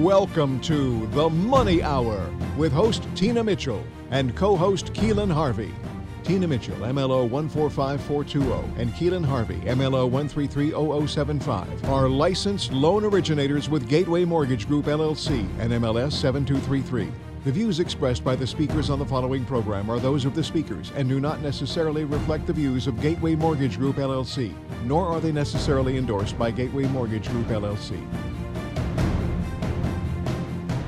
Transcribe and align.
Welcome 0.00 0.60
to 0.60 1.06
The 1.12 1.30
Money 1.30 1.82
Hour 1.82 2.30
with 2.58 2.70
host 2.70 3.08
Tina 3.14 3.42
Mitchell 3.42 3.82
and 4.10 4.36
co 4.36 4.54
host 4.54 4.92
Keelan 4.92 5.32
Harvey. 5.32 5.74
Tina 6.22 6.46
Mitchell, 6.46 6.76
MLO 6.76 7.26
145420, 7.30 8.82
and 8.82 8.92
Keelan 8.92 9.24
Harvey, 9.24 9.58
MLO 9.60 10.10
1330075, 10.10 11.88
are 11.88 12.10
licensed 12.10 12.72
loan 12.72 13.06
originators 13.06 13.70
with 13.70 13.88
Gateway 13.88 14.26
Mortgage 14.26 14.68
Group 14.68 14.84
LLC 14.84 15.48
and 15.58 15.72
MLS 15.72 16.12
7233. 16.12 17.10
The 17.44 17.52
views 17.52 17.80
expressed 17.80 18.22
by 18.22 18.36
the 18.36 18.46
speakers 18.46 18.90
on 18.90 18.98
the 18.98 19.06
following 19.06 19.46
program 19.46 19.88
are 19.88 19.98
those 19.98 20.26
of 20.26 20.34
the 20.34 20.44
speakers 20.44 20.92
and 20.94 21.08
do 21.08 21.20
not 21.20 21.40
necessarily 21.40 22.04
reflect 22.04 22.46
the 22.46 22.52
views 22.52 22.86
of 22.86 23.00
Gateway 23.00 23.34
Mortgage 23.34 23.78
Group 23.78 23.96
LLC, 23.96 24.52
nor 24.84 25.06
are 25.06 25.20
they 25.20 25.32
necessarily 25.32 25.96
endorsed 25.96 26.36
by 26.38 26.50
Gateway 26.50 26.84
Mortgage 26.84 27.30
Group 27.30 27.46
LLC. 27.46 28.06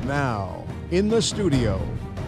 Now, 0.08 0.64
in 0.90 1.10
the 1.10 1.20
studio, 1.20 1.78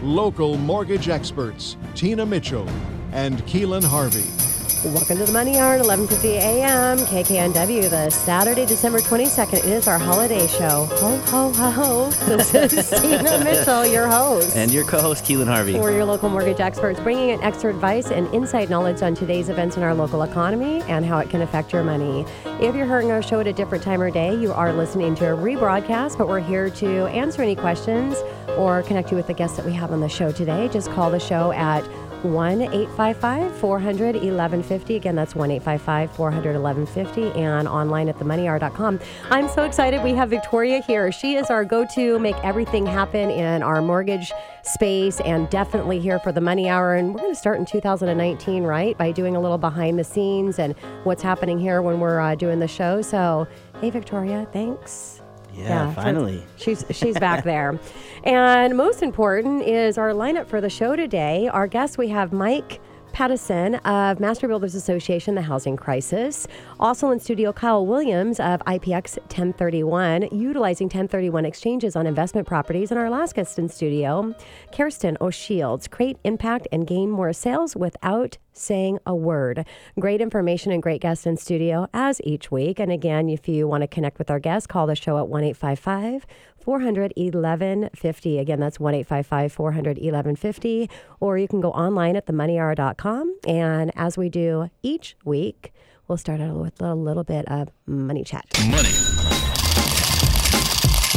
local 0.02 0.58
mortgage 0.58 1.08
experts 1.08 1.78
Tina 1.94 2.26
Mitchell 2.26 2.68
and 3.12 3.38
Keelan 3.46 3.82
Harvey. 3.82 4.39
Welcome 4.82 5.18
to 5.18 5.26
the 5.26 5.32
Money 5.32 5.58
Hour 5.58 5.74
at 5.74 5.84
11:50 5.84 6.24
a.m. 6.36 6.98
KKNW. 7.00 7.90
The 7.90 8.08
Saturday, 8.08 8.64
December 8.64 9.00
22nd. 9.00 9.58
It 9.58 9.64
is 9.66 9.86
our 9.86 9.98
holiday 9.98 10.46
show. 10.46 10.86
Ho 10.86 11.18
ho 11.18 11.52
ho! 11.52 11.70
Ho. 11.70 12.10
This 12.24 12.54
is 12.54 12.88
Tina 13.02 13.44
Mitchell, 13.44 13.84
your 13.84 14.08
host. 14.08 14.56
And 14.56 14.72
your 14.72 14.86
co-host 14.86 15.22
Keelan 15.22 15.48
Harvey. 15.48 15.78
We're 15.78 15.92
your 15.92 16.06
local 16.06 16.30
mortgage 16.30 16.60
experts, 16.60 16.98
bringing 16.98 17.28
in 17.28 17.42
extra 17.42 17.68
advice 17.68 18.10
and 18.10 18.26
insight 18.34 18.70
knowledge 18.70 19.02
on 19.02 19.14
today's 19.14 19.50
events 19.50 19.76
in 19.76 19.82
our 19.82 19.94
local 19.94 20.22
economy 20.22 20.80
and 20.88 21.04
how 21.04 21.18
it 21.18 21.28
can 21.28 21.42
affect 21.42 21.74
your 21.74 21.84
money. 21.84 22.24
If 22.46 22.74
you're 22.74 22.86
hearing 22.86 23.10
our 23.10 23.20
show 23.20 23.40
at 23.40 23.46
a 23.46 23.52
different 23.52 23.84
time 23.84 24.00
or 24.00 24.10
day, 24.10 24.34
you 24.34 24.50
are 24.50 24.72
listening 24.72 25.14
to 25.16 25.34
a 25.34 25.36
rebroadcast, 25.36 26.16
but 26.16 26.26
we're 26.26 26.40
here 26.40 26.70
to 26.70 27.06
answer 27.08 27.42
any 27.42 27.54
questions 27.54 28.16
or 28.56 28.82
connect 28.84 29.10
you 29.10 29.16
with 29.18 29.26
the 29.26 29.34
guests 29.34 29.58
that 29.58 29.66
we 29.66 29.74
have 29.74 29.92
on 29.92 30.00
the 30.00 30.08
show 30.08 30.32
today. 30.32 30.68
Just 30.68 30.90
call 30.90 31.10
the 31.10 31.20
show 31.20 31.52
at 31.52 31.86
1 32.24 32.62
855 32.62 33.56
400 33.56 34.14
1150. 34.14 34.96
Again, 34.96 35.14
that's 35.14 35.34
1 35.34 35.50
855 35.50 36.16
400 36.16 36.60
1150 36.60 37.40
and 37.40 37.68
online 37.68 38.08
at 38.08 38.18
themoneyhour.com. 38.18 39.00
I'm 39.30 39.48
so 39.48 39.64
excited 39.64 40.02
we 40.02 40.14
have 40.14 40.30
Victoria 40.30 40.82
here. 40.82 41.10
She 41.12 41.34
is 41.34 41.50
our 41.50 41.64
go 41.64 41.86
to 41.94 42.18
make 42.18 42.36
everything 42.44 42.86
happen 42.86 43.30
in 43.30 43.62
our 43.62 43.80
mortgage 43.82 44.32
space 44.62 45.20
and 45.20 45.48
definitely 45.50 46.00
here 46.00 46.18
for 46.18 46.32
the 46.32 46.40
money 46.40 46.68
hour. 46.68 46.94
And 46.94 47.14
we're 47.14 47.20
going 47.20 47.32
to 47.32 47.38
start 47.38 47.58
in 47.58 47.66
2019, 47.66 48.64
right? 48.64 48.96
By 48.96 49.12
doing 49.12 49.36
a 49.36 49.40
little 49.40 49.58
behind 49.58 49.98
the 49.98 50.04
scenes 50.04 50.58
and 50.58 50.74
what's 51.04 51.22
happening 51.22 51.58
here 51.58 51.82
when 51.82 52.00
we're 52.00 52.20
uh, 52.20 52.34
doing 52.34 52.58
the 52.58 52.68
show. 52.68 53.02
So, 53.02 53.46
hey, 53.80 53.90
Victoria, 53.90 54.46
thanks. 54.52 55.19
Yeah, 55.62 55.94
finally. 55.94 56.44
She's 56.56 56.84
she's 56.90 57.18
back 57.18 57.44
there. 57.52 57.78
And 58.24 58.76
most 58.76 59.02
important 59.02 59.62
is 59.62 59.98
our 59.98 60.10
lineup 60.10 60.46
for 60.46 60.60
the 60.60 60.70
show 60.70 60.96
today. 60.96 61.48
Our 61.48 61.66
guest 61.66 61.98
we 61.98 62.08
have 62.08 62.32
Mike 62.32 62.80
Pattison 63.12 63.76
of 63.76 64.20
Master 64.20 64.48
Builders 64.48 64.74
Association, 64.74 65.34
The 65.34 65.42
Housing 65.42 65.76
Crisis. 65.76 66.46
Also 66.78 67.10
in 67.10 67.20
studio, 67.20 67.52
Kyle 67.52 67.86
Williams 67.86 68.40
of 68.40 68.60
IPX 68.60 69.18
1031, 69.18 70.28
utilizing 70.32 70.86
1031 70.86 71.44
exchanges 71.44 71.96
on 71.96 72.06
investment 72.06 72.46
properties. 72.46 72.90
And 72.90 72.98
our 72.98 73.10
last 73.10 73.34
guest 73.34 73.58
in 73.58 73.68
studio, 73.68 74.34
Kirsten 74.72 75.16
O'Shields, 75.20 75.90
create 75.90 76.18
impact 76.24 76.68
and 76.72 76.86
gain 76.86 77.10
more 77.10 77.32
sales 77.32 77.76
without 77.76 78.38
saying 78.52 78.98
a 79.06 79.14
word. 79.14 79.66
Great 79.98 80.20
information 80.20 80.72
and 80.72 80.82
great 80.82 81.00
guests 81.00 81.26
in 81.26 81.36
studio 81.36 81.88
as 81.94 82.20
each 82.24 82.50
week. 82.50 82.78
And 82.78 82.90
again, 82.92 83.28
if 83.28 83.48
you 83.48 83.66
want 83.66 83.82
to 83.82 83.88
connect 83.88 84.18
with 84.18 84.30
our 84.30 84.40
guests, 84.40 84.66
call 84.66 84.86
the 84.86 84.96
show 84.96 85.18
at 85.18 85.28
1 85.28 85.44
855 85.44 86.26
400 86.60 87.12
1150. 87.16 88.38
Again, 88.38 88.60
that's 88.60 88.78
1 88.80 88.94
855 88.94 89.52
400 89.52 89.96
1150. 89.96 90.90
Or 91.20 91.38
you 91.38 91.48
can 91.48 91.60
go 91.60 91.70
online 91.72 92.16
at 92.16 92.26
themoneyhour.com. 92.26 93.36
And 93.46 93.92
as 93.96 94.16
we 94.16 94.28
do 94.28 94.70
each 94.82 95.16
week, 95.24 95.72
we'll 96.08 96.18
start 96.18 96.40
out 96.40 96.56
with 96.56 96.80
a 96.82 96.94
little 96.94 97.24
bit 97.24 97.46
of 97.48 97.68
money 97.86 98.24
chat. 98.24 98.46
Money. 98.68 98.90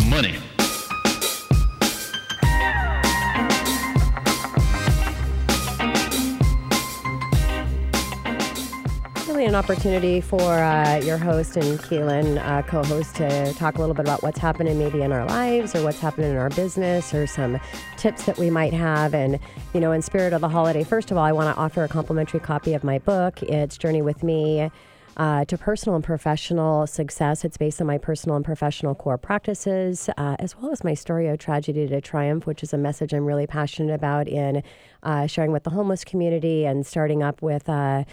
Money. 0.09 0.52
Really, 9.43 9.55
an 9.55 9.61
opportunity 9.61 10.21
for 10.21 10.41
uh, 10.41 11.01
your 11.03 11.17
host 11.17 11.57
and 11.57 11.77
Keelan, 11.77 12.37
uh, 12.47 12.61
co 12.61 12.81
host, 12.81 13.17
to 13.17 13.51
talk 13.55 13.75
a 13.75 13.79
little 13.81 13.93
bit 13.93 14.05
about 14.05 14.23
what's 14.23 14.39
happening 14.39 14.79
maybe 14.79 15.01
in 15.01 15.11
our 15.11 15.25
lives 15.25 15.75
or 15.75 15.83
what's 15.83 15.99
happening 15.99 16.31
in 16.31 16.37
our 16.37 16.49
business 16.51 17.13
or 17.13 17.27
some 17.27 17.59
tips 17.97 18.23
that 18.23 18.37
we 18.37 18.49
might 18.49 18.71
have. 18.71 19.13
And, 19.13 19.37
you 19.73 19.81
know, 19.81 19.91
in 19.91 20.01
spirit 20.01 20.31
of 20.31 20.39
the 20.39 20.47
holiday, 20.47 20.85
first 20.85 21.11
of 21.11 21.17
all, 21.17 21.25
I 21.25 21.33
want 21.33 21.53
to 21.53 21.61
offer 21.61 21.83
a 21.83 21.89
complimentary 21.89 22.39
copy 22.39 22.73
of 22.73 22.85
my 22.85 22.99
book. 22.99 23.43
It's 23.43 23.77
Journey 23.77 24.01
with 24.01 24.23
Me. 24.23 24.71
Uh, 25.15 25.45
to 25.45 25.59
personal 25.59 25.95
and 25.95 26.03
professional 26.03 26.87
success. 26.87 27.45
It's 27.45 27.55
based 27.55 27.79
on 27.79 27.85
my 27.85 27.99
personal 27.99 28.35
and 28.35 28.43
professional 28.43 28.95
core 28.95 29.19
practices, 29.19 30.09
uh, 30.17 30.37
as 30.39 30.57
well 30.57 30.71
as 30.71 30.83
my 30.83 30.95
story 30.95 31.27
of 31.27 31.37
tragedy 31.37 31.87
to 31.87 32.01
triumph, 32.01 32.47
which 32.47 32.63
is 32.63 32.73
a 32.73 32.79
message 32.79 33.13
I'm 33.13 33.25
really 33.25 33.45
passionate 33.45 33.93
about 33.93 34.27
in 34.27 34.63
uh, 35.03 35.27
sharing 35.27 35.51
with 35.51 35.65
the 35.65 35.69
homeless 35.69 36.03
community 36.03 36.65
and 36.65 36.83
starting 36.83 37.21
up 37.21 37.43
with 37.43 37.69
uh, 37.69 38.05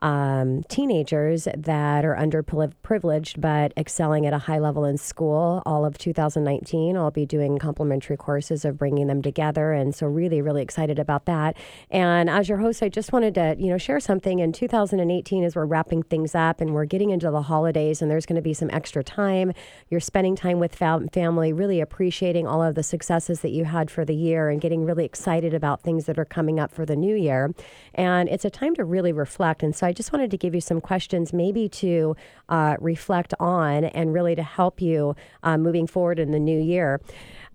um, 0.00 0.62
teenagers 0.64 1.48
that 1.56 2.04
are 2.04 2.14
underprivileged 2.14 3.40
but 3.40 3.72
excelling 3.76 4.26
at 4.26 4.32
a 4.32 4.38
high 4.38 4.58
level 4.58 4.84
in 4.84 4.96
school. 4.96 5.62
All 5.66 5.84
of 5.84 5.98
2019, 5.98 6.96
I'll 6.96 7.10
be 7.10 7.26
doing 7.26 7.58
complimentary 7.58 8.16
courses 8.16 8.64
of 8.64 8.78
bringing 8.78 9.08
them 9.08 9.22
together, 9.22 9.72
and 9.72 9.94
so 9.94 10.06
really, 10.06 10.40
really 10.40 10.62
excited 10.62 10.98
about 10.98 11.24
that. 11.24 11.56
And 11.90 12.30
as 12.30 12.48
your 12.48 12.58
host, 12.58 12.82
I 12.82 12.88
just 12.88 13.12
wanted 13.12 13.34
to, 13.34 13.56
you 13.58 13.68
know, 13.68 13.78
share 13.78 13.98
something. 13.98 14.38
In 14.38 14.52
2018, 14.52 15.42
as 15.42 15.56
we're 15.56 15.64
wrapping 15.64 16.04
things 16.04 16.34
up 16.34 16.60
and 16.60 16.74
we're 16.74 16.84
getting 16.84 17.10
into 17.10 17.30
the 17.30 17.42
holidays, 17.42 18.00
and 18.00 18.10
there's 18.10 18.26
going 18.26 18.36
to 18.36 18.42
be 18.42 18.54
some 18.54 18.70
extra 18.70 19.02
time. 19.02 19.52
You're 19.88 20.00
spending 20.00 20.36
time 20.36 20.60
with 20.60 20.74
fam- 20.74 21.08
family, 21.08 21.52
really 21.52 21.80
appreciating 21.80 22.46
all 22.46 22.62
of 22.62 22.76
the 22.76 22.82
successes 22.82 23.40
that 23.40 23.50
you 23.50 23.64
had 23.64 23.90
for 23.90 24.04
the 24.04 24.14
year, 24.14 24.48
and 24.48 24.60
getting 24.60 24.84
really 24.84 25.04
excited 25.04 25.54
about 25.54 25.82
things 25.82 26.06
that 26.06 26.18
are 26.18 26.24
coming 26.24 26.60
up 26.60 26.72
for 26.72 26.86
the 26.86 26.96
new 26.96 27.16
year. 27.16 27.52
And 27.94 28.28
it's 28.28 28.44
a 28.44 28.50
time 28.50 28.76
to 28.76 28.84
really 28.84 29.12
reflect. 29.12 29.62
And 29.64 29.74
so 29.74 29.87
I 29.88 29.92
just 29.92 30.12
wanted 30.12 30.30
to 30.32 30.36
give 30.36 30.54
you 30.54 30.60
some 30.60 30.82
questions, 30.82 31.32
maybe 31.32 31.66
to 31.70 32.14
uh, 32.50 32.76
reflect 32.78 33.32
on 33.40 33.84
and 33.84 34.12
really 34.12 34.34
to 34.34 34.42
help 34.42 34.82
you 34.82 35.16
uh, 35.42 35.56
moving 35.56 35.86
forward 35.86 36.18
in 36.18 36.30
the 36.30 36.38
new 36.38 36.60
year. 36.60 37.00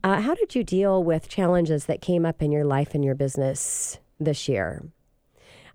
Uh, 0.04 0.20
how 0.20 0.34
did 0.34 0.56
you 0.56 0.64
deal 0.64 1.04
with 1.04 1.30
challenges 1.30 1.86
that 1.86 2.02
came 2.02 2.26
up 2.26 2.42
in 2.42 2.52
your 2.52 2.66
life 2.66 2.96
and 2.96 3.06
your 3.06 3.14
business 3.14 4.00
this 4.20 4.50
year? 4.50 4.84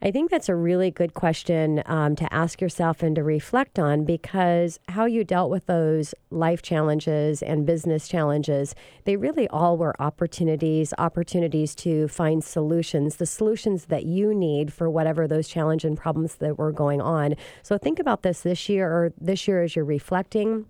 I 0.00 0.12
think 0.12 0.31
that's 0.31 0.48
a 0.48 0.54
really 0.54 0.92
good 0.92 1.14
question 1.14 1.82
um, 1.86 2.14
to 2.16 2.32
ask 2.32 2.60
yourself 2.60 3.03
and 3.03 3.16
to 3.16 3.25
reflect 3.25 3.81
on 3.81 4.04
because 4.04 4.78
how 4.91 5.06
you 5.06 5.25
dealt 5.25 5.50
with 5.50 5.66
those 5.66 6.14
life 6.31 6.62
challenges 6.62 7.42
and 7.42 7.66
business 7.66 8.06
challenges, 8.06 8.76
they 9.06 9.16
really 9.16 9.48
all 9.48 9.76
were 9.76 10.00
opportunities, 10.00 10.94
opportunities 10.98 11.75
to 11.75 12.06
find 12.06 12.44
solutions, 12.44 13.16
the 13.16 13.26
solutions 13.26 13.86
that 13.86 14.04
you 14.06 14.32
need 14.32 14.72
for 14.72 14.88
whatever 14.88 15.26
those 15.26 15.48
challenges 15.48 15.88
and 15.88 15.98
problems 15.98 16.36
that 16.36 16.59
were 16.59 16.70
going 16.70 17.00
on. 17.00 17.34
So 17.65 17.76
think 17.76 17.98
about 17.98 18.22
this 18.22 18.42
this 18.42 18.69
year 18.69 18.88
or 18.88 19.12
this 19.20 19.48
year 19.48 19.65
as 19.65 19.75
you're 19.75 19.84
reflecting 19.84 20.66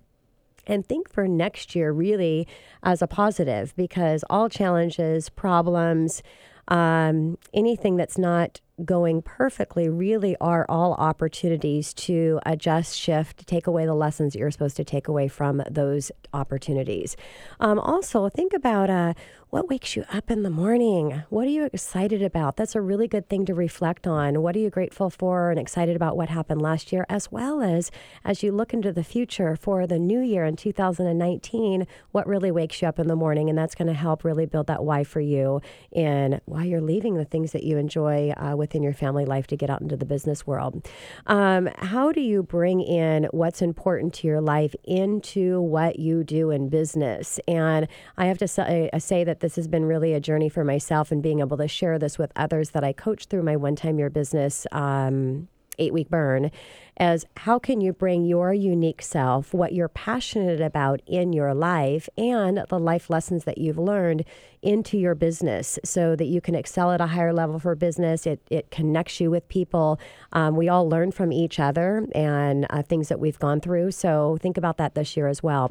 and 0.67 0.87
think 0.87 1.07
for 1.07 1.29
next 1.29 1.75
year 1.75 1.93
really 1.93 2.49
as 2.83 3.03
a 3.03 3.07
positive 3.07 3.77
because 3.77 4.25
all 4.31 4.49
challenges, 4.49 5.29
problems, 5.29 6.23
um, 6.69 7.37
anything 7.53 7.97
that's 7.97 8.17
not 8.17 8.61
going 8.85 9.23
perfectly 9.23 9.89
really 9.89 10.37
are 10.41 10.67
all 10.69 10.95
opportunities 10.95 11.93
to 11.95 12.41
adjust, 12.47 12.99
shift, 12.99 13.47
take 13.47 13.67
away 13.67 13.87
the 13.87 13.95
lessons 13.95 14.33
that 14.33 14.39
you're 14.39 14.51
supposed 14.51 14.77
to 14.77 14.85
take 14.85 15.09
away 15.09 15.29
from 15.29 15.63
those 15.71 16.11
opportunities. 16.33 17.17
Um, 17.61 17.79
also, 17.79 18.29
think 18.29 18.53
about 18.53 18.91
uh, 18.91 19.15
what 19.51 19.71
wakes 19.71 19.97
you 19.97 20.05
up 20.13 20.31
in 20.31 20.43
the 20.43 20.51
morning? 20.51 21.23
What 21.31 21.47
are 21.47 21.51
you 21.51 21.65
excited 21.65 22.23
about? 22.23 22.57
That's 22.57 22.75
a 22.75 22.83
really 22.83 23.09
good 23.09 23.31
thing 23.31 23.47
to 23.47 23.55
reflect 23.55 24.07
on. 24.07 24.43
What 24.43 24.55
are 24.55 24.59
you 24.59 24.69
grateful 24.69 25.09
for 25.09 25.51
and 25.51 25.59
excited 25.59 25.97
about 25.97 26.19
what 26.19 26.29
happened 26.29 26.61
last 26.61 26.93
year, 26.93 27.07
as 27.09 27.33
well 27.33 27.63
as 27.63 27.91
as 28.27 28.43
you 28.43 28.53
look 28.53 28.75
into 28.75 28.93
the 28.93 29.03
future 29.03 29.57
for 29.57 29.87
the 29.87 29.99
new 29.99 30.21
year 30.21 30.45
in 30.45 30.57
2019, 30.57 31.87
what 32.13 32.27
really 32.27 32.51
wakes 32.51 32.83
you 32.83 32.89
up 32.89 32.99
in 32.99 33.09
the 33.09 33.17
morning? 33.17 33.49
And 33.49 33.57
that's 33.57 33.75
going 33.75 33.89
to 33.89 33.95
help 33.95 34.23
really 34.23 34.45
build 34.45 34.67
that 34.67 34.85
why 34.85 35.03
for 35.03 35.21
you 35.21 35.63
in 35.93 36.43
why 36.45 36.65
you're 36.65 36.83
leaving 36.83 37.15
the 37.15 37.25
things 37.25 37.53
that 37.53 37.65
you 37.65 37.79
enjoy 37.79 38.33
uh, 38.33 38.55
within 38.69 38.83
your 38.83 38.93
family 38.93 39.25
life 39.25 39.47
to 39.47 39.57
get 39.57 39.71
out 39.71 39.81
into 39.81 39.97
the 39.97 40.05
business 40.05 40.47
world. 40.47 40.87
Um, 41.27 41.71
how 41.79 42.13
do 42.13 42.21
you 42.21 42.43
bring 42.43 42.83
in 42.83 43.25
what's 43.31 43.63
important 43.63 44.13
to 44.15 44.27
your 44.27 44.43
life 44.43 44.75
into 44.85 45.61
what 45.63 45.99
you 45.99 46.23
do 46.23 46.51
in 46.51 46.69
business? 46.69 47.41
And 47.49 47.89
I 48.19 48.27
have 48.27 48.37
to 48.39 48.49
say, 48.49 48.91
uh, 48.93 48.99
say 48.99 49.25
that 49.25 49.41
this 49.41 49.57
has 49.57 49.69
been 49.69 49.87
really 49.87 50.13
a 50.13 50.21
journey 50.21 50.51
for 50.51 50.65
myself 50.65 51.11
and 51.11 51.23
being 51.23 51.41
able 51.41 51.57
to 51.57 51.67
share 51.67 51.99
this 51.99 52.19
with 52.19 52.31
others 52.37 52.71
that 52.71 52.85
I 52.85 52.93
coach 52.93 53.25
through 53.27 53.43
my 53.43 53.57
one 53.57 53.75
time 53.75 53.99
year 53.99 54.11
business. 54.11 54.67
Um, 54.71 55.49
eight 55.79 55.93
week 55.93 56.09
burn 56.09 56.51
as 56.99 57.25
how 57.37 57.59
can 57.59 57.81
you 57.81 57.93
bring 57.93 58.25
your 58.25 58.53
unique 58.53 59.01
self, 59.01 59.55
what 59.55 59.73
you're 59.73 59.89
passionate 59.89 60.61
about 60.61 61.01
in 61.07 61.33
your 61.33 61.55
life, 61.55 62.09
and 62.19 62.65
the 62.69 62.79
life 62.79 63.09
lessons 63.09 63.45
that 63.45 63.59
you've 63.59 63.79
learned 63.79 64.25
into 64.63 64.99
your 64.99 65.15
business 65.15 65.79
so 65.85 66.17
that 66.17 66.25
you 66.25 66.41
can 66.41 66.57
excel 66.57 66.91
at 66.91 67.01
a 67.01 67.07
higher 67.07 67.33
level 67.33 67.61
for 67.61 67.75
business. 67.77 68.27
It, 68.27 68.41
it 68.51 68.71
connects 68.73 69.21
you 69.21 69.31
with 69.31 69.49
people. 69.49 70.01
Um, 70.33 70.57
we 70.57 70.69
all 70.69 70.89
learn 70.89 71.13
from 71.13 71.33
each 71.33 71.61
other 71.61 72.05
and 72.15 72.67
uh, 72.71 72.83
things 72.83 73.09
that 73.09 73.21
we've 73.21 73.39
gone 73.39 73.61
through. 73.61 73.93
So 73.93 74.37
think 74.41 74.59
about 74.59 74.77
that 74.79 74.97
this 74.97 75.17
year 75.17 75.29
as 75.29 75.43
well. 75.43 75.71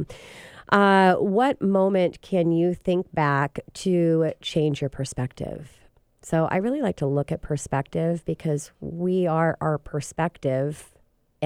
Uh, 0.69 1.15
what 1.15 1.61
moment 1.61 2.21
can 2.21 2.51
you 2.51 2.73
think 2.73 3.13
back 3.13 3.59
to 3.73 4.31
change 4.41 4.81
your 4.81 4.89
perspective? 4.89 5.86
So 6.27 6.45
I 6.51 6.57
really 6.57 6.81
like 6.81 6.97
to 6.97 7.05
look 7.05 7.31
at 7.31 7.41
perspective 7.41 8.25
because 8.25 8.71
we 8.81 9.27
are 9.27 9.57
our 9.61 9.77
perspective 9.77 10.91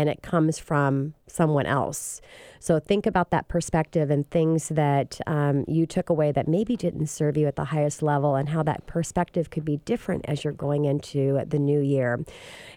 and 0.02 0.10
it 0.10 0.22
comes 0.24 0.58
from 0.58 1.14
someone 1.28 1.66
else. 1.66 2.20
So 2.60 2.80
think 2.80 3.06
about 3.06 3.32
that 3.32 3.48
perspective 3.48 4.12
and 4.12 4.30
things 4.30 4.70
that 4.70 5.20
um, 5.26 5.64
you 5.68 5.86
took 5.86 6.10
away 6.10 6.32
that 6.32 6.48
maybe 6.48 6.76
didn't 6.76 7.08
serve 7.08 7.38
you 7.38 7.48
at 7.48 7.56
the 7.56 7.66
highest 7.66 8.04
level, 8.04 8.36
and 8.36 8.50
how 8.50 8.64
that 8.64 8.86
perspective 8.88 9.50
could 9.50 9.64
be 9.64 9.78
different 9.78 10.26
as 10.28 10.44
you're 10.44 10.54
going 10.54 10.86
into 10.86 11.42
the 11.48 11.58
new 11.60 11.80
year. 11.80 12.20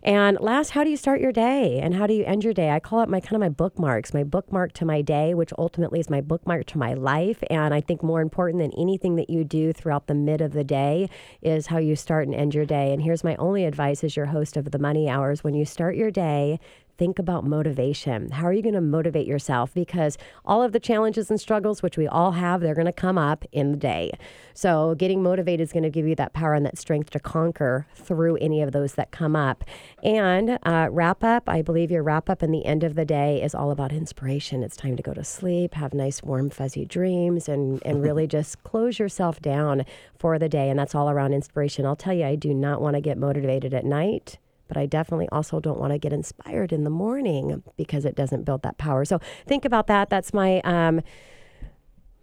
And 0.02 0.38
last, 0.40 0.70
how 0.70 0.84
do 0.84 0.90
you 0.90 0.96
start 0.96 1.20
your 1.20 1.32
day 1.32 1.80
and 1.80 1.94
how 1.94 2.06
do 2.06 2.14
you 2.14 2.24
end 2.24 2.44
your 2.44 2.54
day? 2.54 2.70
I 2.70 2.80
call 2.80 3.00
it 3.00 3.08
my 3.08 3.20
kind 3.20 3.34
of 3.34 3.40
my 3.40 3.48
bookmarks, 3.48 4.14
my 4.14 4.24
bookmark 4.24 4.72
to 4.74 4.84
my 4.84 5.02
day, 5.02 5.34
which 5.34 5.52
ultimately 5.58 6.00
is 6.00 6.08
my 6.08 6.20
bookmark 6.20 6.66
to 6.66 6.78
my 6.78 6.94
life. 6.94 7.42
And 7.50 7.74
I 7.74 7.80
think 7.80 8.02
more 8.02 8.20
important 8.20 8.62
than 8.62 8.72
anything 8.78 9.16
that 9.16 9.30
you 9.30 9.44
do 9.44 9.72
throughout 9.72 10.06
the 10.06 10.14
mid 10.14 10.40
of 10.40 10.52
the 10.52 10.64
day 10.64 11.08
is 11.42 11.66
how 11.66 11.78
you 11.78 11.96
start 11.96 12.26
and 12.26 12.34
end 12.34 12.54
your 12.54 12.66
day. 12.66 12.92
And 12.92 13.02
here's 13.02 13.24
my 13.24 13.34
only 13.36 13.64
advice 13.64 14.04
as 14.04 14.16
your 14.16 14.26
host 14.26 14.56
of 14.56 14.70
the 14.70 14.78
Money 14.78 15.08
Hours: 15.08 15.42
when 15.42 15.54
you 15.54 15.64
start 15.64 15.96
your 15.96 16.10
day, 16.10 16.60
think 16.96 17.18
about 17.18 17.44
motivation. 17.44 18.30
How 18.30 18.46
are 18.46 18.52
you 18.52 18.62
going 18.62 18.74
to 18.74 18.80
motivate 18.80 19.26
yourself? 19.26 19.74
Because 19.74 20.16
all 20.44 20.62
of 20.62 20.72
the 20.72 20.80
challenges 20.80 21.30
and 21.30 21.40
struggles, 21.40 21.82
which 21.82 21.96
we 21.96 22.06
all 22.06 22.32
have, 22.32 22.60
they're 22.60 22.74
going 22.74 22.86
to 22.86 22.92
come 22.92 23.18
up 23.18 23.44
in 23.52 23.72
the 23.72 23.76
day. 23.76 24.12
So, 24.52 24.94
getting 24.94 25.22
motivated 25.22 25.62
is 25.62 25.72
going 25.72 25.82
to 25.82 25.90
give 25.90 26.06
you 26.06 26.14
that 26.16 26.32
power 26.32 26.54
and 26.54 26.64
that 26.64 26.78
strength 26.78 27.10
to 27.10 27.20
conquer 27.20 27.86
through 27.94 28.36
any 28.36 28.62
of 28.62 28.72
those 28.72 28.94
that 28.94 29.10
come 29.10 29.34
up. 29.34 29.64
And 30.02 30.58
uh, 30.64 30.88
wrap 30.90 31.24
up, 31.24 31.48
I 31.48 31.62
believe 31.62 31.90
your 31.90 32.02
wrap 32.02 32.30
up 32.30 32.42
in 32.42 32.52
the 32.52 32.64
end 32.64 32.84
of 32.84 32.94
the 32.94 33.04
day 33.04 33.42
is 33.42 33.54
all 33.54 33.70
about 33.70 33.92
inspiration. 33.92 34.62
It's 34.62 34.76
time 34.76 34.96
to 34.96 35.02
go 35.02 35.14
to 35.14 35.24
sleep, 35.24 35.74
have 35.74 35.94
nice, 35.94 36.22
warm, 36.22 36.50
fuzzy 36.50 36.84
dreams, 36.84 37.48
and, 37.48 37.82
and 37.84 38.02
really 38.04 38.26
just 38.26 38.62
close 38.62 38.98
yourself 38.98 39.40
down 39.40 39.84
for 40.18 40.38
the 40.38 40.48
day. 40.48 40.70
And 40.70 40.78
that's 40.78 40.94
all 40.94 41.10
around 41.10 41.32
inspiration. 41.32 41.86
I'll 41.86 41.96
tell 41.96 42.14
you, 42.14 42.24
I 42.24 42.36
do 42.36 42.54
not 42.54 42.80
want 42.80 42.94
to 42.94 43.00
get 43.00 43.18
motivated 43.18 43.74
at 43.74 43.84
night 43.84 44.38
but 44.74 44.80
I 44.80 44.86
definitely 44.86 45.28
also 45.30 45.60
don't 45.60 45.78
want 45.78 45.92
to 45.92 45.98
get 45.98 46.12
inspired 46.12 46.72
in 46.72 46.82
the 46.84 46.90
morning 46.90 47.62
because 47.76 48.04
it 48.04 48.16
doesn't 48.16 48.42
build 48.44 48.62
that 48.62 48.76
power. 48.76 49.04
So 49.04 49.20
think 49.46 49.64
about 49.64 49.86
that. 49.86 50.10
That's 50.10 50.34
my 50.34 50.60
um, 50.62 51.00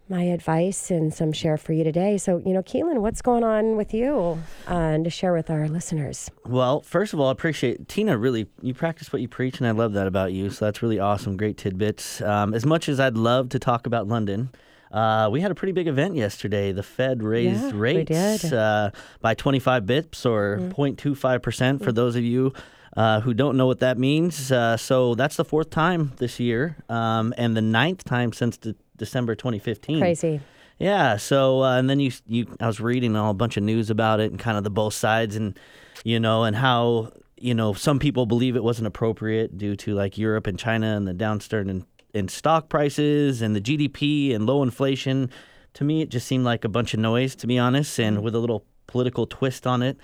my 0.10 0.24
advice 0.24 0.92
and 0.92 1.14
some 1.14 1.32
share 1.32 1.56
for 1.56 1.72
you 1.72 1.86
today. 1.86 2.18
So, 2.18 2.42
you 2.46 2.52
know, 2.52 2.62
Keelan, 2.62 3.00
what's 3.00 3.22
going 3.22 3.46
on 3.46 3.78
with 3.78 3.94
you 3.94 4.38
uh, 4.70 4.74
and 4.74 5.06
to 5.06 5.10
share 5.10 5.32
with 5.32 5.50
our 5.50 5.70
listeners? 5.70 6.30
Well, 6.46 6.82
first 6.82 7.14
of 7.14 7.22
all, 7.22 7.30
I 7.30 7.32
appreciate 7.32 7.88
Tina. 7.88 8.18
Really, 8.18 8.48
you 8.62 8.74
practice 8.74 9.14
what 9.14 9.22
you 9.22 9.30
preach, 9.30 9.60
and 9.60 9.68
I 9.68 9.72
love 9.72 9.94
that 9.94 10.08
about 10.08 10.34
you. 10.34 10.50
So 10.50 10.66
that's 10.66 10.84
really 10.84 11.00
awesome. 11.00 11.38
Great 11.38 11.58
tidbits. 11.58 12.22
Um, 12.22 12.54
as 12.54 12.66
much 12.66 12.90
as 12.90 13.00
I'd 13.00 13.16
love 13.16 13.48
to 13.50 13.60
talk 13.60 13.88
about 13.88 14.10
London. 14.10 14.50
Uh, 14.92 15.30
we 15.32 15.42
had 15.42 15.52
a 15.52 15.56
pretty 15.56 15.72
big 15.72 15.88
event 15.88 16.16
yesterday. 16.16 16.72
The 16.72 16.84
Fed 16.84 17.24
raised 17.24 17.64
yeah, 17.64 17.72
rates 17.74 18.52
uh, 18.52 18.92
by 19.22 19.34
25 19.34 19.84
bips 19.84 20.26
or 20.26 20.58
mm. 20.58 20.74
0.25 20.74 21.42
percent 21.42 21.84
for 21.84 21.92
mm. 21.92 21.96
those 21.96 22.16
of 22.16 22.24
you 22.24 22.54
uh, 22.98 23.22
who 23.22 23.34
don't 23.34 23.58
know 23.58 23.68
what 23.68 23.80
that 23.80 23.98
means. 23.98 24.52
Uh, 24.52 24.78
so 24.78 25.16
that's 25.16 25.36
the 25.38 25.46
fourth 25.46 25.70
time 25.70 26.12
this 26.18 26.40
year, 26.40 26.78
um, 26.90 27.34
and 27.38 27.56
the 27.56 27.62
ninth 27.62 28.04
time 28.04 28.34
since 28.34 28.58
de- 28.58 28.76
December 28.98 29.36
2015. 29.36 30.00
Crazy. 30.00 30.42
Yeah. 30.78 31.18
So 31.18 31.64
uh, 31.64 31.78
and 31.78 31.90
then 31.90 32.00
you 32.00 32.12
you 32.26 32.48
I 32.60 32.68
was 32.68 32.80
reading 32.80 33.16
a 33.16 33.34
bunch 33.34 33.56
of 33.56 33.64
news 33.64 33.90
about 33.90 34.20
it 34.20 34.32
and 34.32 34.40
kind 34.40 34.58
of 34.58 34.64
the 34.64 34.70
both 34.70 34.94
sides 34.94 35.36
and 35.36 35.58
you 36.04 36.20
know 36.20 36.44
and 36.44 36.56
how 36.56 37.12
you 37.38 37.54
know 37.54 37.74
some 37.74 38.00
people 38.00 38.26
believe 38.26 38.56
it 38.56 38.64
wasn't 38.64 38.88
appropriate 38.88 39.58
due 39.58 39.76
to 39.76 39.94
like 39.94 40.18
Europe 40.18 40.48
and 40.48 40.58
China 40.58 40.96
and 40.98 41.08
the 41.08 41.14
downturn 41.14 41.70
in 41.70 41.86
in 42.14 42.28
stock 42.28 42.70
prices 42.70 43.42
and 43.42 43.56
the 43.56 43.62
GDP 43.62 44.34
and 44.36 44.46
low 44.46 44.64
inflation. 44.64 45.30
To 45.76 45.84
me, 45.84 46.02
it 46.02 46.10
just 46.10 46.28
seemed 46.28 46.44
like 46.44 46.66
a 46.66 46.70
bunch 46.70 46.94
of 46.94 47.00
noise, 47.00 47.36
to 47.36 47.48
be 47.48 47.58
honest, 47.58 48.00
and 48.00 48.18
mm-hmm. 48.18 48.26
with 48.26 48.36
a 48.36 48.40
little 48.40 48.66
political 48.88 49.26
twist 49.26 49.66
on 49.66 49.82
it. 49.82 49.98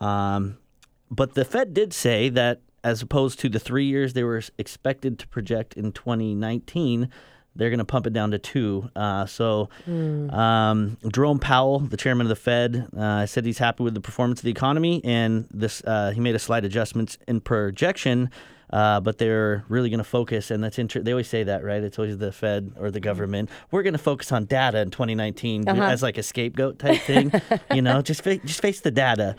Um, 0.00 0.58
but 1.10 1.34
the 1.34 1.44
Fed 1.44 1.74
did 1.74 1.92
say 1.92 2.28
that, 2.30 2.60
as 2.82 3.02
opposed 3.02 3.38
to 3.40 3.48
the 3.48 3.58
three 3.58 3.84
years 3.84 4.14
they 4.14 4.24
were 4.24 4.40
expected 4.56 5.18
to 5.18 5.28
project 5.28 5.74
in 5.74 5.92
2019, 5.92 7.10
they're 7.54 7.68
going 7.68 7.78
to 7.78 7.84
pump 7.84 8.06
it 8.06 8.12
down 8.12 8.30
to 8.30 8.38
two. 8.38 8.88
Uh, 8.94 9.26
so, 9.26 9.68
mm. 9.86 10.32
um, 10.32 10.96
Jerome 11.12 11.40
Powell, 11.40 11.80
the 11.80 11.96
chairman 11.96 12.26
of 12.26 12.28
the 12.28 12.36
Fed, 12.36 12.88
uh, 12.96 13.26
said 13.26 13.44
he's 13.44 13.58
happy 13.58 13.82
with 13.82 13.94
the 13.94 14.00
performance 14.00 14.40
of 14.40 14.44
the 14.44 14.50
economy, 14.50 15.02
and 15.04 15.46
this 15.50 15.82
uh, 15.84 16.12
he 16.12 16.20
made 16.20 16.34
a 16.34 16.38
slight 16.38 16.64
adjustments 16.64 17.18
in 17.26 17.40
projection 17.40 18.30
uh, 18.72 19.00
but 19.00 19.18
they're 19.18 19.64
really 19.68 19.90
going 19.90 19.98
to 19.98 20.04
focus, 20.04 20.50
and 20.50 20.62
that's 20.62 20.78
inter- 20.78 21.00
they 21.00 21.12
always 21.12 21.28
say 21.28 21.42
that, 21.42 21.64
right? 21.64 21.82
It's 21.82 21.98
always 21.98 22.18
the 22.18 22.32
Fed 22.32 22.72
or 22.78 22.90
the 22.90 23.00
government. 23.00 23.50
We're 23.70 23.82
going 23.82 23.94
to 23.94 23.98
focus 23.98 24.32
on 24.32 24.44
data 24.44 24.80
in 24.80 24.90
2019 24.90 25.68
uh-huh. 25.68 25.82
as 25.82 26.02
like 26.02 26.18
a 26.18 26.22
scapegoat 26.22 26.78
type 26.78 27.00
thing, 27.02 27.32
you 27.74 27.82
know, 27.82 28.02
just 28.10 28.22
fa- 28.22 28.38
just 28.38 28.62
face 28.62 28.80
the 28.80 28.90
data. 28.90 29.36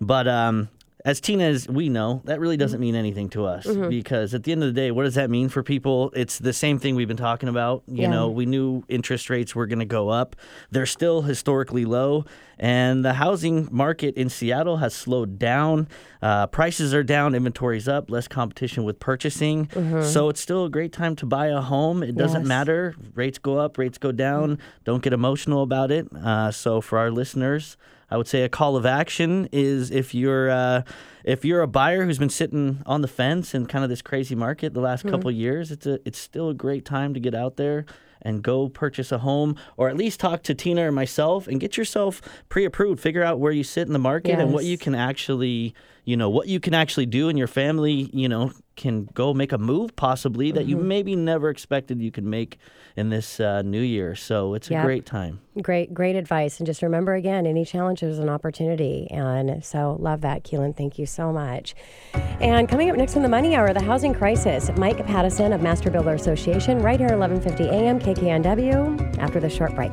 But 0.00 0.28
um, 0.28 0.68
as 1.04 1.20
Tina, 1.20 1.44
as 1.44 1.68
we 1.68 1.90
know, 1.90 2.22
that 2.24 2.40
really 2.40 2.56
doesn't 2.56 2.80
mean 2.80 2.94
anything 2.94 3.28
to 3.30 3.44
us 3.44 3.66
mm-hmm. 3.66 3.90
because 3.90 4.32
at 4.32 4.44
the 4.44 4.52
end 4.52 4.62
of 4.62 4.74
the 4.74 4.80
day, 4.80 4.90
what 4.90 5.04
does 5.04 5.16
that 5.16 5.28
mean 5.28 5.50
for 5.50 5.62
people? 5.62 6.10
It's 6.16 6.38
the 6.38 6.54
same 6.54 6.78
thing 6.78 6.94
we've 6.94 7.08
been 7.08 7.18
talking 7.18 7.50
about. 7.50 7.82
You 7.86 8.02
yeah. 8.02 8.10
know, 8.10 8.30
we 8.30 8.46
knew 8.46 8.84
interest 8.88 9.28
rates 9.28 9.54
were 9.54 9.66
going 9.66 9.80
to 9.80 9.84
go 9.84 10.08
up. 10.08 10.34
They're 10.70 10.86
still 10.86 11.20
historically 11.20 11.84
low, 11.84 12.24
and 12.58 13.04
the 13.04 13.12
housing 13.12 13.68
market 13.70 14.14
in 14.14 14.30
Seattle 14.30 14.78
has 14.78 14.94
slowed 14.94 15.38
down. 15.38 15.88
Uh, 16.22 16.46
prices 16.46 16.94
are 16.94 17.02
down, 17.02 17.34
inventory's 17.34 17.86
up, 17.86 18.10
less 18.10 18.26
competition 18.26 18.84
with 18.84 18.98
purchasing. 18.98 19.66
Mm-hmm. 19.66 20.04
So 20.04 20.30
it's 20.30 20.40
still 20.40 20.64
a 20.64 20.70
great 20.70 20.92
time 20.92 21.16
to 21.16 21.26
buy 21.26 21.48
a 21.48 21.60
home. 21.60 22.02
It 22.02 22.16
doesn't 22.16 22.42
yes. 22.42 22.48
matter. 22.48 22.94
Rates 23.14 23.36
go 23.36 23.58
up, 23.58 23.76
rates 23.76 23.98
go 23.98 24.10
down. 24.10 24.56
Mm-hmm. 24.56 24.62
Don't 24.84 25.02
get 25.02 25.12
emotional 25.12 25.62
about 25.62 25.90
it. 25.90 26.08
Uh, 26.16 26.50
so 26.50 26.80
for 26.80 26.98
our 26.98 27.10
listeners, 27.10 27.76
I 28.14 28.16
would 28.16 28.28
say 28.28 28.42
a 28.42 28.48
call 28.48 28.76
of 28.76 28.86
action 28.86 29.48
is 29.50 29.90
if 29.90 30.14
you're 30.14 30.48
uh, 30.48 30.82
if 31.24 31.44
you're 31.44 31.62
a 31.62 31.66
buyer 31.66 32.04
who's 32.04 32.18
been 32.18 32.30
sitting 32.30 32.80
on 32.86 33.02
the 33.02 33.08
fence 33.08 33.56
in 33.56 33.66
kind 33.66 33.82
of 33.82 33.90
this 33.90 34.02
crazy 34.02 34.36
market 34.36 34.72
the 34.72 34.80
last 34.80 35.00
mm-hmm. 35.00 35.10
couple 35.10 35.32
years, 35.32 35.72
it's 35.72 35.84
a 35.84 35.98
it's 36.06 36.18
still 36.18 36.48
a 36.48 36.54
great 36.54 36.84
time 36.84 37.12
to 37.14 37.18
get 37.18 37.34
out 37.34 37.56
there 37.56 37.86
and 38.22 38.40
go 38.40 38.68
purchase 38.68 39.10
a 39.10 39.18
home 39.18 39.56
or 39.76 39.88
at 39.88 39.96
least 39.96 40.20
talk 40.20 40.44
to 40.44 40.54
Tina 40.54 40.86
or 40.86 40.92
myself 40.92 41.48
and 41.48 41.58
get 41.58 41.76
yourself 41.76 42.22
pre-approved. 42.48 43.00
Figure 43.00 43.24
out 43.24 43.40
where 43.40 43.50
you 43.50 43.64
sit 43.64 43.88
in 43.88 43.92
the 43.92 43.98
market 43.98 44.28
yes. 44.28 44.40
and 44.40 44.52
what 44.52 44.64
you 44.64 44.78
can 44.78 44.94
actually 44.94 45.74
you 46.04 46.16
know 46.16 46.30
what 46.30 46.46
you 46.46 46.60
can 46.60 46.72
actually 46.72 47.06
do 47.06 47.28
in 47.28 47.36
your 47.36 47.48
family 47.48 48.10
you 48.12 48.28
know 48.28 48.52
can 48.76 49.08
go 49.14 49.34
make 49.34 49.52
a 49.52 49.58
move 49.58 49.94
possibly 49.96 50.50
that 50.52 50.60
mm-hmm. 50.60 50.70
you 50.70 50.76
maybe 50.76 51.16
never 51.16 51.48
expected 51.48 52.00
you 52.00 52.10
could 52.10 52.24
make 52.24 52.58
in 52.96 53.08
this 53.08 53.40
uh, 53.40 53.62
new 53.62 53.80
year. 53.80 54.14
So 54.14 54.54
it's 54.54 54.70
yep. 54.70 54.82
a 54.82 54.86
great 54.86 55.06
time. 55.06 55.40
Great 55.62 55.94
great 55.94 56.16
advice. 56.16 56.58
And 56.58 56.66
just 56.66 56.82
remember 56.82 57.14
again 57.14 57.46
any 57.46 57.64
challenge 57.64 58.02
is 58.02 58.18
an 58.18 58.28
opportunity. 58.28 59.08
And 59.10 59.64
so 59.64 59.96
love 60.00 60.20
that 60.22 60.44
keelan. 60.44 60.76
Thank 60.76 60.98
you 60.98 61.06
so 61.06 61.32
much. 61.32 61.74
And 62.40 62.68
coming 62.68 62.90
up 62.90 62.96
next 62.96 63.16
in 63.16 63.22
the 63.22 63.28
money 63.28 63.54
hour 63.54 63.72
the 63.72 63.82
housing 63.82 64.14
crisis. 64.14 64.70
Mike 64.76 65.04
pattison 65.06 65.52
of 65.52 65.62
master 65.62 65.90
builder 65.90 66.14
association 66.14 66.80
right 66.80 66.98
here 66.98 67.16
1150 67.16 67.68
am 67.68 67.98
kknw 67.98 69.18
after 69.18 69.40
the 69.40 69.50
short 69.50 69.74
break 69.74 69.92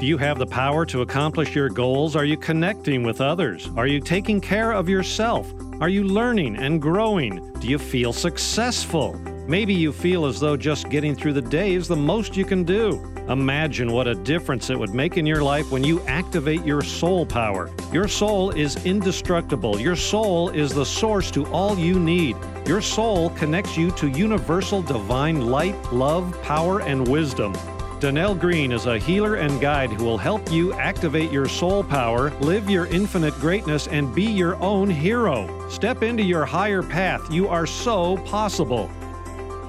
Do 0.00 0.06
you 0.06 0.16
have 0.16 0.38
the 0.38 0.46
power 0.46 0.86
to 0.86 1.02
accomplish 1.02 1.54
your 1.54 1.68
goals? 1.68 2.16
Are 2.16 2.24
you 2.24 2.38
connecting 2.38 3.02
with 3.02 3.20
others? 3.20 3.68
Are 3.76 3.86
you 3.86 4.00
taking 4.00 4.40
care 4.40 4.72
of 4.72 4.88
yourself? 4.88 5.52
Are 5.78 5.90
you 5.90 6.04
learning 6.04 6.56
and 6.56 6.80
growing? 6.80 7.52
Do 7.60 7.68
you 7.68 7.78
feel 7.78 8.14
successful? 8.14 9.12
Maybe 9.46 9.74
you 9.74 9.92
feel 9.92 10.24
as 10.24 10.40
though 10.40 10.56
just 10.56 10.88
getting 10.88 11.14
through 11.14 11.34
the 11.34 11.42
day 11.42 11.74
is 11.74 11.86
the 11.86 11.96
most 11.96 12.34
you 12.34 12.46
can 12.46 12.64
do. 12.64 12.92
Imagine 13.28 13.92
what 13.92 14.08
a 14.08 14.14
difference 14.14 14.70
it 14.70 14.78
would 14.78 14.94
make 14.94 15.18
in 15.18 15.26
your 15.26 15.42
life 15.42 15.70
when 15.70 15.84
you 15.84 16.00
activate 16.06 16.64
your 16.64 16.80
soul 16.80 17.26
power. 17.26 17.70
Your 17.92 18.08
soul 18.08 18.52
is 18.52 18.82
indestructible. 18.86 19.78
Your 19.78 19.96
soul 19.96 20.48
is 20.48 20.72
the 20.72 20.86
source 20.86 21.30
to 21.32 21.44
all 21.48 21.78
you 21.78 22.00
need. 22.00 22.38
Your 22.66 22.80
soul 22.80 23.28
connects 23.28 23.76
you 23.76 23.90
to 23.90 24.08
universal 24.08 24.80
divine 24.80 25.42
light, 25.42 25.76
love, 25.92 26.40
power, 26.42 26.80
and 26.80 27.06
wisdom. 27.06 27.52
Danelle 28.00 28.38
Green 28.40 28.72
is 28.72 28.86
a 28.86 28.98
healer 28.98 29.34
and 29.34 29.60
guide 29.60 29.92
who 29.92 30.04
will 30.04 30.16
help 30.16 30.50
you 30.50 30.72
activate 30.72 31.30
your 31.30 31.46
soul 31.46 31.84
power, 31.84 32.30
live 32.40 32.70
your 32.70 32.86
infinite 32.86 33.34
greatness, 33.34 33.88
and 33.88 34.14
be 34.14 34.24
your 34.24 34.56
own 34.56 34.88
hero. 34.88 35.68
Step 35.68 36.02
into 36.02 36.22
your 36.22 36.46
higher 36.46 36.82
path. 36.82 37.30
You 37.30 37.46
are 37.48 37.66
so 37.66 38.16
possible. 38.18 38.88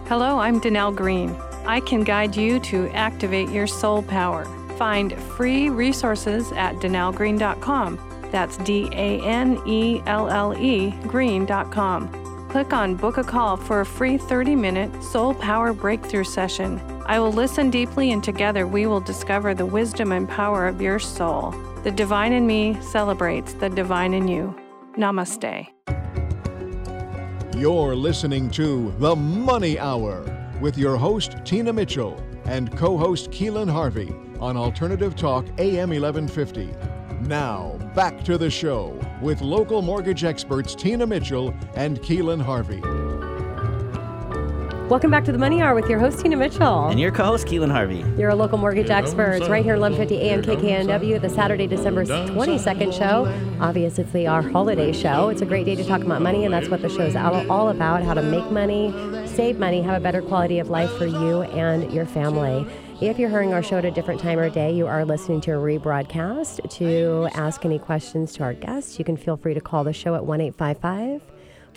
Hello, 0.08 0.40
I'm 0.40 0.62
Danelle 0.62 0.96
Green. 0.96 1.36
I 1.66 1.82
can 1.82 2.06
guide 2.06 2.38
you 2.38 2.62
to 2.62 2.88
activate 2.92 3.50
your 3.50 3.68
soul 3.68 4.02
power. 4.02 4.46
Find 4.78 5.14
free 5.22 5.70
resources 5.70 6.54
at 6.54 6.76
danellegreen.com. 6.76 8.00
That's 8.32 8.56
D 8.60 8.88
A 8.94 9.22
N 9.26 9.62
E 9.68 10.02
L 10.06 10.30
L 10.30 10.58
E 10.58 10.92
green.com. 11.06 12.48
Click 12.50 12.72
on 12.72 12.96
Book 12.96 13.18
a 13.18 13.24
Call 13.24 13.58
for 13.58 13.82
a 13.82 13.86
free 13.86 14.18
30 14.18 14.56
minute 14.56 15.04
Soul 15.04 15.34
Power 15.34 15.74
Breakthrough 15.74 16.24
session. 16.24 16.80
I 17.12 17.20
will 17.20 17.34
listen 17.34 17.70
deeply, 17.70 18.14
and 18.14 18.24
together 18.24 18.66
we 18.66 18.86
will 18.86 19.02
discover 19.02 19.54
the 19.54 19.66
wisdom 19.66 20.14
and 20.14 20.30
power 20.30 20.66
of 20.66 20.82
your 20.82 20.98
soul. 20.98 21.54
The 21.84 21.92
divine 21.92 22.32
in 22.32 22.48
me 22.48 22.82
celebrates 22.82 23.52
the 23.52 23.68
divine 23.70 24.14
in 24.14 24.30
you. 24.30 24.56
Namaste. 24.98 25.68
You're 27.58 27.98
listening 27.98 28.50
to 28.52 28.94
The 29.00 29.14
Money 29.14 29.78
Hour 29.78 30.24
with 30.62 30.78
your 30.78 30.96
host, 30.96 31.36
Tina 31.44 31.74
Mitchell, 31.74 32.18
and 32.46 32.74
co 32.78 32.98
host 32.98 33.30
Keelan 33.30 33.70
Harvey 33.70 34.16
on 34.40 34.56
Alternative 34.56 35.14
Talk 35.14 35.46
AM 35.58 35.90
1150. 35.90 36.70
Now, 37.28 37.78
back 37.94 38.24
to 38.24 38.38
the 38.38 38.50
show 38.50 38.98
with 39.22 39.42
local 39.42 39.82
mortgage 39.82 40.24
experts 40.24 40.76
Tina 40.76 41.06
Mitchell 41.06 41.54
and 41.76 42.00
Keelan 42.00 42.42
Harvey. 42.42 42.82
Welcome 44.92 45.10
back 45.10 45.24
to 45.24 45.32
the 45.32 45.38
Money 45.38 45.62
Hour 45.62 45.74
with 45.74 45.90
your 45.90 46.00
host, 46.00 46.20
Tina 46.20 46.36
Mitchell. 46.36 46.90
And 46.90 47.00
your 47.00 47.14
co-host 47.14 47.48
Keelan 47.48 47.72
Harvey. 47.72 48.04
You're 48.18 48.32
a 48.32 48.36
local 48.36 48.58
mortgage 48.58 48.90
expert, 48.90 49.40
right 49.48 49.64
here 49.64 49.76
at 49.76 49.80
1150 49.80 50.20
AM 50.20 50.42
KKNW, 50.42 51.22
the 51.22 51.30
Saturday, 51.30 51.66
December 51.66 52.04
22nd 52.04 52.92
show. 52.92 53.26
Obviously, 53.62 54.04
it's 54.04 54.12
the 54.12 54.28
our 54.28 54.42
holiday 54.42 54.92
show. 54.92 55.30
It's 55.30 55.42
a 55.42 55.46
great 55.46 55.66
day 55.66 55.76
to 55.76 55.86
talk 55.86 56.02
about 56.02 56.22
money, 56.22 56.44
and 56.44 56.54
that's 56.54 56.68
what 56.68 56.82
the 56.82 56.90
show 56.90 57.04
is 57.04 57.16
all 57.16 57.50
all 57.50 57.70
about 57.70 58.04
how 58.04 58.14
to 58.14 58.22
make 58.22 58.52
money, 58.52 58.94
save 59.28 59.58
money, 59.58 59.82
have 59.82 59.96
a 59.98 60.04
better 60.04 60.22
quality 60.22 60.60
of 60.60 60.70
life 60.70 60.92
for 60.98 61.06
you 61.06 61.44
and 61.44 61.90
your 61.94 62.06
family. 62.06 62.68
If 63.00 63.18
you're 63.18 63.30
hearing 63.30 63.54
our 63.54 63.64
show 63.64 63.78
at 63.78 63.86
a 63.86 63.92
different 63.92 64.20
time 64.20 64.40
or 64.40 64.50
day, 64.50 64.74
you 64.74 64.88
are 64.88 65.06
listening 65.06 65.40
to 65.42 65.52
a 65.52 65.56
rebroadcast. 65.56 66.70
To 66.70 67.30
ask 67.34 67.64
any 67.64 67.80
questions 67.80 68.34
to 68.34 68.44
our 68.44 68.54
guests, 68.54 69.00
you 69.00 69.06
can 69.06 69.16
feel 69.16 69.38
free 69.38 69.54
to 69.54 69.62
call 69.62 69.86
the 69.86 69.94
show 69.94 70.16
at 70.16 70.26
1 70.26 70.42
855 70.42 71.22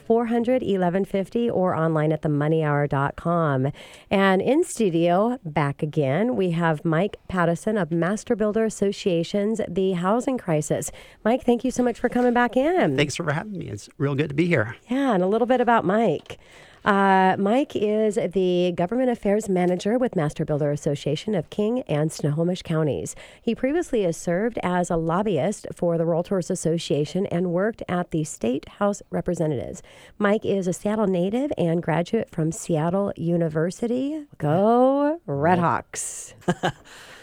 400 0.06 0.62
1150 0.62 1.50
or 1.50 1.74
online 1.74 2.12
at 2.12 2.22
themoneyhour.com. 2.22 3.72
And 4.10 4.42
in 4.42 4.64
studio, 4.64 5.38
back 5.44 5.82
again, 5.82 6.36
we 6.36 6.50
have 6.50 6.84
Mike 6.84 7.16
Pattison 7.28 7.76
of 7.76 7.90
Master 7.90 8.36
Builder 8.36 8.64
Associations, 8.64 9.60
the 9.68 9.92
housing 9.92 10.38
crisis. 10.38 10.90
Mike, 11.24 11.44
thank 11.44 11.64
you 11.64 11.70
so 11.70 11.82
much 11.82 11.98
for 11.98 12.08
coming 12.08 12.32
back 12.32 12.56
in. 12.56 12.96
Thanks 12.96 13.16
for 13.16 13.32
having 13.32 13.58
me. 13.58 13.68
It's 13.68 13.88
real 13.98 14.14
good 14.14 14.28
to 14.28 14.34
be 14.34 14.46
here. 14.46 14.76
Yeah, 14.88 15.14
and 15.14 15.22
a 15.22 15.26
little 15.26 15.46
bit 15.46 15.60
about 15.60 15.84
Mike. 15.84 16.38
Uh, 16.84 17.34
Mike 17.38 17.74
is 17.74 18.16
the 18.16 18.72
Government 18.76 19.08
Affairs 19.08 19.48
Manager 19.48 19.96
with 19.96 20.14
Master 20.14 20.44
Builder 20.44 20.70
Association 20.70 21.34
of 21.34 21.48
King 21.48 21.80
and 21.82 22.12
Snohomish 22.12 22.60
counties. 22.62 23.16
He 23.40 23.54
previously 23.54 24.02
has 24.02 24.18
served 24.18 24.58
as 24.62 24.90
a 24.90 24.96
lobbyist 24.96 25.66
for 25.74 25.96
the 25.96 26.04
Realtors 26.04 26.50
Association 26.50 27.24
and 27.26 27.52
worked 27.52 27.82
at 27.88 28.10
the 28.10 28.24
State 28.24 28.68
House 28.68 29.00
Representatives. 29.10 29.82
Mike 30.18 30.44
is 30.44 30.66
a 30.66 30.74
Seattle 30.74 31.06
native 31.06 31.50
and 31.56 31.82
graduate 31.82 32.28
from 32.30 32.52
Seattle 32.52 33.14
University. 33.16 34.26
Go 34.36 35.20
Redhawks! 35.26 36.34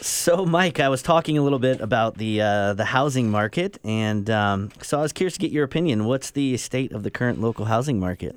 So, 0.00 0.46
Mike, 0.46 0.78
I 0.78 0.88
was 0.88 1.02
talking 1.02 1.36
a 1.38 1.42
little 1.42 1.58
bit 1.58 1.80
about 1.80 2.18
the 2.18 2.40
uh, 2.40 2.74
the 2.74 2.84
housing 2.84 3.30
market, 3.30 3.78
and 3.82 4.30
um, 4.30 4.70
so 4.80 4.98
I 4.98 5.02
was 5.02 5.12
curious 5.12 5.34
to 5.34 5.40
get 5.40 5.50
your 5.50 5.64
opinion. 5.64 6.04
What's 6.04 6.30
the 6.30 6.56
state 6.56 6.92
of 6.92 7.02
the 7.02 7.10
current 7.10 7.40
local 7.40 7.64
housing 7.64 7.98
market? 7.98 8.36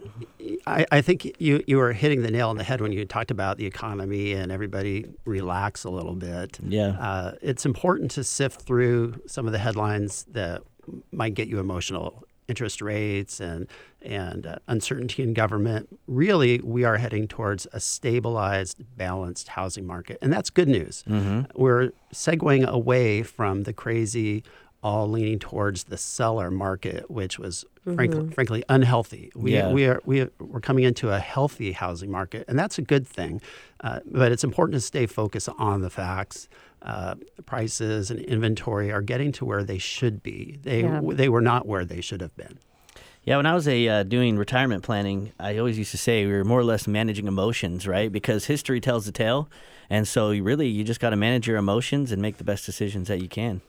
I, 0.65 0.85
I 0.91 1.01
think 1.01 1.35
you, 1.39 1.63
you 1.67 1.77
were 1.77 1.93
hitting 1.93 2.23
the 2.23 2.31
nail 2.31 2.49
on 2.49 2.57
the 2.57 2.63
head 2.63 2.81
when 2.81 2.91
you 2.91 3.05
talked 3.05 3.31
about 3.31 3.57
the 3.57 3.65
economy 3.65 4.33
and 4.33 4.51
everybody 4.51 5.05
relax 5.25 5.83
a 5.83 5.89
little 5.89 6.15
bit. 6.15 6.59
Yeah. 6.63 6.99
Uh, 6.99 7.35
it's 7.41 7.65
important 7.65 8.11
to 8.11 8.23
sift 8.23 8.61
through 8.61 9.21
some 9.27 9.45
of 9.45 9.53
the 9.53 9.59
headlines 9.59 10.25
that 10.31 10.61
might 11.11 11.33
get 11.33 11.47
you 11.47 11.59
emotional. 11.59 12.23
Interest 12.51 12.81
rates 12.81 13.39
and 13.39 13.65
and 14.01 14.45
uh, 14.45 14.55
uncertainty 14.67 15.23
in 15.23 15.33
government. 15.33 15.87
Really, 16.05 16.59
we 16.59 16.83
are 16.83 16.97
heading 16.97 17.27
towards 17.27 17.65
a 17.71 17.79
stabilized, 17.79 18.77
balanced 18.97 19.47
housing 19.57 19.85
market, 19.85 20.17
and 20.21 20.33
that's 20.33 20.49
good 20.49 20.67
news. 20.67 21.03
We're 21.55 21.91
segueing 22.13 22.65
away 22.67 23.23
from 23.23 23.63
the 23.63 23.73
crazy 23.73 24.43
all 24.83 25.07
leaning 25.09 25.37
towards 25.39 25.85
the 25.85 25.97
seller 25.97 26.49
market, 26.49 27.09
which 27.11 27.37
was 27.37 27.65
frankly, 27.83 28.29
frankly 28.31 28.63
unhealthy. 28.69 29.31
We, 29.35 29.53
Yeah. 29.53 29.71
we 29.71 29.85
are 29.85 30.01
we 30.05 30.21
are, 30.21 30.29
we're 30.39 30.59
coming 30.59 30.83
into 30.83 31.09
a 31.11 31.19
healthy 31.19 31.71
housing 31.71 32.09
market, 32.09 32.45
and 32.47 32.57
that's 32.57 32.77
a 32.77 32.81
good 32.81 33.07
thing. 33.07 33.41
Uh, 33.81 33.99
but 34.05 34.31
it's 34.31 34.43
important 34.43 34.73
to 34.75 34.81
stay 34.81 35.05
focused 35.05 35.49
on 35.57 35.81
the 35.81 35.89
facts. 35.89 36.47
Uh, 36.81 37.13
prices 37.45 38.09
and 38.09 38.19
inventory 38.21 38.91
are 38.91 39.03
getting 39.03 39.31
to 39.31 39.45
where 39.45 39.63
they 39.63 39.77
should 39.77 40.23
be. 40.23 40.57
They 40.63 40.81
Yeah. 40.81 41.01
they 41.03 41.29
were 41.29 41.41
not 41.41 41.67
where 41.67 41.85
they 41.85 42.01
should 42.01 42.21
have 42.21 42.35
been. 42.35 42.57
Yeah, 43.23 43.37
when 43.37 43.45
I 43.45 43.53
was 43.53 43.67
a 43.67 43.87
uh, 43.87 44.01
doing 44.03 44.35
retirement 44.35 44.81
planning, 44.81 45.31
I 45.39 45.59
always 45.59 45.77
used 45.77 45.91
to 45.91 45.97
say 45.99 46.25
we 46.25 46.31
were 46.31 46.43
more 46.43 46.59
or 46.59 46.63
less 46.63 46.87
managing 46.87 47.27
emotions, 47.27 47.85
right? 47.87 48.11
Because 48.11 48.45
history 48.45 48.81
tells 48.81 49.05
the 49.05 49.11
tale, 49.11 49.47
and 49.91 50.07
so 50.07 50.31
you 50.31 50.41
really 50.43 50.67
you 50.67 50.83
just 50.83 50.99
got 50.99 51.11
to 51.11 51.15
manage 51.15 51.47
your 51.47 51.57
emotions 51.57 52.11
and 52.11 52.19
make 52.19 52.37
the 52.37 52.43
best 52.43 52.65
decisions 52.65 53.07
that 53.09 53.21
you 53.21 53.27
can. 53.27 53.61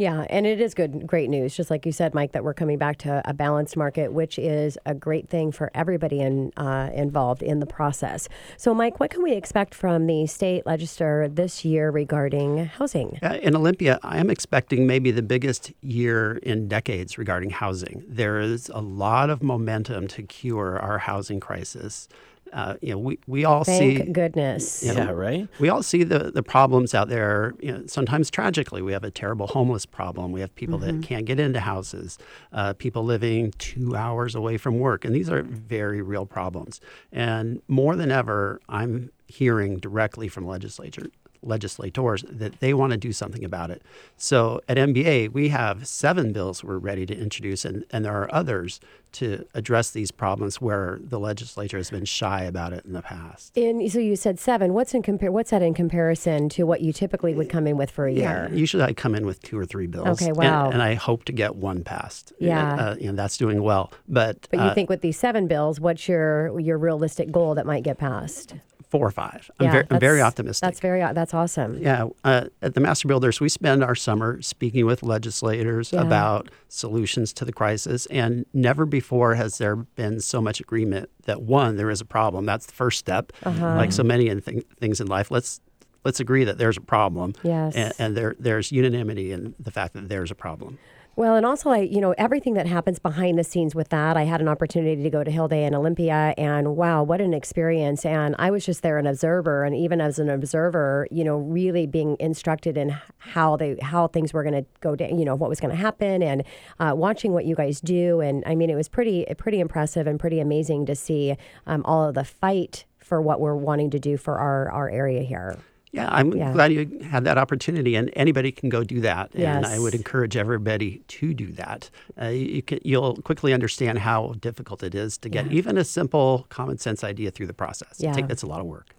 Yeah, 0.00 0.24
and 0.30 0.46
it 0.46 0.62
is 0.62 0.72
good, 0.72 1.06
great 1.06 1.28
news, 1.28 1.54
just 1.54 1.70
like 1.70 1.84
you 1.84 1.92
said, 1.92 2.14
Mike, 2.14 2.32
that 2.32 2.42
we're 2.42 2.54
coming 2.54 2.78
back 2.78 2.96
to 2.98 3.20
a 3.26 3.34
balanced 3.34 3.76
market, 3.76 4.14
which 4.14 4.38
is 4.38 4.78
a 4.86 4.94
great 4.94 5.28
thing 5.28 5.52
for 5.52 5.70
everybody 5.74 6.20
in, 6.20 6.54
uh, 6.56 6.88
involved 6.94 7.42
in 7.42 7.60
the 7.60 7.66
process. 7.66 8.26
So, 8.56 8.72
Mike, 8.72 8.98
what 8.98 9.10
can 9.10 9.22
we 9.22 9.32
expect 9.32 9.74
from 9.74 10.06
the 10.06 10.26
state 10.26 10.64
legislature 10.64 11.28
this 11.28 11.66
year 11.66 11.90
regarding 11.90 12.64
housing? 12.64 13.18
Uh, 13.22 13.38
in 13.42 13.54
Olympia, 13.54 14.00
I 14.02 14.16
am 14.16 14.30
expecting 14.30 14.86
maybe 14.86 15.10
the 15.10 15.20
biggest 15.20 15.70
year 15.82 16.38
in 16.44 16.66
decades 16.66 17.18
regarding 17.18 17.50
housing. 17.50 18.02
There 18.08 18.40
is 18.40 18.70
a 18.70 18.80
lot 18.80 19.28
of 19.28 19.42
momentum 19.42 20.08
to 20.08 20.22
cure 20.22 20.78
our 20.78 20.96
housing 20.96 21.40
crisis. 21.40 22.08
Uh, 22.52 22.74
you 22.80 22.92
know, 22.92 22.98
we, 22.98 23.18
we 23.26 23.44
all 23.44 23.64
Thank 23.64 23.98
see 23.98 24.12
goodness. 24.12 24.82
you 24.82 24.92
know, 24.92 25.04
Yeah, 25.04 25.10
right? 25.10 25.48
We 25.58 25.68
all 25.68 25.82
see 25.82 26.04
the, 26.04 26.30
the 26.30 26.42
problems 26.42 26.94
out 26.94 27.08
there. 27.08 27.54
You 27.60 27.72
know, 27.72 27.86
sometimes 27.86 28.30
tragically, 28.30 28.82
we 28.82 28.92
have 28.92 29.04
a 29.04 29.10
terrible 29.10 29.46
homeless 29.46 29.86
problem. 29.86 30.32
We 30.32 30.40
have 30.40 30.54
people 30.54 30.78
that 30.78 31.02
can't 31.02 31.26
get 31.26 31.38
into 31.38 31.60
houses, 31.60 32.18
uh, 32.52 32.74
people 32.74 33.04
living 33.04 33.52
two 33.58 33.96
hours 33.96 34.34
away 34.34 34.56
from 34.56 34.78
work, 34.78 35.04
and 35.04 35.14
these 35.14 35.30
are 35.30 35.42
very 35.42 36.02
real 36.02 36.26
problems. 36.26 36.80
And 37.12 37.62
more 37.68 37.96
than 37.96 38.10
ever, 38.10 38.60
I'm 38.68 39.10
hearing 39.26 39.78
directly 39.78 40.28
from 40.28 40.46
legislature 40.46 41.08
legislators 41.42 42.24
that 42.28 42.60
they 42.60 42.74
want 42.74 42.92
to 42.92 42.96
do 42.96 43.12
something 43.12 43.44
about 43.44 43.70
it. 43.70 43.82
So 44.16 44.60
at 44.68 44.76
MBA, 44.76 45.32
we 45.32 45.48
have 45.48 45.86
seven 45.86 46.32
bills 46.32 46.62
we're 46.62 46.78
ready 46.78 47.06
to 47.06 47.16
introduce, 47.16 47.64
and, 47.64 47.84
and 47.90 48.04
there 48.04 48.14
are 48.14 48.32
others 48.34 48.80
to 49.12 49.44
address 49.54 49.90
these 49.90 50.10
problems 50.10 50.60
where 50.60 50.98
the 51.02 51.18
legislature 51.18 51.76
has 51.76 51.90
been 51.90 52.04
shy 52.04 52.42
about 52.42 52.72
it 52.72 52.84
in 52.84 52.92
the 52.92 53.02
past. 53.02 53.56
In, 53.56 53.88
so 53.90 53.98
you 53.98 54.14
said 54.14 54.38
seven. 54.38 54.72
What's 54.72 54.94
in 54.94 55.02
compare? 55.02 55.32
What's 55.32 55.50
that 55.50 55.62
in 55.62 55.74
comparison 55.74 56.48
to 56.50 56.64
what 56.64 56.80
you 56.80 56.92
typically 56.92 57.34
would 57.34 57.48
come 57.48 57.66
in 57.66 57.76
with 57.76 57.90
for 57.90 58.06
a 58.06 58.12
year? 58.12 58.48
Usually 58.52 58.84
I 58.84 58.92
come 58.92 59.14
in 59.14 59.26
with 59.26 59.42
two 59.42 59.58
or 59.58 59.66
three 59.66 59.86
bills. 59.86 60.08
Okay, 60.08 60.28
and- 60.28 60.36
wow. 60.36 60.70
And, 60.70 60.80
I 60.80 60.94
hope 60.94 61.24
to 61.24 61.32
get 61.32 61.56
one 61.56 61.84
passed. 61.84 62.32
Yeah. 62.38 62.74
Uh, 62.74 62.96
you 62.98 63.06
know, 63.06 63.12
that's 63.12 63.36
doing 63.36 63.62
well. 63.62 63.92
But, 64.08 64.48
But 64.50 64.60
you 64.60 64.66
uh, 64.66 64.74
think 64.74 64.88
with 64.88 65.02
these 65.02 65.18
seven 65.18 65.46
bills, 65.46 65.78
what's 65.80 66.08
your 66.08 66.58
your 66.58 66.78
realistic 66.78 67.30
goal 67.30 67.54
that 67.56 67.66
might 67.66 67.82
get 67.82 67.98
passed? 67.98 68.54
Four 68.90 69.06
or 69.06 69.10
five. 69.12 69.50
I'm, 69.58 69.66
yeah, 69.66 69.72
very, 69.72 69.86
I'm 69.90 70.00
very 70.00 70.20
optimistic. 70.20 70.66
That's 70.66 70.80
very 70.80 71.00
that's 71.14 71.32
awesome. 71.32 71.78
Yeah, 71.80 72.08
uh, 72.24 72.46
at 72.60 72.74
the 72.74 72.80
Master 72.80 73.06
Builders, 73.08 73.40
we 73.40 73.48
spend 73.48 73.82
our 73.84 73.94
summer 73.94 74.42
speaking 74.42 74.84
with 74.84 75.02
legislators 75.02 75.92
Yeah. 75.92 76.02
about 76.02 76.50
solutions 76.68 77.32
to 77.34 77.44
the 77.44 77.52
crisis, 77.52 78.06
and 78.06 78.44
never 78.52 78.84
before 78.86 79.36
has 79.36 79.58
there 79.58 79.76
been 79.76 80.20
so 80.20 80.40
much 80.42 80.60
agreement 80.60 81.08
that 81.24 81.40
one, 81.42 81.76
there 81.76 81.90
is 81.90 82.00
a 82.00 82.04
problem. 82.04 82.44
That's 82.46 82.66
the 82.66 82.72
first 82.72 82.98
step. 82.98 83.32
Uh-huh. 83.44 83.76
Like 83.76 83.92
so 83.92 84.02
many 84.02 84.28
in 84.28 84.42
th- 84.42 84.66
things 84.78 85.00
in 85.00 85.06
life, 85.06 85.30
let's 85.30 85.60
let's 86.04 86.18
agree 86.18 86.44
that 86.44 86.58
there's 86.58 86.76
a 86.76 86.80
problem. 86.82 87.34
Yes. 87.42 87.74
and, 87.76 87.92
and 87.98 88.16
there 88.16 88.34
there's 88.38 88.72
unanimity 88.72 89.30
in 89.32 89.54
the 89.60 89.70
fact 89.70 89.94
that 89.94 90.08
there's 90.08 90.30
a 90.30 90.34
problem. 90.34 90.78
Well, 91.20 91.36
and 91.36 91.44
also, 91.44 91.68
I, 91.68 91.80
you 91.80 92.00
know, 92.00 92.14
everything 92.16 92.54
that 92.54 92.66
happens 92.66 92.98
behind 92.98 93.38
the 93.38 93.44
scenes 93.44 93.74
with 93.74 93.90
that. 93.90 94.16
I 94.16 94.22
had 94.22 94.40
an 94.40 94.48
opportunity 94.48 95.02
to 95.02 95.10
go 95.10 95.22
to 95.22 95.30
Hill 95.30 95.48
Day 95.48 95.66
in 95.66 95.74
Olympia, 95.74 96.32
and 96.38 96.76
wow, 96.76 97.02
what 97.02 97.20
an 97.20 97.34
experience! 97.34 98.06
And 98.06 98.34
I 98.38 98.50
was 98.50 98.64
just 98.64 98.80
there 98.80 98.96
an 98.96 99.06
observer, 99.06 99.64
and 99.64 99.76
even 99.76 100.00
as 100.00 100.18
an 100.18 100.30
observer, 100.30 101.06
you 101.10 101.22
know, 101.22 101.36
really 101.36 101.86
being 101.86 102.16
instructed 102.20 102.78
in 102.78 102.96
how 103.18 103.58
they 103.58 103.76
how 103.82 104.06
things 104.06 104.32
were 104.32 104.42
going 104.42 104.64
to 104.64 104.64
go 104.80 104.96
down, 104.96 105.18
you 105.18 105.26
know, 105.26 105.34
what 105.34 105.50
was 105.50 105.60
going 105.60 105.72
to 105.72 105.76
happen, 105.76 106.22
and 106.22 106.42
uh, 106.78 106.94
watching 106.96 107.34
what 107.34 107.44
you 107.44 107.54
guys 107.54 107.82
do. 107.82 108.22
And 108.22 108.42
I 108.46 108.54
mean, 108.54 108.70
it 108.70 108.74
was 108.74 108.88
pretty 108.88 109.26
pretty 109.36 109.60
impressive 109.60 110.06
and 110.06 110.18
pretty 110.18 110.40
amazing 110.40 110.86
to 110.86 110.94
see 110.94 111.36
um, 111.66 111.82
all 111.84 112.08
of 112.08 112.14
the 112.14 112.24
fight 112.24 112.86
for 112.96 113.20
what 113.20 113.40
we're 113.40 113.54
wanting 113.54 113.90
to 113.90 113.98
do 113.98 114.16
for 114.16 114.38
our 114.38 114.70
our 114.70 114.88
area 114.88 115.20
here. 115.20 115.58
Yeah, 115.92 116.08
I'm 116.10 116.32
Yeah. 116.32 116.52
glad 116.52 116.72
you 116.72 117.00
had 117.10 117.24
that 117.24 117.36
opportunity, 117.36 117.96
and 117.96 118.10
anybody 118.14 118.52
can 118.52 118.68
go 118.68 118.84
do 118.84 119.00
that. 119.00 119.34
And 119.34 119.66
I 119.66 119.78
would 119.78 119.94
encourage 119.94 120.36
everybody 120.36 121.02
to 121.08 121.34
do 121.34 121.48
that. 121.52 121.90
Uh, 122.20 122.26
you 122.26 122.62
can, 122.62 122.78
you'll 122.84 123.16
quickly 123.22 123.52
understand 123.52 123.98
how 123.98 124.34
difficult 124.40 124.82
it 124.84 124.94
is 124.94 125.18
to 125.18 125.28
get 125.28 125.50
even 125.52 125.76
a 125.76 125.84
simple 125.84 126.46
common 126.48 126.78
sense 126.78 127.02
idea 127.02 127.30
through 127.32 127.48
the 127.48 127.54
process. 127.54 127.96
Yeah. 127.98 128.10
It 128.10 128.14
take, 128.14 128.28
that's 128.28 128.42
a 128.42 128.46
lot 128.46 128.60
of 128.60 128.66
work. 128.66 128.94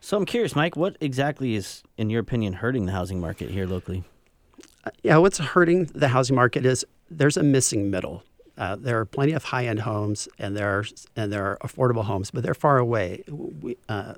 So 0.00 0.18
I'm 0.18 0.26
curious, 0.26 0.54
Mike, 0.54 0.76
what 0.76 0.98
exactly 1.00 1.54
is, 1.54 1.82
in 1.96 2.10
your 2.10 2.20
opinion, 2.20 2.52
hurting 2.52 2.84
the 2.84 2.92
housing 2.92 3.20
market 3.20 3.50
here 3.50 3.66
locally? 3.66 4.04
Yeah, 5.02 5.16
what's 5.16 5.38
hurting 5.38 5.86
the 5.94 6.08
housing 6.08 6.36
market 6.36 6.66
is 6.66 6.84
there's 7.10 7.38
a 7.38 7.42
missing 7.42 7.90
middle. 7.90 8.22
Uh, 8.58 8.76
there 8.76 9.00
are 9.00 9.06
plenty 9.06 9.32
of 9.32 9.44
high-end 9.44 9.80
homes, 9.80 10.28
and 10.38 10.54
there 10.54 10.68
are 10.78 10.84
and 11.16 11.32
there 11.32 11.46
are 11.46 11.58
affordable 11.64 12.04
homes, 12.04 12.30
but 12.30 12.42
they're 12.42 12.52
far 12.54 12.76
away. 12.76 13.24
We, 13.28 13.78
uh, 13.88 14.14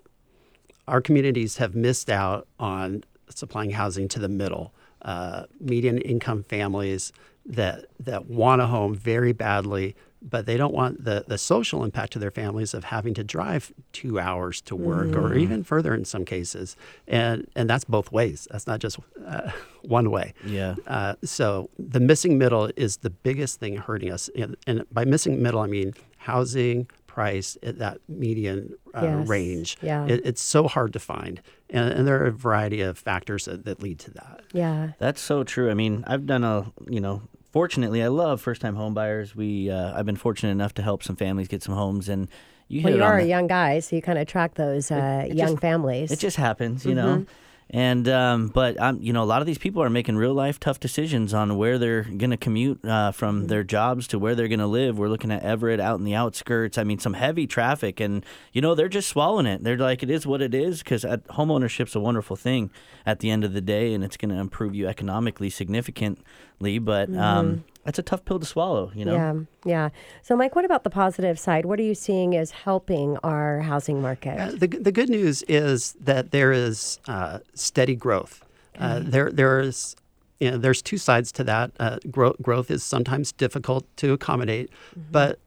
our 0.88 1.00
communities 1.00 1.56
have 1.56 1.74
missed 1.74 2.10
out 2.10 2.46
on 2.58 3.04
supplying 3.28 3.70
housing 3.70 4.08
to 4.08 4.18
the 4.18 4.28
middle, 4.28 4.72
uh, 5.02 5.44
median 5.60 5.98
income 5.98 6.42
families 6.42 7.12
that 7.44 7.86
that 8.00 8.26
want 8.26 8.60
a 8.60 8.66
home 8.66 8.94
very 8.94 9.32
badly, 9.32 9.94
but 10.22 10.46
they 10.46 10.56
don't 10.56 10.74
want 10.74 11.04
the, 11.04 11.24
the 11.28 11.38
social 11.38 11.84
impact 11.84 12.12
to 12.12 12.18
their 12.18 12.30
families 12.30 12.74
of 12.74 12.84
having 12.84 13.14
to 13.14 13.22
drive 13.22 13.72
two 13.92 14.18
hours 14.18 14.60
to 14.62 14.74
work 14.74 15.08
mm. 15.08 15.16
or 15.16 15.34
even 15.34 15.62
further 15.62 15.94
in 15.94 16.04
some 16.04 16.24
cases. 16.24 16.76
And, 17.06 17.46
and 17.54 17.70
that's 17.70 17.84
both 17.84 18.10
ways. 18.10 18.48
That's 18.50 18.66
not 18.66 18.80
just 18.80 18.98
uh, 19.24 19.50
one 19.82 20.10
way. 20.10 20.34
Yeah. 20.44 20.74
Uh, 20.86 21.14
so 21.22 21.70
the 21.78 22.00
missing 22.00 22.38
middle 22.38 22.70
is 22.76 22.98
the 22.98 23.10
biggest 23.10 23.60
thing 23.60 23.76
hurting 23.76 24.10
us. 24.10 24.28
And, 24.36 24.56
and 24.66 24.84
by 24.90 25.04
missing 25.04 25.40
middle, 25.42 25.60
I 25.60 25.66
mean 25.66 25.94
housing, 26.18 26.88
price 27.16 27.56
at 27.62 27.78
that 27.78 27.98
median 28.10 28.74
uh, 28.92 29.00
yes. 29.02 29.26
range. 29.26 29.78
Yeah. 29.80 30.04
It, 30.04 30.20
it's 30.26 30.42
so 30.42 30.68
hard 30.68 30.92
to 30.92 30.98
find. 30.98 31.40
And, 31.70 31.90
and, 31.90 32.06
there 32.06 32.22
are 32.22 32.26
a 32.26 32.30
variety 32.30 32.82
of 32.82 32.98
factors 32.98 33.46
that, 33.46 33.64
that 33.64 33.82
lead 33.82 33.98
to 34.00 34.10
that. 34.10 34.42
Yeah. 34.52 34.92
That's 34.98 35.22
so 35.22 35.42
true. 35.42 35.70
I 35.70 35.74
mean, 35.74 36.04
I've 36.06 36.26
done 36.26 36.44
a, 36.44 36.70
you 36.86 37.00
know, 37.00 37.22
fortunately, 37.52 38.02
I 38.02 38.08
love 38.08 38.42
first 38.42 38.60
time 38.60 38.74
home 38.74 38.92
buyers. 38.92 39.34
We 39.34 39.70
uh, 39.70 39.98
I've 39.98 40.04
been 40.04 40.16
fortunate 40.16 40.50
enough 40.50 40.74
to 40.74 40.82
help 40.82 41.02
some 41.02 41.16
families 41.16 41.48
get 41.48 41.62
some 41.62 41.74
homes 41.74 42.10
and 42.10 42.28
you 42.68 42.82
well, 42.82 42.94
you 42.94 43.02
are 43.02 43.16
a 43.16 43.24
young 43.24 43.46
guy, 43.46 43.78
so 43.78 43.96
you 43.96 44.02
kind 44.02 44.18
of 44.18 44.22
attract 44.22 44.56
those 44.56 44.90
uh, 44.90 45.22
it, 45.24 45.30
it 45.30 45.36
young 45.36 45.52
just, 45.52 45.62
families. 45.62 46.10
It 46.12 46.18
just 46.18 46.36
happens, 46.36 46.84
you 46.84 46.94
mm-hmm. 46.94 47.20
know. 47.20 47.26
And 47.70 48.08
um, 48.08 48.48
but 48.48 48.78
um, 48.80 49.00
you 49.02 49.12
know, 49.12 49.24
a 49.24 49.26
lot 49.26 49.40
of 49.40 49.46
these 49.46 49.58
people 49.58 49.82
are 49.82 49.90
making 49.90 50.16
real 50.16 50.34
life 50.34 50.60
tough 50.60 50.78
decisions 50.78 51.34
on 51.34 51.56
where 51.56 51.78
they're 51.78 52.04
going 52.04 52.30
to 52.30 52.36
commute 52.36 52.84
uh, 52.84 53.10
from 53.10 53.38
mm-hmm. 53.40 53.46
their 53.48 53.64
jobs 53.64 54.06
to 54.08 54.20
where 54.20 54.36
they're 54.36 54.46
going 54.46 54.60
to 54.60 54.68
live. 54.68 54.98
We're 54.98 55.08
looking 55.08 55.32
at 55.32 55.42
Everett 55.42 55.80
out 55.80 55.98
in 55.98 56.04
the 56.04 56.14
outskirts. 56.14 56.78
I 56.78 56.84
mean, 56.84 57.00
some 57.00 57.14
heavy 57.14 57.48
traffic, 57.48 57.98
and 57.98 58.24
you 58.52 58.60
know, 58.60 58.76
they're 58.76 58.88
just 58.88 59.08
swallowing 59.08 59.46
it. 59.46 59.64
They're 59.64 59.76
like, 59.76 60.04
it 60.04 60.10
is 60.10 60.26
what 60.26 60.42
it 60.42 60.54
is, 60.54 60.78
because 60.78 61.04
home 61.30 61.50
ownership's 61.50 61.96
a 61.96 62.00
wonderful 62.00 62.36
thing 62.36 62.70
at 63.04 63.18
the 63.18 63.30
end 63.30 63.42
of 63.42 63.52
the 63.52 63.60
day, 63.60 63.94
and 63.94 64.04
it's 64.04 64.16
going 64.16 64.30
to 64.30 64.40
improve 64.40 64.72
you 64.74 64.86
economically 64.86 65.50
significantly. 65.50 66.78
But 66.78 67.10
mm-hmm. 67.10 67.18
um, 67.18 67.64
that's 67.86 68.00
a 68.00 68.02
tough 68.02 68.24
pill 68.24 68.40
to 68.40 68.44
swallow, 68.44 68.90
you 68.94 69.04
know? 69.04 69.14
Yeah, 69.14 69.34
yeah. 69.64 69.88
So, 70.22 70.36
Mike, 70.36 70.56
what 70.56 70.64
about 70.64 70.82
the 70.82 70.90
positive 70.90 71.38
side? 71.38 71.64
What 71.64 71.78
are 71.78 71.84
you 71.84 71.94
seeing 71.94 72.36
as 72.36 72.50
helping 72.50 73.16
our 73.18 73.60
housing 73.60 74.02
market? 74.02 74.38
Uh, 74.38 74.50
the, 74.50 74.66
the 74.66 74.90
good 74.90 75.08
news 75.08 75.42
is 75.44 75.92
that 76.00 76.32
there 76.32 76.50
is 76.50 76.98
uh, 77.06 77.38
steady 77.54 77.94
growth. 77.94 78.44
Uh, 78.78 79.00
there, 79.02 79.30
there 79.30 79.60
is 79.60 79.96
you 80.40 80.50
know, 80.50 80.58
there's 80.58 80.82
two 80.82 80.98
sides 80.98 81.32
to 81.32 81.44
that. 81.44 81.70
Uh, 81.80 81.98
growth, 82.10 82.36
growth 82.42 82.70
is 82.70 82.82
sometimes 82.82 83.32
difficult 83.32 83.86
to 83.96 84.12
accommodate, 84.12 84.70
mm-hmm. 84.90 85.12
but 85.12 85.38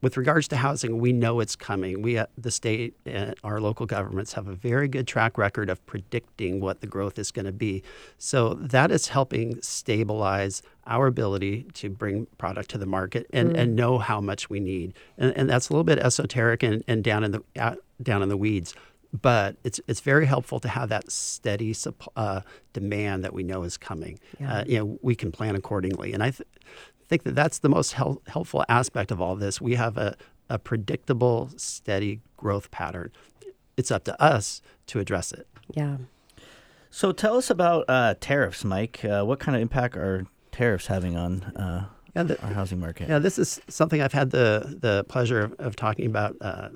with 0.00 0.16
regards 0.16 0.46
to 0.48 0.56
housing, 0.56 0.98
we 0.98 1.12
know 1.12 1.40
it's 1.40 1.56
coming. 1.56 2.02
We, 2.02 2.18
at 2.18 2.30
the 2.38 2.50
state, 2.50 2.94
and 3.04 3.34
our 3.42 3.60
local 3.60 3.84
governments 3.84 4.34
have 4.34 4.46
a 4.46 4.54
very 4.54 4.86
good 4.86 5.06
track 5.06 5.36
record 5.36 5.68
of 5.68 5.84
predicting 5.86 6.60
what 6.60 6.80
the 6.80 6.86
growth 6.86 7.18
is 7.18 7.32
going 7.32 7.46
to 7.46 7.52
be. 7.52 7.82
So 8.16 8.54
that 8.54 8.90
is 8.90 9.08
helping 9.08 9.60
stabilize 9.60 10.62
our 10.86 11.06
ability 11.06 11.66
to 11.74 11.90
bring 11.90 12.26
product 12.38 12.70
to 12.70 12.78
the 12.78 12.86
market 12.86 13.26
and, 13.32 13.52
mm. 13.52 13.58
and 13.58 13.76
know 13.76 13.98
how 13.98 14.20
much 14.20 14.48
we 14.48 14.60
need. 14.60 14.94
And, 15.16 15.36
and 15.36 15.50
that's 15.50 15.68
a 15.68 15.72
little 15.72 15.84
bit 15.84 15.98
esoteric 15.98 16.62
and, 16.62 16.84
and 16.86 17.02
down 17.02 17.24
in 17.24 17.32
the 17.32 17.42
uh, 17.58 17.74
down 18.00 18.22
in 18.22 18.28
the 18.28 18.36
weeds. 18.36 18.74
But 19.12 19.56
it's 19.64 19.80
it's 19.88 20.00
very 20.00 20.26
helpful 20.26 20.60
to 20.60 20.68
have 20.68 20.90
that 20.90 21.10
steady 21.10 21.74
uh, 22.14 22.42
demand 22.72 23.24
that 23.24 23.32
we 23.32 23.42
know 23.42 23.62
is 23.62 23.76
coming. 23.76 24.20
Yeah. 24.38 24.52
Uh, 24.52 24.64
you 24.66 24.78
know, 24.78 24.98
we 25.02 25.14
can 25.14 25.32
plan 25.32 25.56
accordingly. 25.56 26.12
And 26.12 26.22
I 26.22 26.30
th- 26.30 26.48
think 27.08 27.22
that 27.24 27.34
that's 27.34 27.58
the 27.58 27.68
most 27.68 27.92
hel- 27.92 28.22
helpful 28.26 28.64
aspect 28.68 29.10
of 29.10 29.20
all 29.20 29.36
this. 29.36 29.60
We 29.60 29.74
have 29.74 29.96
a, 29.96 30.16
a 30.48 30.58
predictable, 30.58 31.50
steady 31.56 32.20
growth 32.36 32.70
pattern. 32.70 33.10
It's 33.76 33.90
up 33.90 34.04
to 34.04 34.22
us 34.22 34.60
to 34.88 35.00
address 35.00 35.32
it. 35.32 35.46
Yeah. 35.74 35.98
So 36.90 37.12
tell 37.12 37.36
us 37.36 37.50
about 37.50 37.84
uh, 37.88 38.14
tariffs, 38.20 38.64
Mike. 38.64 39.04
Uh, 39.04 39.24
what 39.24 39.40
kind 39.40 39.56
of 39.56 39.62
impact 39.62 39.96
are 39.96 40.26
tariffs 40.52 40.86
having 40.86 41.16
on 41.16 41.42
uh, 41.42 41.86
yeah, 42.14 42.22
the, 42.24 42.42
our 42.42 42.52
housing 42.52 42.80
market? 42.80 43.08
Yeah, 43.08 43.18
this 43.18 43.38
is 43.38 43.60
something 43.68 44.00
I've 44.00 44.12
had 44.12 44.30
the 44.30 44.76
the 44.80 45.04
pleasure 45.08 45.40
of, 45.40 45.52
of 45.58 45.76
talking 45.76 46.06
about 46.06 46.36
uh, 46.40 46.70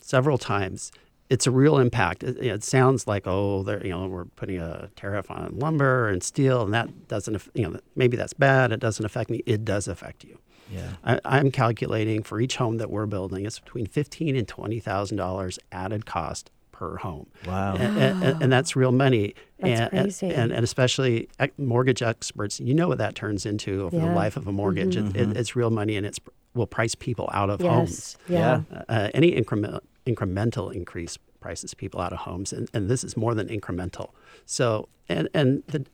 several 0.00 0.38
times 0.38 0.90
it's 1.32 1.46
a 1.46 1.50
real 1.50 1.78
impact. 1.78 2.22
It, 2.22 2.38
it, 2.38 2.62
sounds 2.62 3.06
like 3.06 3.26
oh, 3.26 3.64
you 3.82 3.88
know, 3.88 4.06
we're 4.06 4.26
putting 4.26 4.58
a 4.58 4.90
tariff 4.96 5.30
on 5.30 5.58
lumber 5.58 6.08
and 6.08 6.22
steel, 6.22 6.62
and 6.62 6.74
that 6.74 7.08
doesn't, 7.08 7.42
you 7.54 7.68
know, 7.68 7.80
maybe 7.96 8.18
that's 8.18 8.34
bad. 8.34 8.70
It 8.70 8.80
doesn't 8.80 9.04
affect 9.04 9.30
me. 9.30 9.42
It 9.46 9.64
does 9.64 9.88
affect 9.88 10.24
you. 10.24 10.38
Yeah, 10.70 10.92
I, 11.24 11.38
am 11.38 11.50
calculating 11.50 12.22
for 12.22 12.40
each 12.40 12.56
home 12.56 12.76
that 12.78 12.90
we're 12.90 13.06
building, 13.06 13.46
it's 13.46 13.58
between 13.58 13.86
fifteen 13.86 14.36
and 14.36 14.46
twenty 14.46 14.78
thousand 14.78 15.16
dollars 15.16 15.58
added 15.70 16.04
cost 16.04 16.50
per 16.70 16.96
home. 16.98 17.28
Wow, 17.46 17.76
and, 17.76 17.98
and, 17.98 18.42
and 18.42 18.52
that's 18.52 18.76
real 18.76 18.92
money. 18.92 19.34
That's 19.58 19.80
and, 19.80 19.90
crazy. 19.90 20.28
And, 20.28 20.52
and, 20.52 20.64
especially 20.64 21.28
mortgage 21.58 22.02
experts, 22.02 22.60
you 22.60 22.74
know 22.74 22.88
what 22.88 22.98
that 22.98 23.14
turns 23.14 23.44
into 23.46 23.82
over 23.82 23.96
yeah. 23.96 24.06
the 24.06 24.12
life 24.12 24.36
of 24.36 24.46
a 24.46 24.52
mortgage. 24.52 24.96
Mm-hmm. 24.96 25.16
It, 25.16 25.30
it, 25.30 25.36
it's 25.36 25.56
real 25.56 25.70
money, 25.70 25.96
and 25.96 26.06
it's 26.06 26.20
will 26.54 26.66
price 26.66 26.94
people 26.94 27.30
out 27.32 27.48
of 27.48 27.60
yes. 27.60 27.70
homes. 27.70 28.16
Yeah, 28.28 28.62
uh, 28.88 29.08
any 29.14 29.28
increment 29.28 29.82
incremental 30.06 30.74
increase 30.74 31.18
prices 31.40 31.74
people 31.74 32.00
out 32.00 32.12
of 32.12 32.20
homes, 32.20 32.52
and, 32.52 32.68
and 32.72 32.88
this 32.88 33.04
is 33.04 33.16
more 33.16 33.34
than 33.34 33.48
incremental. 33.48 34.10
So, 34.46 34.88
and 35.08 35.28
and 35.34 35.62
the 35.66 35.84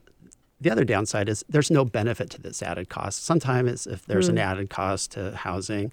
the 0.61 0.69
other 0.69 0.83
downside 0.83 1.29
is 1.29 1.43
there's 1.49 1.71
no 1.71 1.85
benefit 1.85 2.29
to 2.31 2.41
this 2.41 2.61
added 2.61 2.89
cost. 2.89 3.23
Sometimes 3.23 3.87
if 3.87 4.05
there's 4.05 4.27
mm. 4.27 4.31
an 4.31 4.37
added 4.39 4.69
cost 4.69 5.11
to 5.11 5.35
housing, 5.35 5.91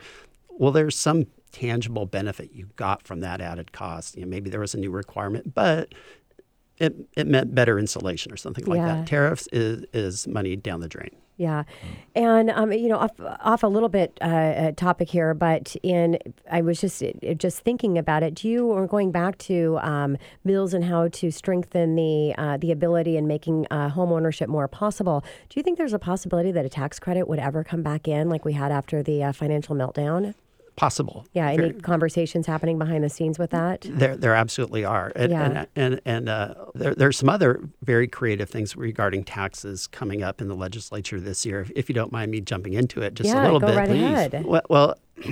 well, 0.49 0.73
there's 0.73 0.97
some 0.97 1.27
tangible 1.53 2.07
benefit 2.07 2.51
you 2.53 2.69
got 2.77 3.07
from 3.07 3.21
that 3.21 3.41
added 3.41 3.73
cost. 3.73 4.17
You 4.17 4.23
know, 4.23 4.29
maybe 4.29 4.51
there 4.51 4.61
was 4.61 4.75
a 4.75 4.79
new 4.79 4.91
requirement, 4.91 5.55
but 5.55 5.95
it, 6.79 6.95
it 7.17 7.27
meant 7.27 7.55
better 7.55 7.79
insulation 7.79 8.33
or 8.33 8.37
something 8.37 8.65
like 8.67 8.79
yeah. 8.79 8.97
that. 8.97 9.07
Tariffs 9.07 9.49
is, 9.53 9.85
is 9.93 10.27
money 10.27 10.57
down 10.57 10.81
the 10.81 10.89
drain. 10.89 11.17
Yeah, 11.39 11.65
and 12.15 12.49
um, 12.49 12.73
you 12.73 12.89
know, 12.89 12.97
off, 12.97 13.11
off 13.21 13.63
a 13.63 13.67
little 13.67 13.91
bit 13.91 14.17
uh, 14.23 14.73
topic 14.73 15.11
here, 15.11 15.35
but 15.35 15.77
in 15.83 16.19
I 16.51 16.63
was 16.63 16.81
just 16.81 17.03
just 17.37 17.61
thinking 17.61 17.99
about 17.99 18.23
it. 18.23 18.35
Do 18.35 18.49
you 18.49 18.69
or 18.69 18.87
going 18.87 19.13
back 19.13 19.37
to 19.39 19.79
um, 19.83 20.17
bills 20.47 20.73
and 20.73 20.83
how 20.83 21.09
to 21.09 21.31
strengthen 21.31 21.95
the 21.95 22.35
uh, 22.39 22.57
the 22.57 22.73
ability 22.73 23.19
and 23.19 23.29
making 23.29 23.67
uh, 23.71 23.91
home 23.91 24.13
ownership 24.13 24.49
more 24.49 24.67
possible? 24.67 25.23
Do 25.51 25.61
you 25.61 25.63
think 25.63 25.77
there's 25.77 25.93
a 25.93 25.99
possibility 25.99 26.53
that 26.53 26.65
a 26.65 26.71
tax 26.71 26.99
credit 26.99 27.29
would 27.29 27.39
ever 27.39 27.63
come 27.63 27.83
back 27.83 28.09
in, 28.09 28.31
like 28.31 28.47
we 28.47 28.55
had 28.55 28.73
after 28.73 29.03
the 29.03 29.23
uh, 29.25 29.33
financial 29.33 29.77
meltdown? 29.77 30.33
Possible. 30.77 31.27
Yeah, 31.33 31.51
any 31.51 31.73
conversations 31.73 32.47
happening 32.47 32.79
behind 32.79 33.03
the 33.03 33.09
scenes 33.09 33.39
with 33.39 33.51
that? 33.51 33.87
There, 33.89 34.17
there 34.17 34.35
absolutely 34.35 34.85
are. 34.85 35.11
And, 35.17 35.33
yeah. 35.33 35.45
and, 35.45 35.67
and, 35.75 36.01
and 36.05 36.29
uh, 36.29 36.55
there, 36.75 36.95
there's 36.95 37.17
some 37.17 37.29
other 37.29 37.61
very 37.83 38.07
creative 38.07 38.49
things 38.49 38.77
regarding 38.77 39.25
taxes 39.25 39.87
coming 39.87 40.23
up 40.23 40.41
in 40.41 40.49
the 40.49 40.55
legislature 40.55 41.19
this 41.19 41.45
year. 41.47 41.63
If, 41.63 41.73
if 41.75 41.89
you 41.89 41.95
don't 41.95 42.13
mind 42.13 42.31
me 42.31 42.41
jumping 42.41 42.75
into 42.75 43.03
it 43.03 43.15
just 43.15 43.31
yeah, 43.31 43.43
a 43.43 43.45
little 43.45 43.61
go 43.61 43.69
bit. 43.69 43.77
Right 43.77 43.91
ahead. 43.91 44.45
Well, 44.45 44.63
well, 44.69 44.99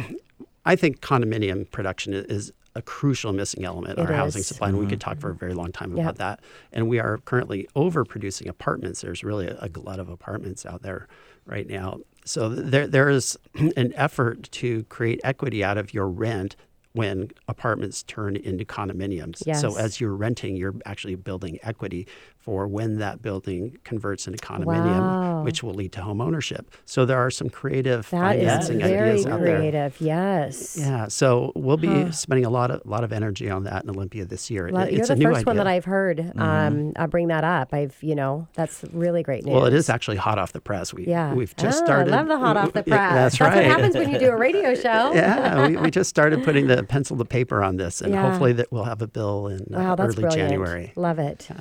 I 0.64 0.76
think 0.76 1.00
condominium 1.00 1.70
production 1.70 2.14
is 2.14 2.52
a 2.74 2.82
crucial 2.82 3.32
missing 3.32 3.64
element 3.64 3.98
in 3.98 4.06
our 4.06 4.12
is. 4.12 4.18
housing 4.18 4.42
supply, 4.42 4.68
and 4.68 4.76
mm-hmm. 4.76 4.86
we 4.86 4.90
could 4.90 5.00
talk 5.00 5.20
for 5.20 5.30
a 5.30 5.34
very 5.34 5.54
long 5.54 5.70
time 5.70 5.90
yep. 5.92 6.00
about 6.00 6.16
that. 6.16 6.40
And 6.72 6.88
we 6.88 6.98
are 6.98 7.18
currently 7.18 7.68
overproducing 7.76 8.48
apartments. 8.48 9.02
There's 9.02 9.22
really 9.22 9.46
a, 9.46 9.58
a 9.60 9.68
glut 9.68 10.00
of 10.00 10.08
apartments 10.08 10.66
out 10.66 10.82
there 10.82 11.06
right 11.46 11.68
now. 11.68 12.00
So 12.24 12.48
there, 12.48 12.86
there 12.86 13.08
is 13.10 13.38
an 13.76 13.92
effort 13.96 14.48
to 14.52 14.84
create 14.84 15.20
equity 15.24 15.62
out 15.62 15.78
of 15.78 15.94
your 15.94 16.08
rent 16.08 16.56
when 16.92 17.30
apartments 17.48 18.04
turn 18.04 18.36
into 18.36 18.64
condominiums. 18.64 19.42
Yes. 19.44 19.60
So 19.60 19.76
as 19.76 20.00
you're 20.00 20.14
renting, 20.14 20.56
you're 20.56 20.76
actually 20.86 21.16
building 21.16 21.58
equity 21.62 22.06
for 22.44 22.68
when 22.68 22.98
that 22.98 23.22
building 23.22 23.78
converts 23.84 24.26
into 24.26 24.38
condominium, 24.38 25.00
wow. 25.00 25.42
which 25.42 25.62
will 25.62 25.72
lead 25.72 25.92
to 25.92 26.02
home 26.02 26.20
ownership. 26.20 26.70
So 26.84 27.06
there 27.06 27.16
are 27.18 27.30
some 27.30 27.48
creative 27.48 28.08
that 28.10 28.36
financing 28.36 28.82
ideas 28.82 29.24
out 29.24 29.30
there. 29.30 29.38
Very 29.38 29.58
creative, 29.58 29.98
yes. 29.98 30.76
Yeah. 30.78 31.08
So 31.08 31.52
we'll 31.54 31.78
be 31.78 31.88
huh. 31.88 32.10
spending 32.10 32.44
a 32.44 32.50
lot 32.50 32.70
of 32.70 32.84
lot 32.84 33.02
of 33.02 33.14
energy 33.14 33.48
on 33.48 33.64
that 33.64 33.84
in 33.84 33.88
Olympia 33.88 34.26
this 34.26 34.50
year. 34.50 34.68
Well, 34.70 34.82
it's 34.82 35.08
you're 35.08 35.16
the 35.16 35.24
first 35.24 35.46
one 35.46 35.56
that 35.56 35.66
I've 35.66 35.86
heard 35.86 36.18
mm-hmm. 36.18 36.38
um, 36.38 36.92
I'll 36.96 37.06
bring 37.06 37.28
that 37.28 37.44
up. 37.44 37.72
I've 37.72 37.96
you 38.02 38.14
know 38.14 38.46
that's 38.52 38.84
really 38.92 39.22
great 39.22 39.44
news. 39.46 39.54
Well, 39.54 39.64
it 39.64 39.72
is 39.72 39.88
actually 39.88 40.18
hot 40.18 40.38
off 40.38 40.52
the 40.52 40.60
press. 40.60 40.92
We 40.92 41.06
yeah. 41.06 41.32
we've 41.32 41.56
just 41.56 41.82
oh, 41.82 41.86
started. 41.86 42.12
I 42.12 42.18
love 42.18 42.28
the 42.28 42.38
hot 42.38 42.58
off 42.58 42.72
the 42.74 42.82
press. 42.82 42.86
Yeah, 42.86 43.14
that's, 43.14 43.38
that's 43.38 43.40
right. 43.40 43.56
what 43.56 43.64
happens 43.64 43.94
when 43.94 44.10
you 44.10 44.18
do 44.18 44.28
a 44.28 44.36
radio 44.36 44.74
show. 44.84 45.14
yeah, 45.14 45.66
we, 45.66 45.76
we 45.76 45.90
just 45.90 46.10
started 46.10 46.44
putting 46.44 46.66
the 46.66 46.82
pencil 46.84 47.16
to 47.16 47.24
paper 47.24 47.62
on 47.62 47.76
this, 47.76 48.02
and 48.02 48.12
yeah. 48.14 48.28
hopefully 48.28 48.52
that 48.52 48.70
we'll 48.70 48.84
have 48.84 49.00
a 49.00 49.06
bill 49.06 49.48
in 49.48 49.74
uh, 49.74 49.96
early 49.98 50.14
brilliant. 50.14 50.34
January. 50.34 50.92
Love 50.96 51.18
it. 51.18 51.46
Yeah, 51.48 51.56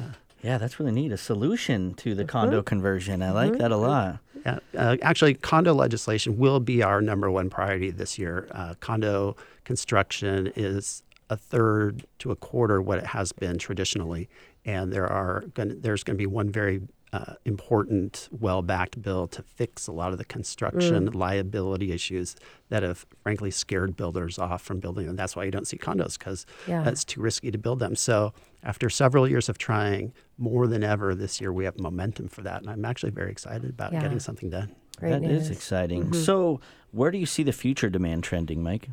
that's 0.57 0.79
really 0.79 0.91
neat. 0.91 1.11
A 1.11 1.17
solution 1.17 1.93
to 1.95 2.13
the 2.13 2.23
mm-hmm. 2.23 2.29
condo 2.29 2.61
conversion. 2.61 3.21
I 3.21 3.31
like 3.31 3.51
mm-hmm. 3.51 3.61
that 3.61 3.71
a 3.71 3.77
lot. 3.77 4.19
Yeah, 4.45 4.59
uh, 4.77 4.97
actually, 5.01 5.35
condo 5.35 5.73
legislation 5.73 6.37
will 6.37 6.59
be 6.59 6.83
our 6.83 7.01
number 7.01 7.31
one 7.31 7.49
priority 7.49 7.91
this 7.91 8.19
year. 8.19 8.47
Uh, 8.51 8.73
condo 8.81 9.37
construction 9.63 10.51
is 10.55 11.03
a 11.29 11.37
third 11.37 12.05
to 12.19 12.31
a 12.31 12.35
quarter 12.35 12.81
what 12.81 12.97
it 12.97 13.07
has 13.07 13.31
been 13.31 13.57
traditionally. 13.57 14.27
And 14.65 14.91
there 14.91 15.07
are 15.07 15.45
gonna, 15.53 15.75
there's 15.75 16.03
going 16.03 16.15
to 16.15 16.21
be 16.21 16.27
one 16.27 16.49
very 16.49 16.81
uh, 17.13 17.35
important, 17.45 18.27
well-backed 18.31 18.99
bill 19.01 19.27
to 19.27 19.41
fix 19.43 19.85
a 19.87 19.91
lot 19.91 20.11
of 20.11 20.17
the 20.17 20.25
construction 20.25 21.09
Mm. 21.09 21.15
liability 21.15 21.91
issues 21.91 22.35
that 22.69 22.81
have, 22.83 23.05
frankly, 23.21 23.51
scared 23.51 23.95
builders 23.95 24.39
off 24.39 24.63
from 24.63 24.79
building 24.79 25.05
them. 25.05 25.15
That's 25.15 25.35
why 25.35 25.43
you 25.43 25.51
don't 25.51 25.67
see 25.67 25.77
condos 25.77 26.17
because 26.17 26.45
Yeah. 26.67 26.87
it's 26.89 27.05
too 27.05 27.21
risky 27.21 27.51
to 27.51 27.57
build 27.59 27.77
them. 27.79 27.95
So 27.95 28.33
after 28.63 28.89
several 28.89 29.27
years 29.27 29.47
of 29.47 29.57
trying, 29.59 30.11
more 30.39 30.65
than 30.67 30.83
ever 30.83 31.13
this 31.13 31.39
year, 31.39 31.53
we 31.53 31.65
have 31.65 31.79
momentum 31.79 32.27
for 32.29 32.41
that, 32.41 32.61
and 32.61 32.69
I'm 32.69 32.83
actually 32.83 33.11
very 33.11 33.31
excited 33.31 33.69
about 33.69 33.93
Yeah. 33.93 34.01
getting 34.01 34.19
something 34.19 34.49
done. 34.49 34.71
Great 34.97 35.11
That 35.11 35.23
is 35.23 35.29
news. 35.29 35.43
Mm-hmm. 35.43 35.53
exciting. 35.53 36.13
So, 36.13 36.59
where 36.91 37.11
do 37.11 37.17
you 37.19 37.25
see 37.27 37.43
the 37.43 37.51
future 37.53 37.89
demand 37.89 38.23
trending, 38.23 38.63
Mike? 38.63 38.89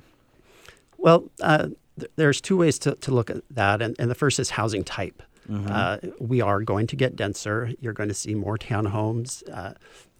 Well, 0.98 1.30
uh, 1.40 1.68
th- 1.98 2.10
there's 2.16 2.40
two 2.40 2.56
ways 2.58 2.78
to, 2.80 2.94
to 2.96 3.10
look 3.12 3.30
at 3.30 3.38
that, 3.50 3.80
and, 3.80 3.96
and 3.98 4.10
the 4.10 4.14
first 4.14 4.38
is 4.38 4.50
housing 4.50 4.84
type. 4.84 5.22
Uh, 5.50 5.98
we 6.18 6.40
are 6.40 6.60
going 6.60 6.86
to 6.86 6.96
get 6.96 7.16
denser. 7.16 7.72
You're 7.80 7.92
going 7.92 8.08
to 8.08 8.14
see 8.14 8.34
more 8.34 8.56
townhomes. 8.56 9.42
Uh, 9.52 9.74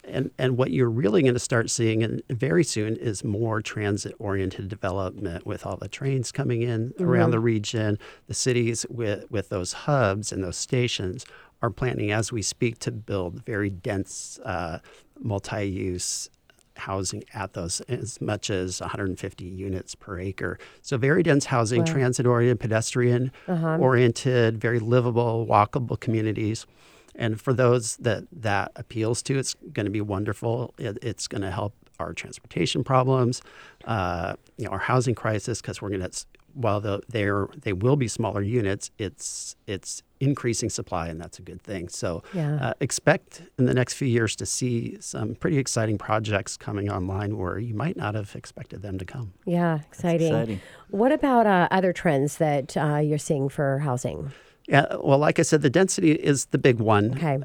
and, 0.04 0.30
and 0.38 0.56
what 0.56 0.70
you're 0.70 0.90
really 0.90 1.22
going 1.22 1.34
to 1.34 1.40
start 1.40 1.70
seeing 1.70 2.02
and 2.02 2.22
very 2.28 2.64
soon 2.64 2.96
is 2.96 3.22
more 3.22 3.60
transit 3.60 4.14
oriented 4.18 4.68
development 4.68 5.46
with 5.46 5.66
all 5.66 5.76
the 5.76 5.88
trains 5.88 6.32
coming 6.32 6.62
in 6.62 6.92
around 6.98 7.30
the 7.30 7.40
region. 7.40 7.98
The 8.26 8.34
cities 8.34 8.86
with, 8.88 9.30
with 9.30 9.50
those 9.50 9.72
hubs 9.72 10.32
and 10.32 10.42
those 10.42 10.56
stations 10.56 11.26
are 11.62 11.70
planning 11.70 12.10
as 12.10 12.32
we 12.32 12.42
speak 12.42 12.78
to 12.80 12.90
build 12.90 13.44
very 13.44 13.70
dense 13.70 14.38
uh, 14.44 14.78
multi 15.18 15.64
use 15.64 16.30
housing 16.80 17.22
at 17.34 17.52
those 17.52 17.80
as 17.82 18.20
much 18.20 18.50
as 18.50 18.80
150 18.80 19.44
units 19.44 19.94
per 19.94 20.18
acre. 20.18 20.58
So 20.82 20.96
very 20.96 21.22
dense 21.22 21.46
housing, 21.46 21.84
transit 21.84 22.26
oriented, 22.26 22.60
pedestrian 22.60 23.32
uh-huh. 23.46 23.78
oriented, 23.78 24.60
very 24.60 24.78
livable, 24.78 25.46
walkable 25.46 25.98
communities. 25.98 26.66
And 27.14 27.40
for 27.40 27.52
those 27.52 27.96
that 27.98 28.24
that 28.32 28.72
appeals 28.76 29.22
to, 29.24 29.38
it's 29.38 29.54
going 29.72 29.84
to 29.84 29.90
be 29.90 30.00
wonderful. 30.00 30.74
It, 30.78 30.98
it's 31.02 31.26
going 31.28 31.42
to 31.42 31.50
help 31.50 31.74
our 32.00 32.12
transportation 32.12 32.82
problems, 32.84 33.42
uh, 33.84 34.34
you 34.56 34.64
know, 34.64 34.70
our 34.72 34.78
housing 34.78 35.14
crisis, 35.14 35.60
because 35.60 35.80
we're 35.80 35.90
going 35.90 36.00
to 36.10 36.24
while 36.54 36.80
the, 36.80 37.00
they're 37.08 37.46
they 37.62 37.72
will 37.72 37.94
be 37.94 38.08
smaller 38.08 38.42
units, 38.42 38.90
it's 38.98 39.54
it's 39.68 40.02
increasing 40.18 40.68
supply, 40.68 41.06
and 41.08 41.20
that's 41.20 41.38
a 41.38 41.42
good 41.42 41.62
thing. 41.62 41.88
So 41.88 42.22
Yeah. 42.34 42.56
uh, 42.56 42.74
expect 42.80 43.42
in 43.58 43.66
the 43.66 43.72
next 43.72 43.94
few 43.94 44.08
years 44.08 44.34
to 44.36 44.46
see 44.46 44.96
some 45.00 45.34
pretty 45.36 45.58
exciting 45.58 45.96
projects 45.96 46.56
coming 46.56 46.90
online 46.90 47.38
where 47.38 47.58
you 47.58 47.74
might 47.74 47.96
not 47.96 48.14
have 48.16 48.34
expected 48.34 48.82
them 48.82 48.98
to 48.98 49.04
come. 49.04 49.32
Yeah, 49.46 49.78
exciting. 49.90 50.26
exciting. 50.26 50.60
What 50.90 51.12
about 51.12 51.46
uh, 51.46 51.68
other 51.70 51.92
trends 51.92 52.38
that 52.38 52.76
uh, 52.76 52.96
you're 52.96 53.18
seeing 53.18 53.48
for 53.48 53.78
housing? 53.78 54.32
Yeah, 54.68 54.86
well, 55.02 55.18
like 55.18 55.38
I 55.38 55.42
said, 55.42 55.62
the 55.62 55.70
density 55.70 56.12
is 56.12 56.46
the 56.46 56.58
big 56.58 56.80
one. 56.80 57.12
Okay. 57.14 57.38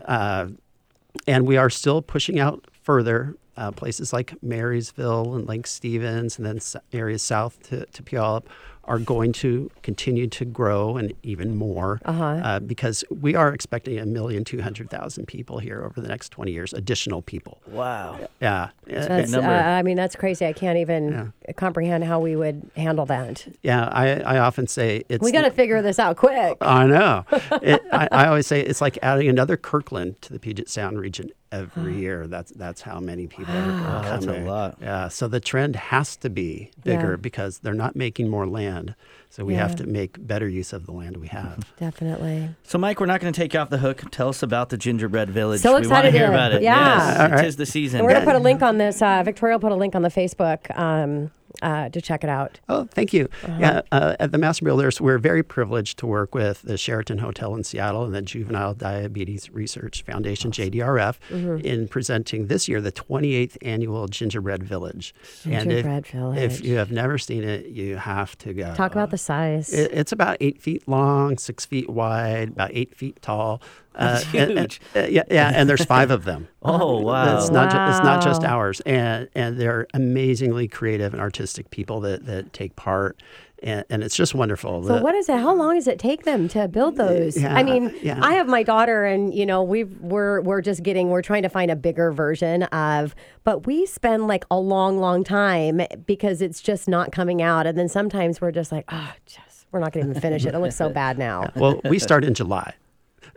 And 1.27 1.45
we 1.45 1.57
are 1.57 1.69
still 1.69 2.01
pushing 2.01 2.39
out 2.39 2.65
further. 2.83 3.35
Uh, 3.57 3.71
places 3.71 4.11
like 4.11 4.35
Marysville 4.43 5.33
and 5.33 5.47
Lake 5.47 5.65
Stevens, 5.65 6.37
and 6.37 6.45
then 6.45 6.59
areas 6.91 7.21
south 7.21 7.57
to, 7.69 7.85
to 7.85 8.03
Puyallup, 8.03 8.43
are 8.87 8.99
going 8.99 9.31
to 9.33 9.69
continue 9.83 10.27
to 10.27 10.45
grow 10.45 10.97
and 10.97 11.13
even 11.23 11.55
more 11.55 11.99
Uh-huh. 12.05 12.23
uh, 12.23 12.59
because 12.59 13.03
we 13.09 13.35
are 13.35 13.53
expecting 13.53 13.97
a 13.99 14.05
million 14.05 14.43
two 14.43 14.61
hundred 14.61 14.89
thousand 14.89 15.25
people 15.27 15.59
here 15.59 15.83
over 15.83 15.99
the 16.01 16.07
next 16.07 16.29
twenty 16.29 16.51
years, 16.51 16.73
additional 16.73 17.21
people. 17.21 17.59
Wow. 17.67 18.19
Yeah, 18.41 18.69
That's. 18.85 19.33
Uh, 19.33 19.39
I 19.41 19.81
mean, 19.83 19.97
that's 19.97 20.15
crazy. 20.15 20.45
I 20.45 20.53
can't 20.53 20.77
even 20.77 21.33
comprehend 21.55 22.03
how 22.03 22.19
we 22.19 22.35
would 22.35 22.69
handle 22.75 23.05
that. 23.07 23.47
yeah. 23.63 23.89
I, 23.91 24.19
I 24.21 24.37
often 24.39 24.67
say 24.67 25.03
it's 25.09 25.23
We 25.23 25.31
got 25.31 25.43
to 25.43 25.51
figure 25.51 25.81
this 25.81 25.99
out 25.99 26.17
quick. 26.17 26.57
I 26.61 26.85
know. 26.85 27.25
It, 27.61 27.81
I, 27.91 28.07
I 28.11 28.27
always 28.27 28.45
say 28.47 28.61
it's 28.61 28.81
like 28.81 28.97
adding 29.01 29.27
another 29.29 29.57
Kirkland 29.57 30.21
to 30.23 30.33
the 30.33 30.39
Puget 30.39 30.69
Sound 30.69 30.99
region 30.99 31.31
every 31.55 31.95
year. 31.97 32.27
That's 32.27 32.51
that's 32.51 32.81
how 32.81 32.99
many 32.99 33.27
people 33.27 33.53
are, 33.55 33.59
are 33.59 33.67
Wow, 33.81 34.01
that's 34.01 34.25
a 34.25 34.27
coming. 34.27 34.47
lot. 34.47 34.77
Yeah. 34.81 35.07
So 35.07 35.27
the 35.27 35.39
trend 35.39 35.75
has 35.75 36.15
to 36.17 36.29
be 36.29 36.71
bigger 36.83 37.11
Yeah. 37.11 37.15
because 37.17 37.59
they're 37.59 37.73
not 37.73 37.95
making 37.95 38.29
more 38.29 38.45
land. 38.47 38.95
So 39.29 39.43
we 39.43 39.53
Yeah. 39.53 39.67
have 39.67 39.75
to 39.77 39.85
make 39.85 40.25
better 40.25 40.47
use 40.47 40.71
of 40.73 40.85
the 40.85 40.91
land 40.93 41.17
we 41.17 41.27
have. 41.27 41.73
Definitely. 41.79 42.49
So, 42.63 42.77
Mike, 42.77 42.99
we're 42.99 43.05
not 43.05 43.19
going 43.19 43.33
to 43.33 43.37
take 43.39 43.53
you 43.53 43.59
off 43.59 43.69
the 43.69 43.79
hook. 43.79 44.03
Tell 44.11 44.29
us 44.29 44.41
about 44.43 44.69
the 44.69 44.77
gingerbread 44.77 45.29
village. 45.29 45.61
So 45.61 45.69
we 45.71 45.73
want 45.73 45.85
excited 45.85 46.11
to 46.11 46.17
hear 46.17 46.27
about 46.29 46.53
it. 46.53 46.61
yeah. 46.61 47.17
Yes, 47.27 47.31
right. 47.31 47.45
is 47.45 47.55
the 47.57 47.65
season. 47.65 47.99
And 47.99 48.05
we're 48.07 48.13
going 48.13 48.25
to 48.25 48.31
put 48.31 48.37
a 48.39 48.43
link 48.43 48.61
on 48.61 48.77
this. 48.77 49.01
Uh, 49.01 49.21
Victoria 49.23 49.55
will 49.55 49.61
put 49.61 49.71
a 49.71 49.75
link 49.75 49.93
on 49.95 50.03
the 50.03 50.09
Facebook 50.09 50.77
um, 50.79 51.31
uh, 51.61 51.89
to 51.89 52.01
check 52.01 52.23
it 52.23 52.29
out. 52.29 52.59
Oh, 52.69 52.87
thank 52.91 53.13
you. 53.13 53.27
Uh-huh. 53.43 53.57
Yeah, 53.59 53.81
uh, 53.91 54.15
at 54.19 54.31
the 54.31 54.37
Master 54.37 54.65
Builders, 54.65 54.99
we're 54.99 55.17
very 55.17 55.43
privileged 55.43 55.97
to 55.99 56.07
work 56.07 56.33
with 56.35 56.61
the 56.63 56.77
Sheraton 56.77 57.19
Hotel 57.19 57.53
in 57.55 57.63
Seattle 57.63 58.03
and 58.03 58.13
the 58.13 58.21
Juvenile 58.21 58.73
Diabetes 58.73 59.49
Research 59.51 60.03
Foundation, 60.03 60.51
JDRF, 60.51 61.15
Mm-hmm. 61.29 61.65
in 61.65 61.87
presenting 61.87 62.47
this 62.47 62.67
year 62.67 62.79
the 62.81 62.91
28th 62.91 63.57
annual 63.61 64.07
Gingerbread 64.07 64.63
Village. 64.63 65.13
and 65.43 65.53
if, 65.53 65.83
Gingerbread 65.83 66.07
Village. 66.07 66.37
if 66.39 66.63
you 66.65 66.75
have 66.77 66.91
never 66.91 67.17
seen 67.17 67.43
it, 67.43 67.67
you 67.67 67.97
have 67.97 68.37
to 68.39 68.53
go. 68.53 68.73
Talk 68.75 68.91
about 68.93 69.11
the 69.11 69.17
size. 69.17 69.73
It, 69.73 69.91
it's 69.91 70.11
about 70.11 70.37
eight 70.39 70.61
feet 70.61 70.87
long, 70.87 71.37
six 71.37 71.65
feet 71.65 71.89
wide, 71.89 72.49
about 72.49 72.71
eight 72.73 72.95
feet 72.95 73.21
tall. 73.21 73.61
Uh, 73.95 74.13
That's 74.13 74.25
and- 74.33 74.35
and- 74.35 74.59
huge. 74.59 74.81
yeah, 74.93 75.23
yeah, 75.31 75.51
and 75.55 75.69
there's 75.69 75.85
five 75.85 76.11
of 76.11 76.25
them. 76.25 76.47
Oh, 76.67 76.99
wow. 76.99 77.37
It's 77.37 77.51
not, 77.51 77.69
ju- 77.69 77.77
it's 77.77 78.03
not 78.03 78.23
just 78.23 78.43
ours, 78.43 78.81
and 78.87 79.29
and 79.35 79.59
they're 79.59 79.85
amazingly 79.93 80.67
creative 80.67 81.13
and 81.13 81.21
artistic 81.21 81.69
people 81.69 81.99
that, 82.01 82.25
that 82.25 82.53
take 82.53 82.75
part, 82.75 83.21
and, 83.61 83.85
and 83.91 84.03
it's 84.03 84.15
just 84.15 84.33
wonderful. 84.33 84.81
So 84.81 84.95
The- 84.97 85.03
what 85.03 85.13
is 85.13 85.29
it? 85.29 85.37
How 85.37 85.53
long 85.53 85.75
does 85.75 85.87
it 85.87 85.99
take 85.99 86.23
them 86.23 86.47
to 86.49 86.67
build 86.67 86.95
those? 86.97 87.39
Yeah, 87.39 87.55
I 87.55 87.61
mean, 87.61 87.93
yeah. 88.01 88.19
I 88.19 88.33
have 88.33 88.47
my 88.47 88.63
daughter, 88.63 89.05
and 89.05 89.31
you 89.31 89.45
know, 89.45 89.61
we've 89.61 89.95
we're 90.01 90.41
we're 90.41 90.61
just 90.61 90.81
getting 90.81 91.09
we're 91.11 91.21
trying 91.21 91.43
to 91.43 91.49
find 91.49 91.69
a 91.69 91.75
bigger 91.75 92.11
version 92.11 92.63
of, 92.63 93.13
but 93.43 93.67
we 93.67 93.85
spend 93.85 94.25
like 94.27 94.43
a 94.49 94.59
long, 94.59 94.97
long 94.97 95.23
time 95.23 95.81
because 96.07 96.41
it's 96.41 96.61
just 96.61 96.87
not 96.87 97.11
coming 97.11 97.43
out, 97.43 97.67
and 97.67 97.77
then 97.77 97.87
sometimes 97.89 98.41
we're 98.41 98.51
just 98.51 98.71
like, 98.71 98.85
oh, 98.89 99.11
just 99.27 99.67
we're 99.71 99.81
not 99.81 99.91
going 99.93 100.03
to 100.05 100.09
even 100.09 100.19
finish 100.21 100.45
it. 100.47 100.55
It 100.55 100.59
looks 100.59 100.75
so 100.75 100.89
bad 100.89 101.19
now. 101.19 101.51
well, 101.55 101.79
we 101.85 101.99
start 101.99 102.23
in 102.23 102.33
July. 102.33 102.73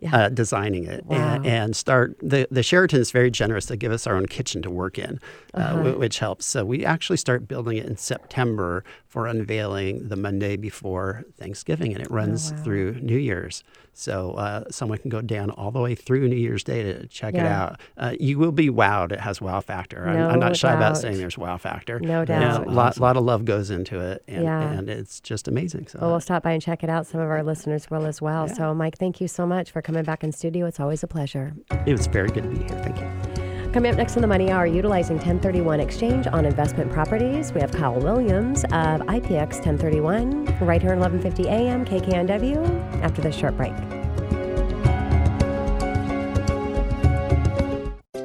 Yeah. 0.01 0.17
Uh, 0.17 0.29
designing 0.29 0.85
it 0.85 1.05
Wow. 1.07 1.17
and, 1.37 1.47
and 1.47 1.77
start 1.77 2.17
the 2.23 2.47
the 2.51 2.63
Sheraton 2.63 3.01
is 3.01 3.11
very 3.11 3.31
generous 3.31 3.67
to 3.67 3.77
give 3.77 3.91
us 3.93 4.07
our 4.07 4.15
own 4.17 4.27
kitchen 4.27 4.63
to 4.63 4.71
work 4.71 4.99
in, 4.99 5.19
uh, 5.55 5.59
Uh-huh. 5.59 5.93
wh- 5.93 5.99
which 5.99 6.19
helps. 6.19 6.47
So 6.47 6.65
we 6.65 6.85
actually 6.85 7.17
start 7.17 7.49
building 7.49 7.77
it 7.79 7.87
in 7.87 7.97
September 7.97 8.85
for 9.09 9.27
unveiling 9.27 10.09
the 10.09 10.17
Monday 10.17 10.57
before 10.57 11.25
Thanksgiving, 11.39 11.95
and 11.95 12.03
it 12.03 12.11
runs 12.11 12.53
Oh, 12.53 12.57
wow. 12.57 12.63
through 12.63 12.95
New 13.01 13.17
Year's. 13.17 13.65
So 13.95 14.33
uh, 14.35 14.65
someone 14.71 14.99
can 14.99 15.09
go 15.09 15.21
down 15.21 15.51
all 15.51 15.73
the 15.73 15.81
way 15.81 15.97
through 15.97 16.29
New 16.29 16.37
Year's 16.37 16.63
Day 16.63 16.85
to 16.85 17.07
check 17.09 17.35
it 17.35 17.41
out. 17.41 17.81
Uh, 17.97 18.15
you 18.21 18.39
will 18.39 18.53
be 18.53 18.69
wowed. 18.71 19.11
It 19.11 19.19
has 19.21 19.41
wow 19.41 19.61
factor. 19.61 20.07
I'm, 20.07 20.33
I'm 20.35 20.39
not 20.39 20.57
shy 20.57 20.69
doubt. 20.69 20.77
about 20.77 20.97
saying 20.99 21.17
there's 21.19 21.37
wow 21.39 21.57
factor. 21.57 21.99
No 21.99 22.25
doubt. 22.25 22.67
a 22.67 22.71
lot, 22.71 22.99
lot 23.01 23.17
of 23.17 23.25
love 23.25 23.45
goes 23.45 23.71
into 23.71 23.99
it, 23.99 24.23
and, 24.29 24.45
Yeah. 24.45 24.71
and 24.71 24.89
it's 24.89 25.21
just 25.21 25.49
amazing. 25.49 25.89
So 25.89 25.99
Well, 26.01 26.11
we'll 26.11 26.21
stop 26.21 26.43
by 26.45 26.53
and 26.53 26.63
check 26.63 26.85
it 26.85 26.91
out. 26.91 27.07
Some 27.07 27.21
of 27.21 27.29
our 27.29 27.43
listeners 27.43 27.91
will 27.91 28.07
as 28.07 28.23
well. 28.23 28.47
So, 28.47 28.73
Mike, 28.75 28.99
thank 28.99 29.21
you 29.21 29.27
so 29.27 29.47
much 29.47 29.73
for 29.73 29.83
coming 29.83 30.05
back 30.05 30.23
in 30.23 30.31
studio. 30.33 30.67
It's 30.67 30.79
always 30.79 31.03
a 31.03 31.09
pleasure. 31.09 31.55
it 31.87 31.93
was 31.93 32.07
very 32.07 32.29
good 32.29 32.45
to 32.45 32.51
be 32.51 32.59
here. 32.59 32.69
Thank 32.85 32.99
you. 33.39 33.48
Coming 33.79 33.93
up 33.93 33.97
next 33.99 34.17
in 34.17 34.23
the 34.23 34.27
Money 34.27 34.51
Hour, 34.51 34.67
utilizing 34.67 35.19
1031 35.19 35.79
exchange 35.79 36.27
on 36.27 36.45
investment 36.45 36.91
properties, 36.91 37.53
we 37.53 37.61
have 37.61 37.71
Kyle 37.71 37.95
Williams 37.95 38.65
of 38.65 39.03
IPX 39.03 39.65
1031 39.65 40.47
right 40.61 40.83
here 40.83 40.95
at 40.95 40.99
1150 40.99 41.49
AM 41.49 41.85
KKNW 41.85 43.03
after 43.05 43.23
this 43.23 43.37
short 43.37 43.57
break. 43.57 43.75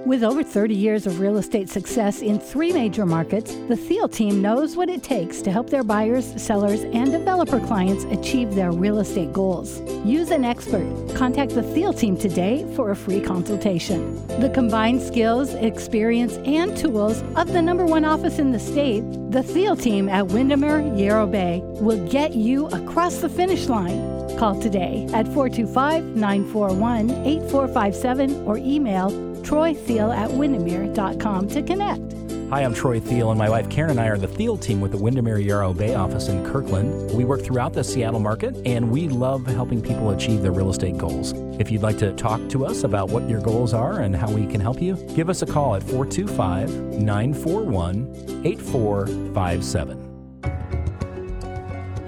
With 0.06 0.22
over 0.22 0.44
30 0.44 0.76
years 0.76 1.08
of 1.08 1.22
real 1.22 1.38
estate 1.38 1.70
success 1.70 2.22
in 2.22 2.38
three 2.38 2.74
major 2.74 3.06
markets, 3.06 3.56
the 3.70 3.78
Thiel 3.78 4.10
team 4.10 4.42
knows 4.42 4.76
what 4.76 4.90
it 4.90 5.02
takes 5.02 5.42
to 5.44 5.50
help 5.50 5.70
their 5.70 5.82
buyers, 5.82 6.34
sellers, 6.42 6.82
and 6.82 7.10
developer 7.10 7.58
clients 7.62 8.04
achieve 8.06 8.54
their 8.54 8.74
real 8.74 9.00
estate 9.00 9.32
goals. 9.32 9.80
Use 10.06 10.30
an 10.32 10.44
expert. 10.44 10.86
Contact 11.16 11.54
the 11.54 11.64
Thiel 11.64 11.94
team 11.94 12.18
today 12.18 12.70
for 12.76 12.92
a 12.92 12.98
free 12.98 13.22
consultation. 13.22 14.28
The 14.42 14.50
combined 14.50 15.02
skills, 15.02 15.54
experience, 15.54 16.34
and 16.46 16.76
tools 16.76 17.24
of 17.38 17.54
the 17.54 17.62
number 17.62 17.86
one 17.86 18.04
office 18.04 18.40
in 18.40 18.52
the 18.52 18.60
state, 18.60 19.04
the 19.32 19.42
Thiel 19.42 19.78
team 19.78 20.10
at 20.10 20.28
Windermere 20.28 20.82
Yarrow 20.98 21.28
Bay 21.28 21.62
will 21.64 22.06
get 22.10 22.34
you 22.34 22.68
across 22.68 23.20
the 23.20 23.30
finish 23.30 23.70
line. 23.70 24.38
Call 24.38 24.60
today 24.60 25.06
at 25.14 25.28
425 25.28 26.04
941 26.04 27.10
8457 27.26 28.46
or 28.46 28.58
email 28.58 29.33
troythiel 29.44 30.16
at 30.16 30.30
windermere.com 30.30 31.48
to 31.50 31.62
connect. 31.62 32.14
Hi, 32.50 32.62
I'm 32.62 32.74
Troy 32.76 33.00
Thiel, 33.00 33.32
and 33.32 33.40
my 33.40 33.50
wife 33.50 33.68
Karen 33.68 33.90
and 33.92 34.00
I 34.00 34.08
are 34.10 34.18
the 34.18 34.28
Thiel 34.28 34.58
team 34.58 34.80
with 34.80 34.92
the 34.92 34.98
Windermere 34.98 35.40
Yarrow 35.40 35.74
Bay 35.74 35.96
office 35.96 36.28
in 36.28 36.46
Kirkland. 36.46 37.12
We 37.12 37.26
work 37.26 37.42
throughout 37.42 37.74
the 37.74 37.84
Seattle 37.84 38.20
market, 38.20 38.56
and 38.68 38.92
we 38.92 39.08
love 39.10 39.48
helping 39.48 39.82
people 39.82 40.12
achieve 40.12 40.44
their 40.44 40.52
real 40.52 40.70
estate 40.70 40.96
goals. 40.98 41.34
If 41.60 41.72
you'd 41.72 41.82
like 41.82 41.98
to 41.98 42.14
talk 42.14 42.48
to 42.50 42.64
us 42.64 42.84
about 42.84 43.10
what 43.10 43.28
your 43.28 43.42
goals 43.42 43.74
are 43.74 44.02
and 44.02 44.16
how 44.16 44.30
we 44.30 44.46
can 44.46 44.62
help 44.62 44.80
you, 44.80 44.96
give 45.16 45.32
us 45.32 45.42
a 45.42 45.48
call 45.48 45.74
at 45.74 45.82
425 45.82 46.70
941 47.02 48.44
8457. 48.46 50.10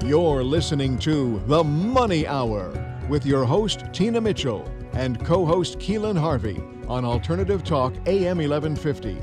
You're 0.07 0.43
listening 0.43 0.99
to 0.99 1.39
The 1.47 1.63
Money 1.63 2.27
Hour 2.27 2.71
with 3.09 3.25
your 3.25 3.45
host, 3.45 3.85
Tina 3.93 4.21
Mitchell, 4.21 4.71
and 4.93 5.25
co 5.25 5.43
host 5.43 5.79
Keelan 5.79 6.19
Harvey 6.19 6.61
on 6.87 7.05
Alternative 7.05 7.63
Talk 7.63 7.93
AM 8.07 8.37
1150. 8.37 9.17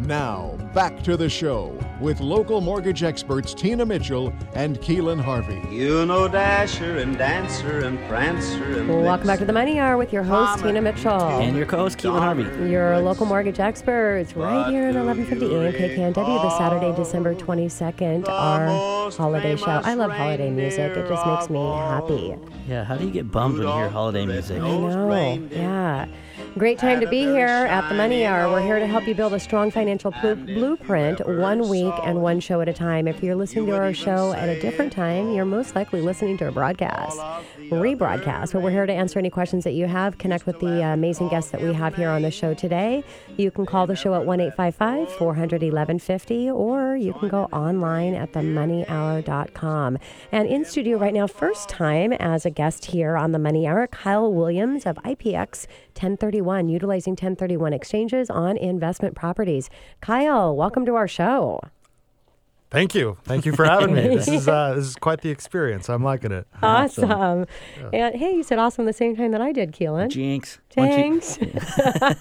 Now, 0.00 0.56
back 0.76 1.02
to 1.02 1.16
the 1.16 1.26
show 1.26 1.74
with 2.02 2.20
local 2.20 2.60
mortgage 2.60 3.02
experts 3.02 3.54
Tina 3.54 3.86
Mitchell 3.86 4.30
and 4.52 4.78
Keelan 4.78 5.18
Harvey. 5.18 5.62
You 5.74 6.04
know 6.04 6.28
Dasher 6.28 6.98
and 6.98 7.16
Dancer 7.16 7.78
and 7.86 7.98
Prancer 8.00 8.80
and 8.80 9.02
Welcome 9.02 9.26
back 9.26 9.38
to 9.38 9.46
the 9.46 9.54
Money 9.54 9.80
Hour 9.80 9.96
with 9.96 10.12
your 10.12 10.22
host, 10.22 10.62
Tina 10.62 10.82
Mitchell. 10.82 11.18
And 11.40 11.56
your 11.56 11.64
co-host 11.64 11.96
Keelan 11.96 12.18
Harvey. 12.18 12.68
Your 12.70 12.98
local 13.00 13.24
mortgage 13.24 13.58
experts 13.58 14.36
right 14.36 14.70
here 14.70 14.88
at 14.88 14.94
1150 14.94 15.46
AM 15.46 16.12
KKNW 16.12 16.42
this 16.42 16.58
Saturday, 16.58 16.94
December 16.94 17.34
22nd, 17.34 18.28
our 18.28 19.10
holiday 19.12 19.56
show. 19.56 19.80
I 19.82 19.94
love 19.94 20.10
holiday 20.10 20.50
music. 20.50 20.94
It 20.94 21.08
just 21.08 21.26
makes 21.26 21.48
me 21.48 21.58
happy. 21.58 22.36
Yeah, 22.68 22.84
how 22.84 22.98
do 22.98 23.06
you 23.06 23.12
get 23.12 23.30
bummed 23.30 23.60
when 23.60 23.66
you 23.66 23.72
hear 23.72 23.88
holiday 23.88 24.26
music? 24.26 24.60
I 24.60 24.68
know. 24.68 25.48
Yeah. 25.50 26.06
Great 26.58 26.78
time 26.78 27.00
to 27.00 27.06
be 27.06 27.20
here 27.20 27.46
at 27.46 27.86
the 27.90 27.94
Money 27.94 28.24
Hour. 28.24 28.50
We're 28.50 28.62
here 28.62 28.78
to 28.78 28.86
help 28.86 29.06
you 29.06 29.14
build 29.14 29.34
a 29.34 29.38
strong 29.38 29.70
financial 29.70 30.10
pl- 30.10 30.36
blueprint 30.66 31.24
one 31.24 31.68
week 31.68 31.94
and 32.02 32.20
one 32.20 32.40
show 32.40 32.60
at 32.60 32.68
a 32.68 32.72
time. 32.72 33.06
If 33.06 33.22
you're 33.22 33.36
listening 33.36 33.66
to 33.66 33.76
our 33.76 33.94
show 33.94 34.32
at 34.32 34.48
a 34.48 34.60
different 34.60 34.92
time, 34.92 35.32
you're 35.32 35.44
most 35.44 35.76
likely 35.76 36.00
listening 36.00 36.36
to 36.38 36.48
a 36.48 36.50
broadcast, 36.50 37.16
rebroadcast. 37.70 38.52
But 38.52 38.62
we're 38.62 38.72
here 38.72 38.84
to 38.84 38.92
answer 38.92 39.20
any 39.20 39.30
questions 39.30 39.62
that 39.62 39.74
you 39.74 39.86
have, 39.86 40.18
connect 40.18 40.44
with 40.44 40.58
the 40.58 40.82
amazing 40.82 41.28
guests 41.28 41.52
that 41.52 41.62
we 41.62 41.72
have 41.72 41.94
here 41.94 42.08
on 42.08 42.22
the 42.22 42.32
show 42.32 42.52
today. 42.52 43.04
You 43.36 43.52
can 43.52 43.64
call 43.64 43.86
the 43.86 43.94
show 43.94 44.14
at 44.14 44.26
1 44.26 44.40
855 44.40 45.12
400 45.12 45.62
1150, 45.62 46.50
or 46.50 46.96
you 46.96 47.12
can 47.12 47.28
go 47.28 47.44
online 47.52 48.14
at 48.14 48.32
themoneyhour.com. 48.32 49.98
And 50.32 50.48
in 50.48 50.64
studio 50.64 50.98
right 50.98 51.14
now, 51.14 51.28
first 51.28 51.68
time 51.68 52.12
as 52.12 52.44
a 52.44 52.50
guest 52.50 52.86
here 52.86 53.16
on 53.16 53.30
the 53.30 53.38
Money 53.38 53.68
Hour, 53.68 53.86
Kyle 53.86 54.32
Williams 54.32 54.84
of 54.84 54.96
IPX 54.96 55.68
1031, 55.96 56.68
utilizing 56.68 57.12
1031 57.12 57.72
exchanges 57.72 58.30
on 58.30 58.56
investment 58.56 59.14
properties. 59.14 59.70
Kyle, 60.00 60.54
welcome 60.54 60.84
to 60.86 60.94
our 60.94 61.08
show. 61.08 61.60
Thank 62.70 62.94
you. 62.96 63.16
Thank 63.22 63.46
you 63.46 63.52
for 63.52 63.64
having 63.64 63.94
me. 63.94 64.02
This 64.08 64.26
is 64.26 64.48
uh, 64.48 64.74
this 64.74 64.86
is 64.86 64.96
quite 64.96 65.20
the 65.20 65.30
experience. 65.30 65.88
I'm 65.88 66.02
liking 66.02 66.32
it. 66.32 66.46
Awesome. 66.62 67.46
And 67.92 68.16
hey, 68.16 68.34
you 68.34 68.42
said 68.42 68.58
awesome 68.58 68.86
the 68.86 68.92
same 68.92 69.14
time 69.14 69.30
that 69.30 69.40
I 69.40 69.52
did, 69.52 69.70
Keelan. 69.72 70.08
Jinx. 70.10 70.58
Why 70.74 70.88
don't 70.88 71.40
you- 71.40 71.52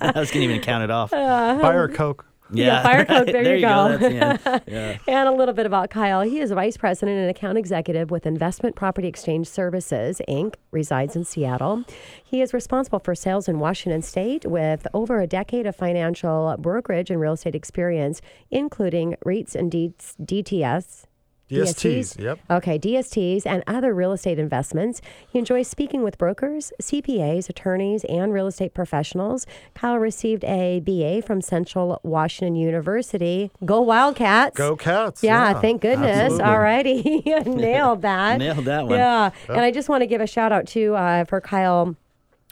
I 0.01 0.13
was 0.15 0.29
gonna 0.31 0.45
even 0.45 0.61
count 0.61 0.83
it 0.83 0.91
off. 0.91 1.09
Buy 1.11 1.73
her 1.73 1.85
a 1.85 1.91
Coke. 1.91 2.25
Yeah, 2.51 2.83
fire 2.83 3.05
coke, 3.05 3.25
there 3.35 3.55
you 3.55 3.61
go. 3.61 3.97
That's- 3.97 4.39
yeah, 4.41 4.59
yeah. 4.67 4.97
And 5.07 5.27
a 5.27 5.31
little 5.31 5.53
bit 5.53 5.65
about 5.65 5.89
Kyle. 5.89 6.21
He 6.21 6.39
is 6.39 6.51
a 6.51 6.55
Vice 6.55 6.77
President 6.77 7.17
and 7.17 7.29
Account 7.29 7.57
Executive 7.57 8.11
with 8.11 8.25
Investment 8.27 8.75
Property 8.75 9.07
Exchange 9.07 9.47
Services, 9.47 10.21
Inc., 10.29 10.55
resides 10.71 11.15
in 11.15 11.25
Seattle. 11.25 11.83
He 12.23 12.41
is 12.41 12.53
responsible 12.53 12.99
for 12.99 13.15
sales 13.15 13.47
in 13.47 13.59
Washington 13.59 14.01
State 14.03 14.45
with 14.45 14.85
over 14.93 15.19
a 15.21 15.27
decade 15.27 15.65
of 15.65 15.75
financial 15.75 16.55
brokerage 16.59 17.09
and 17.09 17.19
real 17.19 17.33
estate 17.33 17.55
experience, 17.55 18.21
including 18.51 19.15
REITs 19.25 19.55
and 19.55 19.71
D- 19.71 19.93
DTS. 20.21 21.05
DSTs. 21.49 22.19
Yep. 22.19 22.39
Okay, 22.49 22.79
DSTs 22.79 23.45
and 23.45 23.63
other 23.67 23.93
real 23.93 24.11
estate 24.11 24.39
investments. 24.39 25.01
He 25.27 25.37
enjoys 25.39 25.67
speaking 25.67 26.03
with 26.03 26.17
brokers, 26.17 26.73
CPAs, 26.81 27.49
attorneys, 27.49 28.03
and 28.05 28.33
real 28.33 28.47
estate 28.47 28.73
professionals. 28.73 29.45
Kyle 29.73 29.97
received 29.99 30.43
a 30.45 30.79
BA 30.79 31.21
from 31.25 31.41
Central 31.41 31.99
Washington 32.03 32.55
University. 32.55 33.51
Go 33.63 33.81
Wildcats! 33.81 34.57
Go 34.57 34.75
Cats. 34.75 35.21
Yeah, 35.23 35.59
thank 35.59 35.81
goodness. 35.81 36.39
All 36.39 36.59
righty. 36.59 37.21
Nailed 37.45 38.01
that. 38.01 38.39
Nailed 38.39 38.65
that 38.65 38.85
one. 38.87 38.97
Yeah. 38.97 39.31
And 39.47 39.59
I 39.59 39.71
just 39.71 39.89
want 39.89 40.01
to 40.01 40.07
give 40.07 40.21
a 40.21 40.27
shout 40.27 40.51
out 40.51 40.67
to 40.67 40.95
uh, 40.95 41.25
for 41.25 41.41
Kyle. 41.41 41.95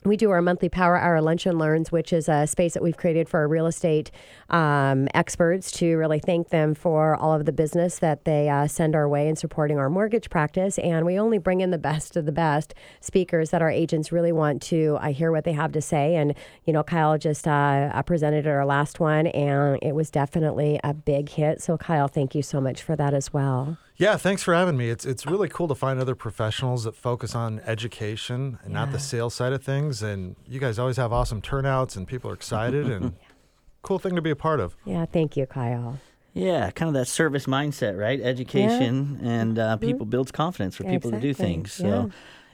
We 0.06 0.18
do 0.18 0.32
our 0.32 0.42
monthly 0.42 0.68
Power 0.68 0.98
Hour 0.98 1.22
Lunch 1.22 1.46
and 1.46 1.58
Learns, 1.58 1.92
which 1.92 2.12
is 2.12 2.28
a 2.28 2.46
space 2.46 2.74
that 2.74 2.84
we've 2.84 2.98
created 2.98 3.30
for 3.30 3.40
our 3.40 3.48
real 3.48 3.68
estate 3.68 4.12
um, 4.50 5.08
experts 5.14 5.72
to 5.74 5.96
really 5.96 6.20
thank 6.20 6.50
them 6.50 6.76
for 6.76 7.16
all 7.16 7.34
of 7.34 7.46
the 7.46 7.54
business 7.54 8.00
that 8.00 8.26
they 8.26 8.50
uh, 8.50 8.68
send 8.68 8.96
our 8.96 9.08
way 9.08 9.30
in 9.30 9.38
supporting 9.38 9.78
our 9.78 9.90
mortgage 9.90 10.30
practice. 10.30 10.78
And 10.80 11.06
we 11.06 11.18
only 11.18 11.38
bring 11.38 11.62
in 11.62 11.72
the 11.72 11.78
best 11.78 12.18
of 12.18 12.26
the 12.26 12.34
best 12.34 12.74
speakers 13.00 13.52
that 13.52 13.62
our 13.62 13.70
agents 13.72 14.12
really 14.12 14.34
want 14.34 14.62
to 14.64 14.98
uh, 15.00 15.14
hear 15.14 15.32
what 15.32 15.46
they 15.46 15.54
have 15.54 15.72
to 15.72 15.82
say. 15.82 16.16
And, 16.16 16.36
you 16.66 16.74
know, 16.74 16.84
Kyle 16.84 17.18
just 17.18 17.48
uh, 17.48 17.90
uh, 17.94 18.04
presented 18.04 18.46
at 18.46 18.52
our 18.52 18.66
last 18.66 19.00
one, 19.00 19.28
and 19.28 19.80
it 19.82 19.96
was 19.96 20.10
definitely 20.10 20.80
a 20.84 20.94
big 20.94 21.30
hit. 21.30 21.62
So, 21.62 21.78
Kyle, 21.78 22.10
thank 22.10 22.36
you 22.36 22.42
so 22.42 22.60
much 22.60 22.82
for 22.82 22.98
that 22.98 23.14
as 23.14 23.32
well. 23.32 23.78
Yeah, 23.96 24.18
thanks 24.18 24.42
for 24.42 24.54
having 24.54 24.76
me. 24.76 24.90
It's 24.90 25.06
it's 25.06 25.26
really 25.26 25.48
cool 25.48 25.68
to 25.68 25.76
find 25.76 26.00
other 26.00 26.16
professionals 26.16 26.84
that 26.86 26.96
focus 26.96 27.36
on 27.36 27.60
education 27.62 28.58
and 28.64 28.74
not 28.74 28.92
the 28.92 29.00
sales 29.00 29.36
side 29.36 29.54
of 29.54 29.64
things. 29.64 30.02
And 30.02 30.36
you 30.48 30.60
guys 30.60 30.80
always 30.80 30.98
have 30.98 31.14
awesome 31.14 31.42
turnouts, 31.42 31.96
and 31.96 32.08
people 32.08 32.32
are 32.32 32.34
excited, 32.34 32.90
and 32.90 33.14
cool 33.84 34.00
thing 34.00 34.16
to 34.16 34.22
be 34.22 34.32
a 34.32 34.36
part 34.36 34.60
of. 34.60 34.76
Yeah, 34.86 35.06
thank 35.06 35.38
you, 35.38 35.46
Kyle. 35.46 36.00
Yeah, 36.34 36.72
kind 36.72 36.88
of 36.90 36.96
that 36.96 37.08
service 37.08 37.46
mindset, 37.46 37.96
right? 37.98 38.20
Education 38.20 39.20
and 39.22 39.60
uh, 39.60 39.78
people 39.78 40.08
builds 40.08 40.32
confidence 40.32 40.76
for 40.76 40.84
Yeah, 40.84 40.90
people 40.92 41.12
to 41.12 41.20
do 41.20 41.34
things. 41.34 41.72
So, 41.74 41.86
Yeah. 41.86 42.06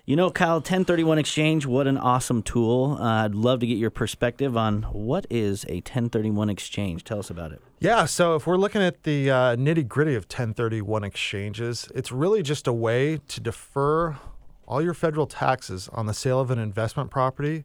You 0.10 0.16
know, 0.16 0.32
Kyle, 0.32 0.56
1031 0.56 1.20
exchange, 1.20 1.68
what 1.68 1.86
an 1.86 1.96
awesome 1.96 2.42
tool. 2.42 2.98
Uh, 3.00 3.26
I'd 3.26 3.36
love 3.36 3.60
to 3.60 3.68
get 3.68 3.78
your 3.78 3.92
perspective 3.92 4.58
on 4.58 4.82
what 4.92 5.28
is 5.30 5.66
a 5.70 5.76
1031 5.76 6.50
exchange. 6.50 7.04
Tell 7.04 7.20
us 7.20 7.30
about 7.30 7.52
it. 7.52 7.62
Yeah, 7.80 8.06
so 8.06 8.34
if 8.34 8.48
we're 8.48 8.58
looking 8.58 8.82
at 8.82 9.04
the 9.04 9.30
uh, 9.30 9.56
nitty 9.56 9.88
gritty 9.88 10.16
of 10.16 10.24
1031 10.24 11.04
exchanges, 11.04 11.90
it's 11.94 12.12
really 12.12 12.42
just 12.42 12.66
a 12.66 12.74
way 12.74 13.20
to 13.28 13.40
defer 13.40 14.18
all 14.68 14.82
your 14.82 14.96
federal 14.96 15.28
taxes 15.28 15.88
on 15.94 16.08
the 16.08 16.16
sale 16.16 16.40
of 16.40 16.50
an 16.50 16.58
investment 16.58 17.12
property 17.12 17.64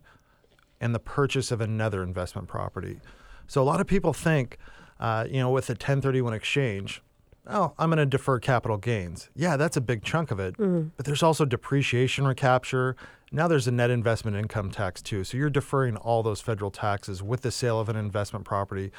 and 0.82 0.94
the 0.94 1.00
purchase 1.00 1.50
of 1.50 1.62
another 1.62 2.02
investment 2.02 2.46
property. 2.46 3.00
So 3.46 3.62
a 3.62 3.64
lot 3.64 3.80
of 3.80 3.86
people 3.86 4.12
think, 4.12 4.58
uh, 5.00 5.26
you 5.30 5.38
know, 5.40 5.48
with 5.48 5.70
a 5.70 5.72
1031 5.72 6.34
exchange, 6.34 7.00
oh, 7.46 7.72
I'm 7.78 7.90
going 7.90 7.98
to 7.98 8.06
defer 8.06 8.38
capital 8.38 8.76
gains. 8.76 9.30
Yeah, 9.34 9.56
that's 9.56 9.76
a 9.76 9.80
big 9.80 10.02
chunk 10.02 10.30
of 10.30 10.40
it. 10.40 10.56
But 10.58 11.06
there's 11.06 11.22
also 11.22 11.44
depreciation 11.44 12.26
recapture. 12.26 12.96
Now 13.32 13.48
there's 13.48 13.66
a 13.66 13.72
net 13.72 13.90
investment 13.90 14.36
income 14.36 14.70
tax 14.70 15.02
too. 15.02 15.24
So 15.24 15.36
you're 15.36 15.50
deferring 15.50 15.96
all 15.96 16.22
those 16.22 16.40
federal 16.40 16.70
taxes 16.70 17.22
with 17.22 17.42
the 17.42 17.50
sale 17.50 17.80
of 17.80 17.88
an 17.88 17.96
investment 17.96 18.44
property 18.44 18.92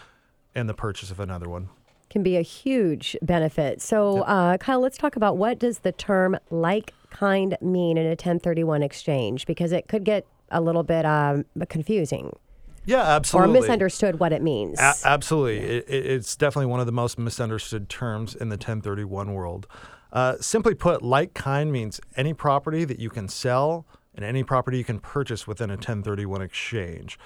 and 0.53 0.67
the 0.67 0.73
purchase 0.73 1.11
of 1.11 1.19
another 1.19 1.49
one. 1.49 1.69
can 2.09 2.23
be 2.23 2.37
a 2.37 2.41
huge 2.41 3.17
benefit. 3.21 3.81
So, 3.81 4.21
uh, 4.21 4.57
Kyle, 4.57 4.79
let's 4.79 4.97
talk 4.97 5.15
about 5.15 5.37
what 5.37 5.59
does 5.59 5.79
the 5.79 5.91
term 5.91 6.37
like 6.49 6.93
kind 7.09 7.57
mean 7.61 7.97
in 7.97 8.05
a 8.05 8.09
1031 8.09 8.83
exchange 8.83 9.45
because 9.45 9.71
it 9.71 9.87
could 9.87 10.03
get 10.03 10.25
a 10.51 10.61
little 10.61 10.83
bit 10.83 11.05
um, 11.05 11.45
confusing 11.69 12.31
Yeah, 12.85 13.01
absolutely. 13.01 13.57
or 13.57 13.61
misunderstood 13.61 14.19
what 14.19 14.31
it 14.31 14.41
means. 14.41 14.79
A- 14.79 14.95
absolutely. 15.03 15.57
It, 15.59 15.85
it, 15.87 16.05
it's 16.05 16.35
definitely 16.35 16.67
one 16.67 16.79
of 16.79 16.85
the 16.85 16.91
most 16.91 17.17
misunderstood 17.17 17.89
terms 17.89 18.35
in 18.35 18.49
the 18.49 18.55
1031 18.55 19.33
world. 19.33 19.67
Uh, 20.11 20.35
simply 20.39 20.75
put, 20.75 21.01
like 21.01 21.33
kind 21.33 21.71
means 21.71 21.99
any 22.15 22.33
property 22.33 22.85
that 22.85 22.99
you 22.99 23.09
can 23.09 23.27
sell 23.27 23.85
and 24.13 24.23
any 24.23 24.43
property 24.43 24.77
you 24.77 24.83
can 24.83 24.99
purchase 24.99 25.45
within 25.45 25.69
a 25.69 25.73
1031 25.73 26.41
exchange. 26.41 27.19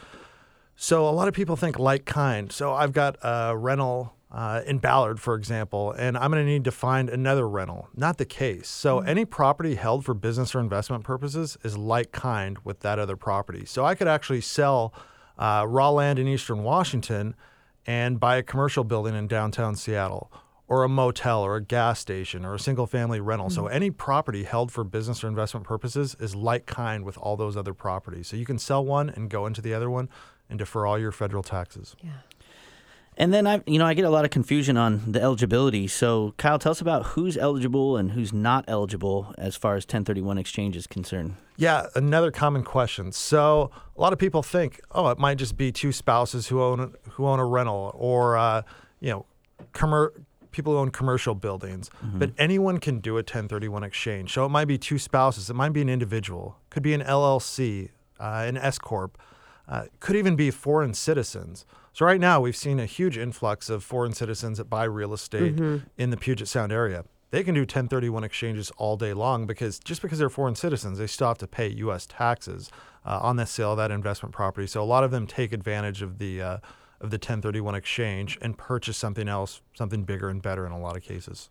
So 0.75 1.07
a 1.07 1.11
lot 1.11 1.27
of 1.27 1.33
people 1.33 1.55
think 1.55 1.77
like 1.77 2.05
kind. 2.05 2.51
So 2.51 2.73
I've 2.73 2.93
got 2.93 3.17
a 3.21 3.55
rental 3.55 4.13
uh, 4.31 4.61
in 4.65 4.77
Ballard, 4.77 5.19
for 5.19 5.35
example, 5.35 5.91
and 5.91 6.17
I'm 6.17 6.31
going 6.31 6.43
to 6.43 6.49
need 6.49 6.63
to 6.65 6.71
find 6.71 7.09
another 7.09 7.49
rental. 7.49 7.89
Not 7.95 8.17
the 8.17 8.25
case. 8.25 8.69
So 8.69 8.99
any 8.99 9.25
property 9.25 9.75
held 9.75 10.05
for 10.05 10.13
business 10.13 10.53
or 10.55 10.59
investment 10.59 11.03
purposes 11.03 11.57
is 11.63 11.77
like 11.77 12.11
kind 12.11 12.57
with 12.63 12.79
that 12.81 12.99
other 12.99 13.17
property. 13.17 13.65
So 13.65 13.85
I 13.85 13.95
could 13.95 14.07
actually 14.07 14.41
sell 14.41 14.93
uh, 15.39 15.65
raw 15.67 15.89
land 15.89 16.19
in 16.19 16.27
eastern 16.27 16.63
Washington 16.63 17.33
and 17.87 18.19
buy 18.19 18.37
a 18.37 18.43
commercial 18.43 18.83
building 18.83 19.15
in 19.15 19.25
downtown 19.27 19.75
Seattle. 19.75 20.31
Or 20.67 20.83
a 20.83 20.87
motel, 20.87 21.41
or 21.41 21.55
a 21.55 21.63
gas 21.63 21.99
station, 21.99 22.45
or 22.45 22.53
a 22.53 22.59
single 22.59 22.85
family 22.85 23.19
rental. 23.19 23.49
So, 23.49 23.65
any 23.65 23.89
property 23.89 24.43
held 24.43 24.71
for 24.71 24.83
business 24.83 25.23
or 25.23 25.27
investment 25.27 25.65
purposes 25.65 26.15
is 26.19 26.35
like 26.35 26.67
kind 26.67 27.03
with 27.03 27.17
all 27.17 27.35
those 27.35 27.57
other 27.57 27.73
properties. 27.73 28.27
So, 28.27 28.37
you 28.37 28.45
can 28.45 28.59
sell 28.59 28.85
one 28.85 29.09
and 29.09 29.31
go 29.31 29.47
into 29.47 29.63
the 29.63 29.73
other 29.73 29.89
one 29.89 30.09
and 30.47 30.59
defer 30.59 30.85
all 30.85 30.99
your 30.99 31.11
federal 31.11 31.41
taxes. 31.41 31.95
And 33.19 33.33
then 33.33 33.45
I, 33.45 33.61
you 33.67 33.77
know, 33.77 33.85
I 33.85 33.93
get 33.93 34.05
a 34.05 34.09
lot 34.09 34.23
of 34.23 34.31
confusion 34.31 34.77
on 34.77 35.11
the 35.11 35.21
eligibility. 35.21 35.87
So, 35.87 36.33
Kyle, 36.37 36.57
tell 36.57 36.71
us 36.71 36.79
about 36.79 37.05
who's 37.07 37.37
eligible 37.37 37.97
and 37.97 38.11
who's 38.11 38.31
not 38.31 38.63
eligible 38.69 39.35
as 39.37 39.57
far 39.57 39.75
as 39.75 39.83
1031 39.83 40.37
exchange 40.37 40.77
is 40.77 40.87
concerned. 40.87 41.35
Yeah, 41.57 41.87
another 41.95 42.31
common 42.31 42.63
question. 42.63 43.11
So 43.11 43.71
a 43.97 43.99
lot 43.99 44.13
of 44.13 44.19
people 44.19 44.41
think, 44.41 44.79
oh, 44.91 45.09
it 45.09 45.19
might 45.19 45.37
just 45.37 45.57
be 45.57 45.69
two 45.69 45.91
spouses 45.91 46.47
who 46.47 46.61
own 46.63 46.93
who 47.11 47.27
own 47.27 47.39
a 47.39 47.45
rental, 47.45 47.91
or 47.93 48.37
uh, 48.37 48.61
you 49.01 49.09
know, 49.09 49.25
commer- 49.73 50.11
people 50.51 50.71
who 50.71 50.79
own 50.79 50.89
commercial 50.89 51.35
buildings. 51.35 51.89
But 52.01 52.31
anyone 52.37 52.77
can 52.77 52.99
do 52.99 53.15
a 53.15 53.15
1031 53.15 53.83
exchange. 53.83 54.31
So 54.33 54.45
it 54.45 54.49
might 54.49 54.65
be 54.65 54.77
two 54.77 54.97
spouses. 54.97 55.49
It 55.49 55.55
might 55.55 55.73
be 55.73 55.81
an 55.81 55.89
individual. 55.89 56.55
Could 56.69 56.83
be 56.83 56.93
an 56.93 57.01
LLC, 57.01 57.89
uh, 58.17 58.45
an 58.47 58.55
S 58.55 58.79
corp. 58.79 59.17
Uh, 59.67 59.83
could 59.99 60.15
even 60.15 60.37
be 60.37 60.49
foreign 60.51 60.93
citizens. 60.93 61.65
So 61.93 62.05
right 62.05 62.19
now 62.19 62.39
we've 62.41 62.55
seen 62.55 62.79
a 62.79 62.85
huge 62.85 63.17
influx 63.17 63.69
of 63.69 63.83
foreign 63.83 64.13
citizens 64.13 64.57
that 64.57 64.69
buy 64.69 64.83
real 64.85 65.13
estate 65.13 65.57
in 65.97 66.09
the 66.09 66.17
Puget 66.17 66.47
Sound 66.47 66.71
area. 66.71 67.03
they 67.31 67.43
can 67.43 67.53
do 67.53 67.61
1031 67.61 68.23
exchanges 68.23 68.71
all 68.77 68.97
day 68.97 69.13
long 69.13 69.45
because 69.45 69.77
just 69.79 70.01
because 70.01 70.17
they're 70.19 70.29
foreign 70.29 70.55
citizens, 70.55 70.97
they 70.97 71.07
still 71.07 71.27
have 71.27 71.37
to 71.37 71.47
pay 71.47 71.67
U.S. 71.67 72.07
taxes 72.07 72.71
uh, 73.05 73.19
on 73.21 73.35
the 73.35 73.45
sale 73.45 73.71
of 73.71 73.77
that 73.77 73.91
investment 73.91 74.33
property. 74.33 74.65
So 74.67 74.81
a 74.81 74.85
lot 74.85 75.03
of 75.03 75.11
them 75.11 75.27
take 75.27 75.53
advantage 75.53 76.01
of 76.01 76.17
the 76.17 76.41
uh, 76.41 76.57
of 77.01 77.11
the 77.11 77.15
1031 77.15 77.75
exchange 77.75 78.37
and 78.41 78.57
purchase 78.57 78.97
something 78.97 79.27
else, 79.29 79.61
something 79.73 80.03
bigger 80.03 80.27
and 80.29 80.41
better 80.41 80.65
in 80.65 80.71
a 80.71 80.79
lot 80.79 80.97
of 80.97 81.03
cases. 81.03 81.49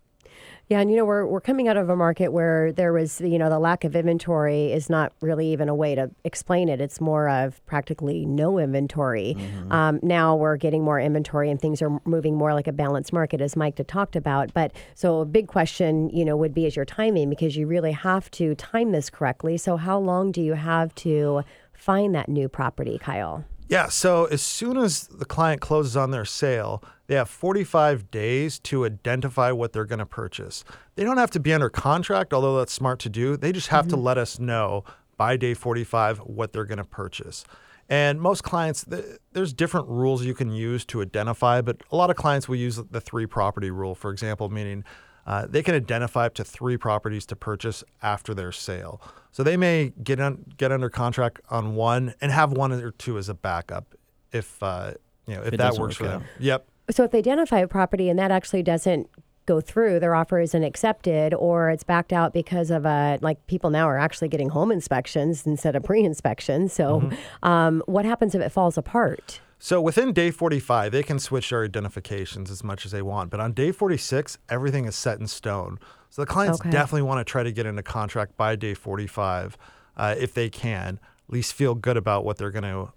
Yeah, 0.67 0.81
and 0.81 0.91
you 0.91 0.97
know 0.97 1.05
we're 1.05 1.25
we're 1.25 1.41
coming 1.41 1.67
out 1.67 1.77
of 1.77 1.89
a 1.89 1.95
market 1.95 2.31
where 2.31 2.71
there 2.71 2.93
was 2.93 3.21
you 3.21 3.39
know 3.39 3.49
the 3.49 3.57
lack 3.57 3.83
of 3.83 3.95
inventory 3.95 4.71
is 4.71 4.89
not 4.89 5.13
really 5.19 5.51
even 5.51 5.67
a 5.67 5.73
way 5.73 5.95
to 5.95 6.11
explain 6.23 6.69
it. 6.69 6.79
It's 6.79 7.01
more 7.01 7.27
of 7.27 7.65
practically 7.65 8.25
no 8.25 8.59
inventory. 8.59 9.35
Mm-hmm. 9.37 9.71
Um, 9.71 9.99
now 10.03 10.35
we're 10.35 10.57
getting 10.57 10.83
more 10.83 10.99
inventory 10.99 11.49
and 11.49 11.59
things 11.59 11.81
are 11.81 11.99
moving 12.05 12.35
more 12.35 12.53
like 12.53 12.67
a 12.67 12.71
balanced 12.71 13.11
market, 13.11 13.41
as 13.41 13.55
Mike 13.55 13.77
had 13.77 13.87
talked 13.87 14.15
about. 14.15 14.53
But 14.53 14.71
so 14.93 15.21
a 15.21 15.25
big 15.25 15.47
question, 15.47 16.09
you 16.09 16.23
know, 16.23 16.37
would 16.37 16.53
be 16.53 16.67
is 16.67 16.75
your 16.75 16.85
timing 16.85 17.29
because 17.29 17.57
you 17.57 17.65
really 17.65 17.91
have 17.91 18.29
to 18.31 18.53
time 18.55 18.91
this 18.91 19.09
correctly. 19.09 19.57
So 19.57 19.75
how 19.77 19.97
long 19.97 20.31
do 20.31 20.41
you 20.41 20.53
have 20.53 20.93
to 20.95 21.43
find 21.73 22.13
that 22.13 22.29
new 22.29 22.47
property, 22.47 22.99
Kyle? 22.99 23.43
Yeah, 23.69 23.87
so 23.87 24.25
as 24.25 24.41
soon 24.41 24.77
as 24.77 25.03
the 25.03 25.25
client 25.25 25.61
closes 25.61 25.95
on 25.95 26.09
their 26.09 26.25
sale, 26.25 26.83
they 27.05 27.13
have 27.13 27.29
45 27.29 28.09
days 28.09 28.57
to 28.59 28.83
identify 28.83 29.51
what 29.51 29.73
they're 29.73 29.85
going 29.85 29.99
to 29.99 30.07
purchase. 30.07 30.63
They 30.95 31.03
don't 31.03 31.17
have 31.17 31.29
to 31.31 31.39
be 31.39 31.53
under 31.53 31.69
contract, 31.69 32.33
although 32.33 32.57
that's 32.57 32.73
smart 32.73 32.97
to 33.01 33.09
do. 33.09 33.37
They 33.37 33.51
just 33.51 33.67
have 33.67 33.85
mm-hmm. 33.85 33.95
to 33.95 34.01
let 34.01 34.17
us 34.17 34.39
know 34.39 34.85
by 35.17 35.37
day 35.37 35.53
45 35.53 36.17
what 36.19 36.51
they're 36.51 36.65
going 36.65 36.79
to 36.79 36.83
purchase. 36.83 37.45
And 37.87 38.19
most 38.19 38.43
clients, 38.43 38.85
there's 39.33 39.53
different 39.53 39.87
rules 39.87 40.25
you 40.25 40.33
can 40.33 40.51
use 40.51 40.83
to 40.85 41.03
identify, 41.03 41.61
but 41.61 41.77
a 41.91 41.95
lot 41.95 42.09
of 42.09 42.15
clients 42.15 42.49
will 42.49 42.55
use 42.55 42.81
the 42.89 43.01
three 43.01 43.27
property 43.27 43.69
rule, 43.69 43.93
for 43.93 44.09
example, 44.09 44.49
meaning 44.49 44.83
uh, 45.27 45.45
they 45.47 45.61
can 45.61 45.75
identify 45.75 46.25
up 46.25 46.33
to 46.35 46.43
three 46.43 46.77
properties 46.77 47.25
to 47.27 47.35
purchase 47.35 47.83
after 48.01 48.33
their 48.33 48.51
sale. 48.51 48.99
So 49.31 49.43
they 49.43 49.57
may 49.57 49.93
get 50.03 50.19
un- 50.19 50.45
get 50.57 50.71
under 50.71 50.89
contract 50.89 51.41
on 51.49 51.75
one 51.75 52.13
and 52.21 52.31
have 52.31 52.51
one 52.51 52.71
or 52.71 52.91
two 52.91 53.17
as 53.17 53.29
a 53.29 53.33
backup 53.33 53.95
if 54.31 54.61
uh, 54.61 54.93
you 55.27 55.35
know 55.35 55.41
if, 55.41 55.53
if 55.53 55.57
that 55.57 55.75
works 55.75 55.95
for 55.95 56.05
them. 56.05 56.23
Yep. 56.39 56.67
So 56.91 57.03
if 57.03 57.11
they 57.11 57.19
identify 57.19 57.59
a 57.59 57.67
property 57.67 58.09
and 58.09 58.17
that 58.17 58.31
actually 58.31 58.63
doesn't 58.63 59.07
go 59.45 59.61
through, 59.61 59.99
their 59.99 60.13
offer 60.15 60.39
isn't 60.39 60.63
accepted, 60.63 61.33
or 61.33 61.69
it's 61.69 61.83
backed 61.83 62.13
out 62.13 62.33
because 62.33 62.71
of 62.71 62.85
a 62.85 63.19
like 63.21 63.45
people 63.47 63.69
now 63.69 63.87
are 63.87 63.97
actually 63.97 64.29
getting 64.29 64.49
home 64.49 64.71
inspections 64.71 65.45
instead 65.45 65.75
of 65.75 65.83
pre-inspections. 65.83 66.73
So, 66.73 67.01
mm-hmm. 67.01 67.47
um, 67.47 67.83
what 67.85 68.05
happens 68.05 68.35
if 68.35 68.41
it 68.41 68.49
falls 68.49 68.77
apart? 68.77 69.41
So 69.61 69.81
within 69.81 70.13
day 70.13 70.31
45, 70.31 70.93
they 70.93 71.03
can 71.03 71.19
switch 71.19 71.49
their 71.49 71.65
identifications 71.65 72.49
as 72.49 72.63
much 72.63 72.85
as 72.85 72.93
they 72.93 73.01
want. 73.01 73.29
But 73.29 73.41
on 73.41 73.51
day 73.51 73.73
46, 73.73 74.37
everything 74.47 74.85
is 74.85 74.95
set 74.95 75.19
in 75.19 75.27
stone. 75.27 75.79
So 76.09 76.23
the 76.23 76.25
clients 76.25 76.59
okay. 76.61 76.71
definitely 76.71 77.03
want 77.03 77.25
to 77.25 77.29
try 77.29 77.43
to 77.43 77.51
get 77.51 77.65
into 77.65 77.83
contract 77.83 78.35
by 78.37 78.55
day 78.55 78.73
45 78.73 79.57
uh, 79.95 80.15
if 80.17 80.33
they 80.33 80.49
can. 80.49 80.99
At 81.27 81.33
least 81.33 81.53
feel 81.53 81.75
good 81.75 81.97
about 81.97 82.25
what 82.25 82.37
they're 82.37 82.51
going 82.51 82.63
to 82.63 82.91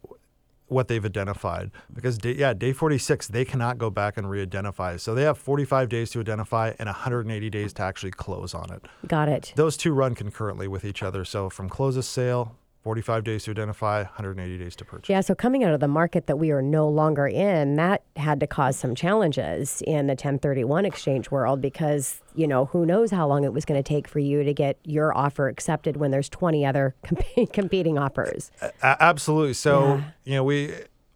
what 0.72 0.88
they've 0.88 1.04
identified 1.04 1.70
because 1.92 2.16
day, 2.16 2.32
yeah 2.32 2.54
day 2.54 2.72
46 2.72 3.28
they 3.28 3.44
cannot 3.44 3.76
go 3.76 3.90
back 3.90 4.16
and 4.16 4.30
re-identify 4.30 4.96
so 4.96 5.14
they 5.14 5.22
have 5.22 5.36
45 5.36 5.88
days 5.90 6.10
to 6.12 6.20
identify 6.20 6.72
and 6.78 6.86
180 6.86 7.50
days 7.50 7.74
to 7.74 7.82
actually 7.82 8.10
close 8.10 8.54
on 8.54 8.72
it 8.72 8.82
got 9.06 9.28
it 9.28 9.52
those 9.54 9.76
two 9.76 9.92
run 9.92 10.14
concurrently 10.14 10.66
with 10.66 10.84
each 10.84 11.02
other 11.02 11.26
so 11.26 11.50
from 11.50 11.68
close 11.68 11.96
of 11.98 12.06
sale 12.06 12.56
45 12.82 13.22
days 13.22 13.44
to 13.44 13.52
identify, 13.52 13.98
180 13.98 14.58
days 14.58 14.74
to 14.74 14.84
purchase. 14.84 15.08
Yeah, 15.08 15.20
so 15.20 15.36
coming 15.36 15.62
out 15.62 15.72
of 15.72 15.78
the 15.78 15.88
market 15.88 16.26
that 16.26 16.36
we 16.36 16.50
are 16.50 16.60
no 16.60 16.88
longer 16.88 17.28
in, 17.28 17.76
that 17.76 18.02
had 18.16 18.40
to 18.40 18.46
cause 18.48 18.76
some 18.76 18.96
challenges 18.96 19.82
in 19.86 20.08
the 20.08 20.12
1031 20.12 20.84
exchange 20.84 21.30
world 21.30 21.60
because, 21.60 22.20
you 22.34 22.46
know, 22.46 22.64
who 22.66 22.84
knows 22.84 23.12
how 23.12 23.28
long 23.28 23.44
it 23.44 23.52
was 23.52 23.64
going 23.64 23.80
to 23.80 23.88
take 23.88 24.08
for 24.08 24.18
you 24.18 24.42
to 24.42 24.52
get 24.52 24.78
your 24.84 25.16
offer 25.16 25.46
accepted 25.46 25.96
when 25.96 26.10
there's 26.10 26.28
20 26.28 26.66
other 26.66 26.96
comp- 27.04 27.52
competing 27.52 27.98
offers. 27.98 28.50
absolutely. 28.82 29.54
So, 29.54 29.96
yeah. 29.96 30.04
you 30.24 30.34
know, 30.34 30.44
we 30.44 30.72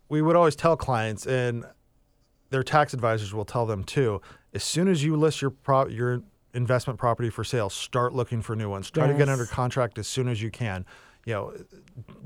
we 0.08 0.22
would 0.22 0.36
always 0.36 0.54
tell 0.54 0.76
clients 0.76 1.26
and 1.26 1.64
their 2.50 2.62
tax 2.62 2.94
advisors 2.94 3.34
will 3.34 3.44
tell 3.44 3.66
them 3.66 3.82
too, 3.82 4.20
as 4.54 4.62
soon 4.62 4.86
as 4.86 5.02
you 5.02 5.16
list 5.16 5.42
your 5.42 5.50
pro- 5.50 5.88
your 5.88 6.22
investment 6.54 6.96
property 6.96 7.28
for 7.28 7.42
sale, 7.42 7.68
start 7.68 8.14
looking 8.14 8.40
for 8.40 8.54
new 8.54 8.70
ones. 8.70 8.88
Try 8.88 9.06
yes. 9.06 9.14
to 9.14 9.18
get 9.18 9.28
under 9.28 9.46
contract 9.46 9.98
as 9.98 10.06
soon 10.06 10.28
as 10.28 10.40
you 10.40 10.52
can 10.52 10.86
you 11.26 11.34
know, 11.34 11.52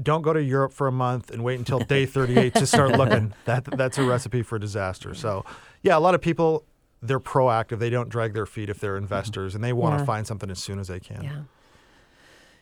don't 0.00 0.22
go 0.22 0.32
to 0.32 0.42
Europe 0.42 0.72
for 0.72 0.86
a 0.86 0.92
month 0.92 1.30
and 1.30 1.42
wait 1.42 1.58
until 1.58 1.80
day 1.80 2.06
38 2.06 2.54
to 2.54 2.66
start 2.66 2.90
looking. 2.96 3.34
That 3.46 3.64
that's 3.64 3.98
a 3.98 4.04
recipe 4.04 4.42
for 4.42 4.58
disaster. 4.58 5.14
So, 5.14 5.44
yeah, 5.82 5.96
a 5.96 5.98
lot 5.98 6.14
of 6.14 6.20
people 6.20 6.64
they're 7.02 7.18
proactive. 7.18 7.78
They 7.78 7.90
don't 7.90 8.10
drag 8.10 8.34
their 8.34 8.46
feet 8.46 8.68
if 8.68 8.78
they're 8.78 8.98
investors, 8.98 9.54
and 9.54 9.64
they 9.64 9.72
want 9.72 9.94
to 9.94 10.02
yeah. 10.02 10.06
find 10.06 10.26
something 10.26 10.50
as 10.50 10.58
soon 10.58 10.78
as 10.78 10.88
they 10.88 11.00
can. 11.00 11.24
Yeah. 11.24 11.40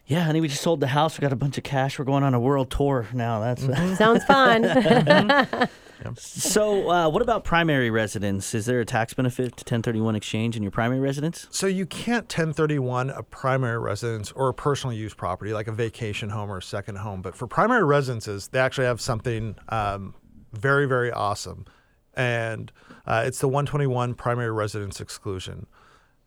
Yeah, 0.08 0.24
honey, 0.24 0.40
we 0.40 0.48
just 0.48 0.62
sold 0.62 0.80
the 0.80 0.86
house. 0.86 1.18
We 1.18 1.22
got 1.22 1.34
a 1.34 1.36
bunch 1.36 1.58
of 1.58 1.64
cash. 1.64 1.98
We're 1.98 2.06
going 2.06 2.22
on 2.22 2.32
a 2.32 2.40
world 2.40 2.70
tour 2.70 3.06
now. 3.12 3.40
That's 3.40 3.62
mm-hmm. 3.62 3.94
sounds 3.94 4.24
fun. 4.24 5.68
So, 6.16 6.90
uh, 6.90 7.08
what 7.08 7.22
about 7.22 7.42
primary 7.42 7.90
residence? 7.90 8.54
Is 8.54 8.66
there 8.66 8.78
a 8.80 8.84
tax 8.84 9.14
benefit 9.14 9.56
to 9.56 9.62
1031 9.62 10.14
exchange 10.14 10.56
in 10.56 10.62
your 10.62 10.70
primary 10.70 11.00
residence? 11.00 11.48
So, 11.50 11.66
you 11.66 11.86
can't 11.86 12.24
1031 12.24 13.10
a 13.10 13.24
primary 13.24 13.78
residence 13.80 14.30
or 14.32 14.48
a 14.48 14.54
personal 14.54 14.94
use 14.94 15.12
property 15.12 15.52
like 15.52 15.66
a 15.66 15.72
vacation 15.72 16.30
home 16.30 16.52
or 16.52 16.58
a 16.58 16.62
second 16.62 16.98
home. 16.98 17.20
But 17.20 17.34
for 17.34 17.48
primary 17.48 17.84
residences, 17.84 18.46
they 18.46 18.60
actually 18.60 18.86
have 18.86 19.00
something 19.00 19.56
um, 19.70 20.14
very, 20.52 20.86
very 20.86 21.10
awesome. 21.10 21.66
And 22.14 22.70
uh, 23.04 23.24
it's 23.26 23.40
the 23.40 23.48
121 23.48 24.14
primary 24.14 24.52
residence 24.52 25.00
exclusion. 25.00 25.66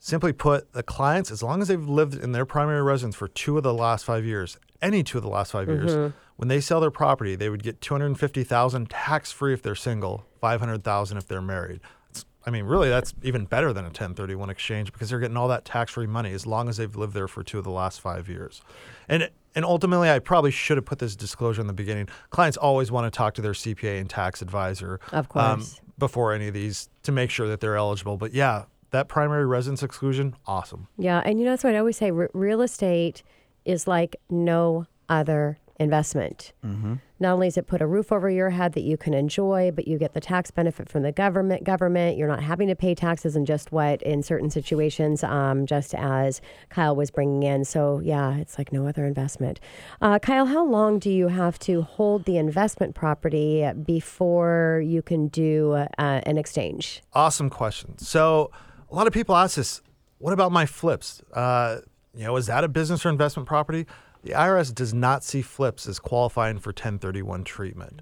Simply 0.04 0.34
put, 0.34 0.74
the 0.74 0.82
clients, 0.82 1.30
as 1.30 1.44
long 1.44 1.62
as 1.62 1.68
they've 1.68 1.88
lived 1.88 2.16
in 2.16 2.32
their 2.32 2.46
primary 2.46 2.82
residence 2.82 3.16
for 3.16 3.28
two 3.28 3.58
of 3.58 3.64
the 3.64 3.74
last 3.74 4.04
five 4.04 4.26
years, 4.26 4.58
any 4.82 5.04
two 5.04 5.20
of 5.20 5.24
the 5.24 5.30
last 5.30 5.52
5 5.52 5.68
mm-hmm. 5.68 5.88
years, 5.88 6.14
when 6.38 6.48
they 6.48 6.60
sell 6.60 6.80
their 6.80 6.90
property, 6.90 7.36
they 7.36 7.50
would 7.50 7.62
get 7.62 7.82
250,000 7.82 8.90
tax 8.90 9.32
free 9.32 9.54
if 9.54 9.62
they're 9.62 9.76
single, 9.76 10.26
500,000 10.40 11.18
if 11.18 11.28
they're 11.28 11.40
married. 11.40 11.82
It's, 12.10 12.26
I 12.48 12.50
mean, 12.50 12.66
really, 12.66 12.90
that's 12.90 13.14
even 13.22 13.46
better 13.46 13.74
than 13.74 13.86
a 13.86 13.90
1031 13.90 14.50
exchange 14.50 14.92
because 14.92 15.12
they're 15.12 15.20
getting 15.20 15.38
all 15.38 15.48
that 15.50 15.66
tax 15.66 15.92
free 15.92 16.08
money 16.08 16.34
as 16.34 16.48
long 16.48 16.68
as 16.68 16.78
they've 16.78 16.96
lived 16.96 17.14
there 17.14 17.28
for 17.28 17.44
two 17.44 17.60
of 17.60 17.64
the 17.64 17.70
last 17.70 18.02
five 18.02 18.28
years. 18.28 18.64
And 19.08 19.30
and 19.54 19.66
ultimately, 19.66 20.10
I 20.10 20.20
probably 20.20 20.50
should 20.50 20.78
have 20.78 20.86
put 20.86 21.00
this 21.00 21.16
disclosure 21.16 21.60
in 21.60 21.68
the 21.68 21.74
beginning. 21.74 22.08
Clients 22.30 22.56
always 22.56 22.90
want 22.90 23.12
to 23.12 23.16
talk 23.16 23.34
to 23.34 23.42
their 23.42 23.52
CPA 23.52 24.00
and 24.00 24.10
tax 24.10 24.42
advisor, 24.42 25.00
of 25.12 25.26
um, 25.36 25.58
course, 25.58 25.78
um, 25.78 25.86
before 26.00 26.34
any 26.34 26.48
of 26.48 26.54
these 26.54 26.90
to 27.04 27.12
make 27.12 27.30
sure 27.30 27.50
that 27.50 27.60
they're 27.60 27.76
eligible. 27.76 28.16
But 28.16 28.34
yeah, 28.34 28.64
that 28.92 29.08
primary 29.08 29.46
residence 29.46 29.84
exclusion, 29.84 30.36
awesome. 30.46 30.88
Yeah, 30.98 31.22
and 31.26 31.40
you 31.40 31.46
know 31.46 31.52
that's 31.52 31.64
what 31.64 31.76
I 31.76 31.80
always 31.80 31.98
say: 31.98 32.12
real 32.12 32.62
estate 32.62 33.24
is 33.66 33.88
like 33.88 34.16
no 34.30 34.86
other 35.10 35.58
investment. 35.82 36.54
Mm-hmm. 36.64 36.96
Not 37.20 37.34
only 37.34 37.48
is 37.48 37.58
it 37.58 37.68
put 37.68 37.82
a 37.82 37.88
roof 37.88 38.12
over 38.12 38.30
your 38.30 38.52
head 38.52 38.74
that 38.74 38.82
you 38.82 38.98
can 38.98 39.14
enjoy, 39.14 39.72
but 39.72 39.88
you 39.88 39.98
get 39.98 40.14
the 40.14 40.20
tax 40.20 40.52
benefit 40.52 40.90
from 40.90 41.02
the 41.02 41.12
government. 41.12 41.64
Government, 41.64 42.18
you're 42.18 42.28
not 42.28 42.42
having 42.42 42.68
to 42.68 42.76
pay 42.76 42.94
taxes 42.94 43.36
and 43.36 43.48
just 43.48 43.72
what 43.72 44.02
in 44.04 44.22
certain 44.22 44.50
situations, 44.50 45.24
um, 45.24 45.66
just 45.66 45.96
as 45.96 46.40
Kyle 46.70 46.96
was 46.96 47.10
bringing 47.10 47.44
in. 47.44 47.66
So 47.66 48.00
yeah, 48.04 48.38
it's 48.38 48.58
like 48.58 48.72
no 48.72 48.88
other 48.88 49.06
investment. 49.06 49.60
Uh, 50.02 50.20
Kyle, 50.20 50.46
how 50.46 50.64
long 50.64 51.00
do 51.00 51.10
you 51.10 51.28
have 51.30 51.58
to 51.60 51.82
hold 51.82 52.26
the 52.26 52.38
investment 52.38 52.94
property 52.94 53.68
before 53.86 54.84
you 54.86 55.02
can 55.02 55.28
do 55.28 55.74
uh, 55.74 55.88
an 55.98 56.38
exchange? 56.38 57.02
Awesome 57.14 57.50
question. 57.50 57.98
So 57.98 58.52
a 58.92 58.96
lot 58.96 59.08
of 59.08 59.14
people 59.14 59.36
ask 59.36 59.56
this, 59.56 59.82
what 60.18 60.34
about 60.34 60.52
my 60.52 60.66
flips? 60.66 61.22
Uh, 61.34 61.80
you 62.14 62.26
know, 62.26 62.36
is 62.36 62.48
that 62.48 62.64
a 62.64 62.68
business 62.68 63.06
or 63.06 63.10
investment 63.10 63.48
property? 63.48 63.86
The 64.24 64.32
IRS 64.32 64.74
does 64.76 64.94
not 64.94 65.24
see 65.24 65.42
flips 65.42 65.88
as 65.88 65.98
qualifying 65.98 66.60
for 66.60 66.70
1031 66.70 67.44
treatment. 67.44 68.02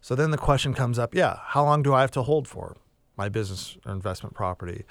So 0.00 0.14
then 0.14 0.30
the 0.30 0.38
question 0.38 0.72
comes 0.72 0.98
up, 0.98 1.14
yeah, 1.14 1.38
how 1.42 1.64
long 1.64 1.82
do 1.82 1.92
I 1.92 2.00
have 2.00 2.12
to 2.12 2.22
hold 2.22 2.48
for 2.48 2.76
my 3.16 3.28
business 3.28 3.76
or 3.84 3.92
investment 3.92 4.34
property? 4.34 4.84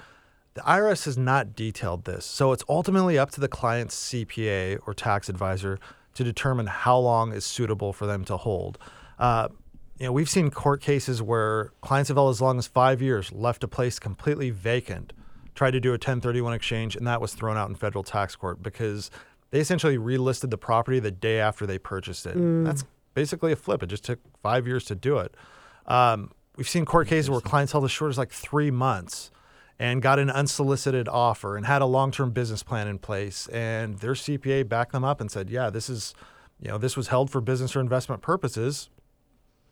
The 0.54 0.60
IRS 0.60 1.06
has 1.06 1.16
not 1.16 1.56
detailed 1.56 2.04
this. 2.04 2.24
So 2.24 2.52
it's 2.52 2.64
ultimately 2.68 3.18
up 3.18 3.30
to 3.32 3.40
the 3.40 3.48
client's 3.48 3.96
CPA 4.10 4.78
or 4.86 4.94
tax 4.94 5.28
advisor 5.28 5.80
to 6.14 6.22
determine 6.22 6.66
how 6.66 6.98
long 6.98 7.32
is 7.32 7.44
suitable 7.44 7.92
for 7.92 8.06
them 8.06 8.24
to 8.26 8.36
hold. 8.36 8.78
Uh, 9.18 9.48
you 9.98 10.06
know, 10.06 10.12
we've 10.12 10.30
seen 10.30 10.50
court 10.50 10.80
cases 10.80 11.22
where 11.22 11.72
clients 11.80 12.08
have 12.08 12.16
held 12.16 12.30
as 12.30 12.40
long 12.40 12.58
as 12.58 12.66
five 12.66 13.00
years, 13.02 13.32
left 13.32 13.64
a 13.64 13.68
place 13.68 13.98
completely 13.98 14.50
vacant 14.50 15.12
tried 15.60 15.72
to 15.72 15.80
do 15.80 15.90
a 15.90 16.00
1031 16.00 16.54
exchange, 16.54 16.96
and 16.96 17.06
that 17.06 17.20
was 17.20 17.34
thrown 17.34 17.58
out 17.58 17.68
in 17.68 17.74
federal 17.74 18.02
tax 18.02 18.34
court 18.34 18.62
because 18.62 19.10
they 19.50 19.60
essentially 19.60 19.98
relisted 19.98 20.48
the 20.48 20.56
property 20.56 20.98
the 21.00 21.10
day 21.10 21.38
after 21.38 21.66
they 21.66 21.76
purchased 21.76 22.24
it. 22.24 22.34
Mm. 22.34 22.64
That's 22.64 22.82
basically 23.12 23.52
a 23.52 23.56
flip. 23.56 23.82
It 23.82 23.88
just 23.88 24.02
took 24.02 24.20
five 24.42 24.66
years 24.66 24.86
to 24.86 24.94
do 24.94 25.18
it. 25.18 25.34
Um, 25.84 26.30
we've 26.56 26.66
seen 26.66 26.86
court 26.86 27.08
cases 27.08 27.28
where 27.28 27.42
clients 27.42 27.72
held 27.72 27.84
as 27.84 27.90
short 27.90 28.08
as 28.08 28.16
like 28.16 28.32
three 28.32 28.70
months 28.70 29.30
and 29.78 30.00
got 30.00 30.18
an 30.18 30.30
unsolicited 30.30 31.08
offer 31.10 31.58
and 31.58 31.66
had 31.66 31.82
a 31.82 31.86
long-term 31.86 32.30
business 32.30 32.62
plan 32.62 32.88
in 32.88 32.98
place, 32.98 33.46
and 33.48 33.98
their 33.98 34.14
CPA 34.14 34.66
backed 34.66 34.92
them 34.92 35.04
up 35.04 35.20
and 35.20 35.30
said, 35.30 35.50
"Yeah, 35.50 35.68
this 35.68 35.90
is, 35.90 36.14
you 36.58 36.68
know, 36.68 36.78
this 36.78 36.96
was 36.96 37.08
held 37.08 37.28
for 37.28 37.42
business 37.42 37.76
or 37.76 37.80
investment 37.80 38.22
purposes. 38.22 38.88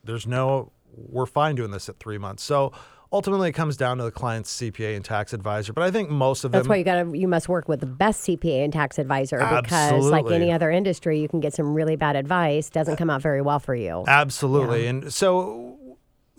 There's 0.05 0.27
no, 0.27 0.71
we're 0.95 1.25
fine 1.25 1.55
doing 1.55 1.71
this 1.71 1.89
at 1.89 1.99
three 1.99 2.19
months." 2.19 2.43
So 2.43 2.73
ultimately 3.13 3.49
it 3.49 3.53
comes 3.53 3.77
down 3.77 3.99
to 3.99 4.05
the 4.05 4.11
client's 4.11 4.55
CPA 4.61 4.97
and 4.97 5.05
tax 5.05 5.33
advisor. 5.33 5.73
But 5.73 5.85
I 5.85 5.91
think 5.91 6.11
most 6.11 6.45
of 6.45 6.53
them. 6.53 6.59
That's 6.59 6.69
why 6.69 6.77
you 6.77 6.85
got 6.85 7.03
to 7.03 7.17
you 7.17 7.29
must 7.29 7.49
work 7.49 7.69
with 7.69 7.81
the 7.81 7.87
best 7.87 8.27
CPA 8.27 8.65
and 8.65 8.73
tax 8.73 8.99
advisor 8.99 9.39
because 9.39 10.07
like 10.07 10.31
any 10.31 10.53
other 10.53 10.71
industry, 10.71 11.21
you 11.21 11.29
can 11.29 11.41
get 11.41 11.55
some 11.55 11.75
really 11.75 11.97
bad 11.97 12.17
advice. 12.17 12.71
Doesn't 12.71 12.97
come 12.97 13.11
out 13.11 13.23
very 13.23 13.43
well 13.43 13.59
for 13.59 13.75
you. 13.75 14.05
Absolutely. 14.07 14.87
And 14.87 15.13
so 15.13 15.77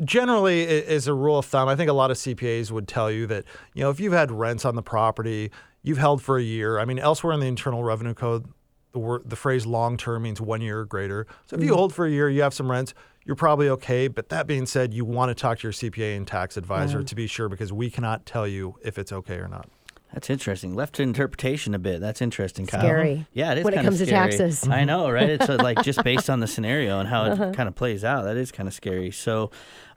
generally 0.03 0.65
as 0.85 1.07
a 1.07 1.13
rule 1.13 1.39
of 1.39 1.45
thumb, 1.45 1.67
I 1.67 1.75
think 1.75 1.89
a 1.89 1.93
lot 1.93 2.11
of 2.11 2.17
CPAs 2.17 2.71
would 2.71 2.87
tell 2.87 3.11
you 3.11 3.27
that, 3.27 3.45
you 3.73 3.83
know, 3.83 3.89
if 3.89 3.99
you've 3.99 4.13
had 4.13 4.31
rents 4.31 4.65
on 4.65 4.75
the 4.75 4.83
property, 4.83 5.51
you've 5.83 5.97
held 5.97 6.21
for 6.21 6.37
a 6.37 6.43
year. 6.43 6.79
I 6.79 6.85
mean, 6.85 6.99
elsewhere 6.99 7.33
in 7.33 7.39
the 7.39 7.47
Internal 7.47 7.83
Revenue 7.83 8.13
Code, 8.13 8.45
the 8.91 8.99
word, 8.99 9.29
the 9.29 9.35
phrase 9.35 9.65
long 9.65 9.97
term 9.97 10.23
means 10.23 10.41
1 10.41 10.61
year 10.61 10.79
or 10.79 10.85
greater. 10.85 11.27
So 11.47 11.55
if 11.55 11.63
you 11.63 11.75
hold 11.75 11.93
for 11.93 12.05
a 12.05 12.09
year, 12.11 12.29
you 12.29 12.41
have 12.41 12.53
some 12.53 12.69
rents, 12.71 12.93
you're 13.25 13.35
probably 13.35 13.69
okay, 13.69 14.07
but 14.07 14.29
that 14.29 14.47
being 14.47 14.65
said, 14.65 14.93
you 14.93 15.05
want 15.05 15.29
to 15.29 15.35
talk 15.35 15.59
to 15.59 15.63
your 15.63 15.73
CPA 15.73 16.17
and 16.17 16.25
tax 16.27 16.57
advisor 16.57 17.03
to 17.03 17.15
be 17.15 17.27
sure 17.27 17.49
because 17.49 17.71
we 17.71 17.89
cannot 17.89 18.25
tell 18.25 18.47
you 18.47 18.75
if 18.83 18.97
it's 18.97 19.11
okay 19.11 19.35
or 19.35 19.47
not. 19.47 19.67
That's 20.11 20.31
interesting. 20.31 20.73
Left 20.73 20.95
to 20.95 21.03
interpretation 21.03 21.75
a 21.75 21.79
bit. 21.79 22.01
That's 22.01 22.19
interesting, 22.19 22.65
Kyle. 22.65 22.81
Scary. 22.81 23.27
Yeah, 23.31 23.51
it 23.51 23.59
is 23.59 23.63
When 23.63 23.75
it 23.75 23.77
kinda 23.77 23.89
comes 23.89 23.99
to 23.99 24.07
taxes. 24.07 24.67
I 24.67 24.83
know, 24.83 25.11
right? 25.11 25.29
It's 25.29 25.47
uh, 25.47 25.57
like 25.61 25.83
just 25.83 26.03
based 26.03 26.31
on 26.31 26.39
the 26.39 26.47
scenario 26.47 26.99
and 26.99 27.07
how 27.07 27.25
it 27.25 27.31
Uh-huh. 27.33 27.51
kind 27.53 27.69
of 27.69 27.75
plays 27.75 28.03
out. 28.03 28.23
That 28.23 28.35
is 28.35 28.51
kind 28.51 28.67
of 28.67 28.73
scary. 28.73 29.11
So, 29.11 29.51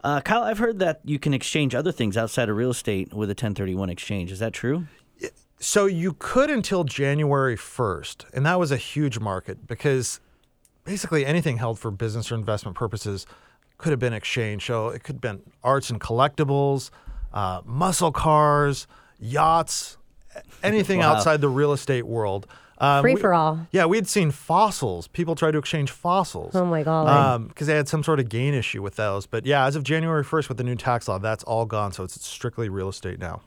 uh, 0.04 0.20
Kyle, 0.20 0.42
I've 0.42 0.58
heard 0.58 0.80
that 0.80 1.00
you 1.04 1.18
can 1.18 1.32
exchange 1.32 1.74
other 1.74 1.92
things 1.92 2.18
outside 2.18 2.50
of 2.50 2.56
real 2.56 2.72
estate 2.72 3.14
with 3.14 3.30
a 3.30 3.34
1031 3.34 3.88
exchange. 3.88 4.30
Is 4.30 4.40
that 4.40 4.52
true? 4.52 4.84
So 5.64 5.86
you 5.86 6.16
could 6.18 6.50
until 6.50 6.82
January 6.82 7.56
1st, 7.56 8.24
and 8.34 8.44
that 8.44 8.58
was 8.58 8.72
a 8.72 8.76
huge 8.76 9.20
market 9.20 9.64
because 9.68 10.18
basically 10.82 11.24
anything 11.24 11.58
held 11.58 11.78
for 11.78 11.92
business 11.92 12.32
or 12.32 12.34
investment 12.34 12.76
purposes 12.76 13.26
could 13.78 13.90
have 13.90 14.00
been 14.00 14.12
exchanged. 14.12 14.66
So 14.66 14.88
it 14.88 15.04
could 15.04 15.14
have 15.16 15.20
been 15.20 15.40
arts 15.62 15.88
and 15.88 16.00
collectibles, 16.00 16.90
uh, 17.32 17.60
muscle 17.64 18.10
cars, 18.10 18.88
yachts, 19.20 19.98
anything 20.64 20.98
Wow. 20.98 21.12
outside 21.14 21.40
the 21.40 21.48
real 21.48 21.72
estate 21.72 22.06
world. 22.08 22.48
Um, 22.78 23.02
Free 23.02 23.14
we- 23.14 23.20
for 23.20 23.32
all. 23.32 23.68
Yeah, 23.70 23.84
we 23.84 23.96
had 23.96 24.08
seen 24.08 24.32
fossils. 24.32 25.06
People 25.06 25.36
tried 25.36 25.52
to 25.52 25.58
exchange 25.58 25.92
fossils. 25.92 26.56
Oh 26.56 26.64
my 26.64 26.82
golly. 26.82 27.44
Because 27.46 27.68
they 27.68 27.76
had 27.76 27.86
some 27.86 28.02
sort 28.02 28.18
of 28.18 28.28
gain 28.28 28.52
issue 28.52 28.82
with 28.82 28.96
those. 28.96 29.26
But 29.26 29.46
yeah, 29.46 29.64
as 29.66 29.76
of 29.76 29.84
January 29.84 30.24
1st 30.24 30.48
with 30.48 30.58
the 30.58 30.64
new 30.64 30.74
tax 30.74 31.06
law, 31.06 31.18
that's 31.20 31.44
all 31.44 31.66
gone. 31.66 31.92
So 31.92 32.02
it's 32.02 32.26
strictly 32.26 32.68
real 32.68 32.88
estate 32.88 33.20
now. 33.20 33.42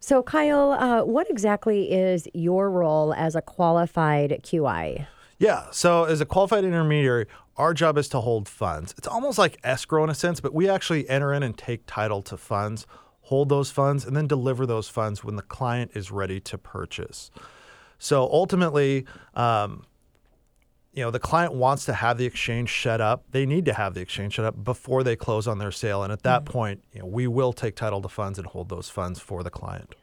So 0.00 0.22
Kyle, 0.22 0.72
uh, 0.72 1.04
what 1.04 1.28
exactly 1.30 1.90
is 1.92 2.28
your 2.34 2.70
role 2.70 3.14
as 3.14 3.34
a 3.34 3.42
qualified 3.42 4.40
QI? 4.42 5.06
Yeah. 5.38 5.66
So 5.70 6.04
as 6.04 6.20
a 6.20 6.26
qualified 6.26 6.64
intermediary, 6.64 7.26
our 7.56 7.74
job 7.74 7.98
is 7.98 8.08
to 8.10 8.20
hold 8.20 8.48
funds. 8.48 8.94
It's 8.98 9.08
almost 9.08 9.38
like 9.38 9.58
escrow 9.64 10.04
in 10.04 10.10
a 10.10 10.14
sense, 10.14 10.40
but 10.40 10.54
we 10.54 10.68
actually 10.68 11.08
enter 11.08 11.32
in 11.32 11.42
and 11.42 11.56
take 11.56 11.84
title 11.86 12.22
to 12.22 12.36
funds, 12.36 12.86
hold 13.22 13.48
those 13.48 13.70
funds, 13.70 14.04
and 14.04 14.16
then 14.16 14.26
deliver 14.26 14.66
those 14.66 14.88
funds 14.88 15.24
when 15.24 15.36
the 15.36 15.42
client 15.42 15.90
is 15.94 16.10
ready 16.10 16.40
to 16.40 16.58
purchase. 16.58 17.30
So 17.98 18.22
ultimately, 18.24 19.06
um, 19.34 19.84
you 20.96 21.02
know, 21.02 21.10
the 21.10 21.20
client 21.20 21.52
wants 21.52 21.84
to 21.84 21.92
have 21.92 22.16
the 22.16 22.24
exchange 22.24 22.82
set 22.82 23.02
up. 23.02 23.24
They 23.30 23.44
need 23.44 23.66
to 23.66 23.74
have 23.74 23.92
the 23.92 24.00
exchange 24.00 24.36
set 24.36 24.46
up 24.46 24.64
before 24.64 25.04
they 25.04 25.14
close 25.14 25.46
on 25.46 25.58
their 25.58 25.70
sale. 25.70 26.02
And 26.02 26.10
at 26.10 26.22
that 26.22 26.46
point, 26.46 26.82
you 26.94 27.00
know, 27.00 27.06
we 27.06 27.26
will 27.26 27.52
take 27.52 27.76
title 27.76 28.00
to 28.00 28.08
funds 28.08 28.38
and 28.38 28.48
hold 28.48 28.70
those 28.70 28.88
funds 28.88 29.20
for 29.20 29.42
the 29.42 29.50
client. 29.50 29.94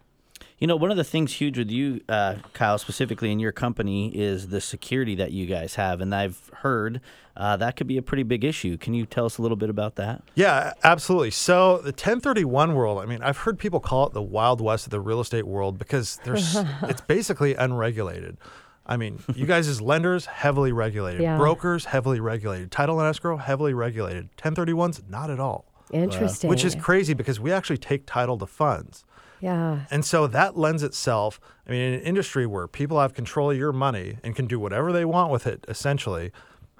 You 0.60 0.68
know, 0.68 0.76
one 0.76 0.92
of 0.92 0.98
the 0.98 1.04
things 1.04 1.34
huge 1.34 1.58
with 1.58 1.72
you, 1.72 2.02
uh, 2.08 2.36
Kyle, 2.54 2.78
specifically 2.78 3.32
in 3.32 3.40
your 3.40 3.52
company, 3.52 4.16
is 4.16 4.50
the 4.50 4.62
security 4.62 5.16
that 5.16 5.32
you 5.32 5.48
guys 5.48 5.76
have. 5.76 6.00
And 6.00 6.14
I've 6.14 6.50
heard 6.58 7.02
uh, 7.36 7.58
that 7.58 7.76
could 7.76 7.88
be 7.88 7.98
a 7.98 8.02
pretty 8.02 8.24
big 8.24 8.44
issue. 8.44 8.78
Can 8.78 8.94
you 8.94 9.08
tell 9.08 9.26
us 9.26 9.40
a 9.40 9.42
little 9.42 9.58
bit 9.58 9.70
about 9.70 9.96
that? 9.96 10.22
Yeah, 10.36 10.74
absolutely. 10.84 11.32
So 11.32 11.78
the 11.78 11.86
1031 11.86 12.76
world, 12.76 13.00
I 13.00 13.06
mean, 13.06 13.24
I've 13.24 13.38
heard 13.38 13.58
people 13.58 13.80
call 13.80 14.06
it 14.08 14.14
the 14.14 14.22
wild 14.22 14.62
west 14.62 14.86
of 14.86 14.92
the 14.92 15.02
real 15.02 15.20
estate 15.20 15.48
world 15.48 15.80
because 15.80 16.20
there's 16.24 16.56
it's 16.84 17.02
basically 17.02 17.56
unregulated. 17.56 18.38
I 18.86 18.98
mean, 18.98 19.20
you 19.34 19.46
guys 19.46 19.68
as 19.68 19.80
lenders 19.82 20.26
heavily 20.26 20.72
regulated, 20.74 21.22
Yeah. 21.22 21.38
brokers 21.38 21.86
heavily 21.86 22.20
regulated, 22.20 22.70
title 22.72 23.00
and 23.00 23.08
escrow 23.08 23.38
heavily 23.38 23.74
regulated. 23.74 24.30
1031s 24.38 25.02
not 25.10 25.30
at 25.30 25.40
all. 25.40 25.66
Interesting. 25.92 26.50
Which 26.50 26.66
is 26.66 26.76
crazy 26.76 27.14
because 27.14 27.40
we 27.40 27.52
actually 27.52 27.78
take 27.78 28.06
title 28.06 28.38
to 28.40 28.46
funds. 28.46 29.06
yeah. 29.40 29.82
And 29.92 30.04
so 30.06 30.26
that 30.28 30.58
lends 30.58 30.84
itself, 30.84 31.40
I 31.68 31.72
mean, 31.72 31.82
in 31.82 31.94
an 31.96 32.00
industry 32.02 32.46
where 32.46 32.68
people 32.68 33.00
have 33.00 33.14
control 33.14 33.52
of 33.52 33.58
your 33.58 33.74
money 33.74 34.18
and 34.24 34.36
can 34.36 34.48
do 34.48 34.60
whatever 34.60 34.92
they 34.94 35.06
want 35.06 35.32
with 35.32 35.46
it, 35.48 35.66
essentially, 35.68 36.32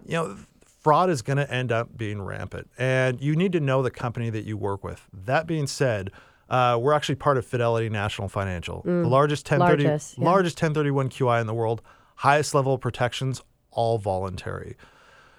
you 0.06 0.14
know, 0.14 0.38
fraud 0.66 1.10
is 1.10 1.22
going 1.22 1.38
to 1.38 1.50
end 1.52 1.72
up 1.72 1.98
being 1.98 2.22
rampant. 2.22 2.70
And 2.78 3.22
you 3.22 3.36
need 3.36 3.52
to 3.54 3.60
know 3.60 3.82
the 3.82 3.92
company 3.92 4.30
that 4.30 4.44
you 4.46 4.58
work 4.58 4.84
with. 4.84 5.08
That 5.14 5.46
being 5.48 5.68
said, 5.68 6.10
uh, 6.54 6.78
we're 6.78 6.94
actually 6.94 7.16
part 7.16 7.38
of 7.38 7.46
Fidelity 7.46 7.90
National 7.90 8.28
Financial, 8.28 8.82
the 8.86 8.92
largest 9.08 9.44
1030, 9.50 9.84
Mm. 9.84 9.88
largest, 9.88 10.18
yeah. 10.18 10.26
largest 10.26 10.58
1031 10.58 11.10
QI 11.10 11.42
in 11.42 11.48
the 11.48 11.54
world, 11.54 11.82
highest 12.18 12.54
level 12.54 12.76
of 12.76 12.82
protections, 12.82 13.42
all 13.72 13.98
voluntary. 13.98 14.78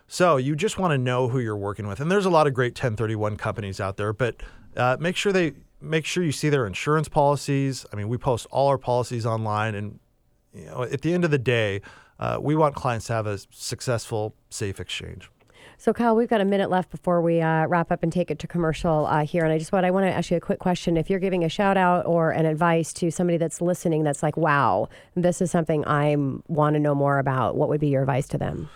So 0.09 0.37
you 0.39 0.57
just 0.57 0.77
want 0.79 0.91
to 0.93 0.99
know 0.99 1.29
who 1.29 1.39
you're 1.39 1.57
working 1.57 1.87
with, 1.87 2.01
and 2.01 2.11
there's 2.11 2.27
a 2.27 2.31
lot 2.31 2.47
of 2.49 2.53
great 2.53 2.73
1031 2.75 3.37
companies 3.37 3.79
out 3.81 3.97
there, 3.97 4.13
but 4.13 4.43
uh, 4.77 4.97
make 4.99 5.17
sure 5.17 5.33
they 5.33 5.53
make 5.81 6.05
sure 6.07 6.25
you 6.25 6.33
see 6.33 6.49
their 6.49 6.67
insurance 6.67 7.09
policies. 7.09 7.85
I 7.93 7.97
mean, 7.97 8.09
we 8.09 8.17
post 8.19 8.47
all 8.51 8.69
our 8.69 8.79
policies 8.79 9.25
online, 9.27 9.75
and 9.75 9.99
you 10.53 10.67
know, 10.67 10.83
at 10.83 11.03
the 11.03 11.13
end 11.15 11.25
of 11.25 11.31
the 11.31 11.39
day, 11.39 11.81
uh, 12.19 12.39
we 12.41 12.55
want 12.57 12.75
clients 12.75 13.07
to 13.07 13.13
have 13.13 13.27
a 13.27 13.39
successful, 13.51 14.35
safe 14.51 14.81
exchange. 14.81 15.31
So 15.85 15.93
Kyle, 15.93 16.17
we've 16.17 16.31
got 16.31 16.41
a 16.41 16.47
minute 16.47 16.71
left 16.71 16.91
before 16.91 17.21
we 17.21 17.43
uh, 17.43 17.67
wrap 17.67 17.93
up 17.93 18.03
and 18.03 18.11
take 18.11 18.31
it 18.31 18.39
to 18.39 18.47
commercial 18.47 19.05
uh, 19.05 19.27
here. 19.27 19.45
And 19.45 19.53
I 19.53 19.59
just 19.59 19.71
want 19.71 19.85
I 19.85 19.91
want 19.91 20.07
to 20.07 20.11
ask 20.11 20.31
you 20.31 20.39
a 20.39 20.41
quick 20.41 20.59
question. 20.59 20.97
If 20.97 21.11
you're 21.11 21.21
giving 21.21 21.45
a 21.45 21.49
shout 21.51 21.77
out 21.77 22.07
or 22.07 22.31
an 22.31 22.47
advice 22.47 22.91
to 22.95 23.11
somebody 23.11 23.37
that's 23.37 23.61
listening, 23.61 24.03
that's 24.03 24.23
like, 24.23 24.35
wow, 24.35 24.89
this 25.15 25.43
is 25.43 25.51
something 25.51 25.87
I 25.87 26.17
want 26.49 26.73
to 26.73 26.81
know 26.81 26.95
more 26.95 27.19
about. 27.19 27.57
What 27.57 27.69
would 27.69 27.83
be 27.83 27.89
your 27.89 28.01
advice 28.01 28.27
to 28.29 28.39
them? 28.39 28.71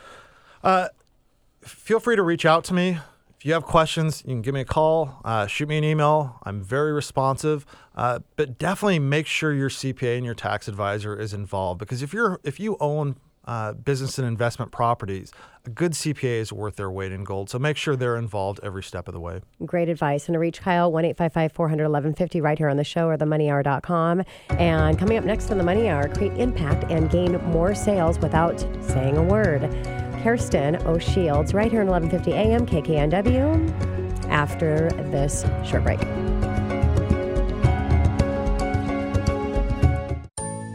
Feel 1.63 1.99
free 1.99 2.15
to 2.15 2.23
reach 2.23 2.45
out 2.45 2.63
to 2.65 2.75
me. 2.75 2.99
If 3.39 3.47
you 3.47 3.55
have 3.55 3.63
questions, 3.65 4.23
you 4.27 4.35
can 4.35 4.43
give 4.43 4.53
me 4.53 4.61
a 4.61 4.67
call, 4.67 5.23
uh, 5.25 5.47
shoot 5.47 5.67
me 5.67 5.79
an 5.79 5.85
email. 5.85 6.39
I'm 6.43 6.61
very 6.61 6.93
responsive, 6.93 7.65
uh, 7.95 8.19
but 8.37 8.59
definitely 8.59 8.99
make 8.99 9.27
sure 9.27 9.55
your 9.55 9.71
CPA 9.71 10.19
and 10.19 10.27
your 10.27 10.35
tax 10.35 10.69
advisor 10.69 11.19
is 11.19 11.33
involved 11.33 11.79
because 11.79 12.03
if 12.03 12.13
you're 12.13 12.39
if 12.45 12.61
you 12.61 12.77
own 12.81 13.17
uh, 13.49 13.73
business 13.73 14.19
and 14.19 14.29
investment 14.29 14.71
properties, 14.71 15.33
a 15.65 15.71
good 15.71 15.93
CPA 15.93 16.41
is 16.41 16.53
worth 16.53 16.77
their 16.77 16.91
weight 16.91 17.13
in 17.13 17.25
gold. 17.25 17.49
So 17.49 17.59
make 17.59 17.79
sure 17.79 17.97
they're 17.97 18.17
involved 18.17 18.61
every 18.63 18.83
step 18.83 19.09
of 19.09 19.15
the 19.15 19.21
way. 19.21 19.41
Great 19.65 19.89
advice. 19.89 20.29
And 20.29 20.35
to 20.35 20.39
reach 20.39 20.61
Kyle, 20.61 20.93
1 20.93 21.05
855 21.05 21.53
400 21.53 22.43
right 22.43 22.59
here 22.59 22.69
on 22.69 22.77
the 22.77 22.85
show 22.85 23.09
or 23.09 23.17
themoneyhour.com. 23.17 24.23
And 24.51 24.99
coming 24.99 25.17
up 25.17 25.25
next 25.25 25.51
on 25.51 25.59
The 25.59 25.65
Money 25.65 25.89
Hour, 25.89 26.09
create 26.09 26.37
impact 26.37 26.85
and 26.91 27.11
gain 27.11 27.33
more 27.51 27.75
sales 27.75 28.19
without 28.19 28.61
saying 28.83 29.17
a 29.17 29.23
word. 29.23 29.63
Kirsten 30.23 30.77
O'Shields 30.87 31.55
right 31.55 31.71
here 31.71 31.81
on 31.81 31.87
1150 31.87 32.33
AM 32.33 32.67
KKNW 32.67 34.29
after 34.29 34.91
this 35.11 35.47
short 35.65 35.85
break. 35.85 36.58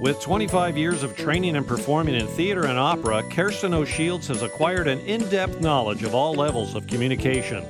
With 0.04 0.20
25 0.20 0.78
years 0.78 1.02
of 1.02 1.16
training 1.16 1.56
and 1.56 1.66
performing 1.66 2.16
in 2.16 2.28
theater 2.28 2.66
and 2.66 2.78
opera, 2.78 3.24
Kirsten 3.32 3.74
O'Shields 3.74 4.28
has 4.28 4.42
acquired 4.42 4.90
an 4.90 5.00
in 5.06 5.22
depth 5.30 5.62
knowledge 5.62 6.04
of 6.04 6.14
all 6.14 6.34
levels 6.34 6.76
of 6.76 6.88
communication. 6.88 7.64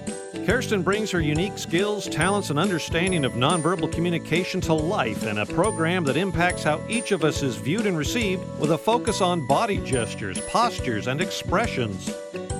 Kirsten 0.43 0.81
brings 0.81 1.11
her 1.11 1.21
unique 1.21 1.59
skills, 1.59 2.09
talents, 2.09 2.49
and 2.49 2.57
understanding 2.57 3.23
of 3.23 3.33
nonverbal 3.33 3.91
communication 3.91 4.59
to 4.61 4.73
life 4.73 5.27
in 5.27 5.37
a 5.37 5.45
program 5.45 6.03
that 6.05 6.17
impacts 6.17 6.63
how 6.63 6.81
each 6.89 7.11
of 7.11 7.23
us 7.23 7.43
is 7.43 7.55
viewed 7.57 7.85
and 7.85 7.99
received 7.99 8.41
with 8.57 8.71
a 8.71 8.77
focus 8.79 9.21
on 9.21 9.45
body 9.45 9.77
gestures, 9.85 10.41
postures, 10.47 11.05
and 11.05 11.21
expressions. 11.21 12.11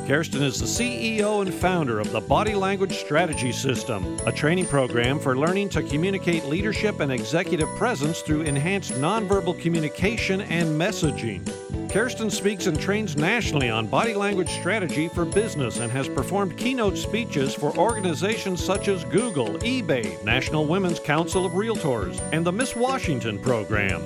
Kirsten 0.08 0.44
is 0.44 0.60
the 0.60 0.66
CEO 0.66 1.42
and 1.42 1.54
founder 1.54 2.02
of 2.02 2.12
the 2.12 2.20
Body 2.20 2.56
Language 2.56 2.98
Strategy 2.98 3.54
System, 3.54 4.20
a 4.28 4.34
training 4.34 4.66
program 4.66 5.18
for 5.18 5.38
learning 5.38 5.70
to 5.70 5.82
communicate 5.82 6.44
leadership 6.44 7.00
and 7.00 7.10
executive 7.10 7.70
presence 7.78 8.22
through 8.22 8.42
enhanced 8.42 8.92
nonverbal 8.94 9.58
communication 9.62 10.42
and 10.42 10.68
messaging. 10.70 11.42
Kirsten 11.90 12.30
speaks 12.30 12.68
and 12.68 12.78
trains 12.78 13.16
nationally 13.16 13.70
on 13.70 13.88
body 13.88 14.14
language 14.14 14.50
strategy 14.50 15.08
for 15.08 15.24
business 15.24 15.80
and 15.80 15.90
has 15.90 16.10
performed 16.10 16.58
keynote 16.58 16.98
speeches 16.98 17.54
for 17.54 17.74
organizations 17.78 18.62
such 18.62 18.90
as 18.90 19.06
Google, 19.06 19.58
eBay, 19.60 20.22
National 20.26 20.66
Women's 20.66 21.00
Council 21.00 21.46
of 21.46 21.54
Realtors, 21.54 22.20
and 22.34 22.46
the 22.46 22.52
Miss 22.52 22.76
Washington 22.76 23.40
program. 23.40 24.02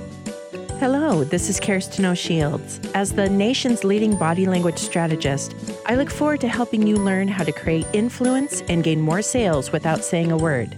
Hello, 0.80 1.24
this 1.24 1.50
is 1.50 1.60
Kirsten 1.60 2.06
O'Shields. 2.06 2.92
As 2.94 3.12
the 3.12 3.28
nation's 3.28 3.84
leading 3.84 4.16
body 4.16 4.46
language 4.46 4.78
strategist, 4.78 5.56
I 5.88 5.96
look 5.96 6.12
forward 6.12 6.40
to 6.42 6.48
helping 6.48 6.86
you 6.86 6.98
learn 6.98 7.28
how 7.28 7.44
to 7.44 7.52
create 7.52 7.88
influence 7.94 8.62
and 8.70 8.84
gain 8.84 9.02
more 9.02 9.24
sales 9.24 9.72
without 9.72 10.04
saying 10.04 10.32
a 10.32 10.38
word. 10.38 10.76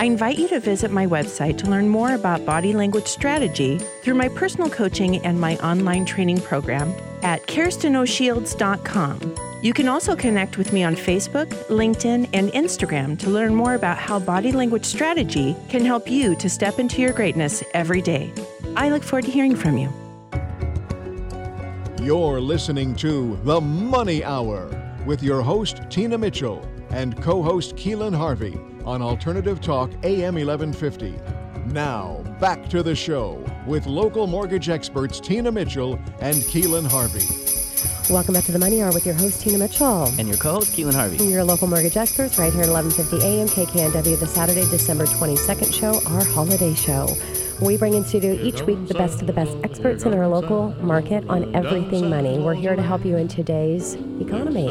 I 0.00 0.06
invite 0.06 0.40
you 0.40 0.48
to 0.48 0.58
visit 0.58 0.90
my 0.90 1.06
website 1.06 1.58
to 1.58 1.70
learn 1.70 1.88
more 1.88 2.14
about 2.14 2.44
body 2.44 2.72
language 2.72 3.06
strategy 3.06 3.78
through 4.02 4.14
my 4.14 4.28
personal 4.28 4.68
coaching 4.68 5.24
and 5.24 5.40
my 5.40 5.56
online 5.58 6.06
training 6.06 6.40
program 6.40 6.92
at 7.22 7.46
KirstenO'Shields.com. 7.46 9.36
You 9.62 9.72
can 9.72 9.86
also 9.86 10.16
connect 10.16 10.58
with 10.58 10.72
me 10.72 10.82
on 10.82 10.96
Facebook, 10.96 11.46
LinkedIn, 11.68 12.30
and 12.32 12.50
Instagram 12.50 13.16
to 13.20 13.30
learn 13.30 13.54
more 13.54 13.74
about 13.74 13.96
how 13.96 14.18
body 14.18 14.50
language 14.50 14.84
strategy 14.84 15.54
can 15.68 15.84
help 15.84 16.10
you 16.10 16.34
to 16.34 16.50
step 16.50 16.80
into 16.80 17.00
your 17.00 17.12
greatness 17.12 17.62
every 17.74 18.02
day. 18.02 18.32
I 18.76 18.90
look 18.90 19.02
forward 19.02 19.24
to 19.24 19.30
hearing 19.30 19.56
from 19.56 19.78
you. 19.78 19.90
You're 22.02 22.42
listening 22.42 22.94
to 22.96 23.36
The 23.42 23.58
Money 23.58 24.22
Hour 24.22 24.68
with 25.06 25.22
your 25.22 25.40
host, 25.40 25.80
Tina 25.88 26.18
Mitchell, 26.18 26.62
and 26.90 27.20
co 27.22 27.42
host 27.42 27.74
Keelan 27.76 28.14
Harvey 28.14 28.60
on 28.84 29.00
Alternative 29.00 29.62
Talk 29.62 29.90
AM 30.04 30.34
1150. 30.34 31.14
Now, 31.72 32.22
back 32.38 32.68
to 32.68 32.82
the 32.82 32.94
show 32.94 33.42
with 33.66 33.86
local 33.86 34.26
mortgage 34.26 34.68
experts 34.68 35.20
Tina 35.20 35.50
Mitchell 35.50 35.98
and 36.20 36.36
Keelan 36.36 36.86
Harvey. 36.86 37.26
Welcome 38.12 38.34
back 38.34 38.44
to 38.44 38.52
the 38.52 38.58
Money 38.58 38.82
Hour 38.82 38.92
with 38.92 39.06
your 39.06 39.14
host, 39.14 39.40
Tina 39.40 39.56
Mitchell. 39.56 40.04
And 40.18 40.28
your 40.28 40.36
co-host, 40.36 40.76
Keelan 40.76 40.94
Harvey. 40.94 41.24
Your 41.24 41.44
local 41.44 41.66
mortgage 41.66 41.96
experts 41.96 42.38
right 42.38 42.52
here 42.52 42.62
at 42.62 42.68
1150 42.68 43.26
AM 43.26 43.48
KKNW, 43.48 44.20
the 44.20 44.26
Saturday, 44.26 44.68
December 44.70 45.06
22nd 45.06 45.72
show, 45.72 46.00
our 46.12 46.22
holiday 46.24 46.74
show. 46.74 47.08
We 47.60 47.78
bring 47.78 47.94
in 47.94 48.04
studio 48.04 48.34
each 48.34 48.60
week 48.62 48.86
the 48.86 48.92
best 48.92 49.22
of 49.22 49.26
the 49.26 49.32
best 49.32 49.56
experts 49.64 50.04
in 50.04 50.12
our 50.12 50.28
local 50.28 50.74
market 50.82 51.26
on 51.30 51.54
everything 51.54 52.10
money. 52.10 52.38
We're 52.38 52.52
here 52.52 52.76
to 52.76 52.82
help 52.82 53.02
you 53.02 53.16
in 53.16 53.28
today's 53.28 53.94
economy. 54.20 54.68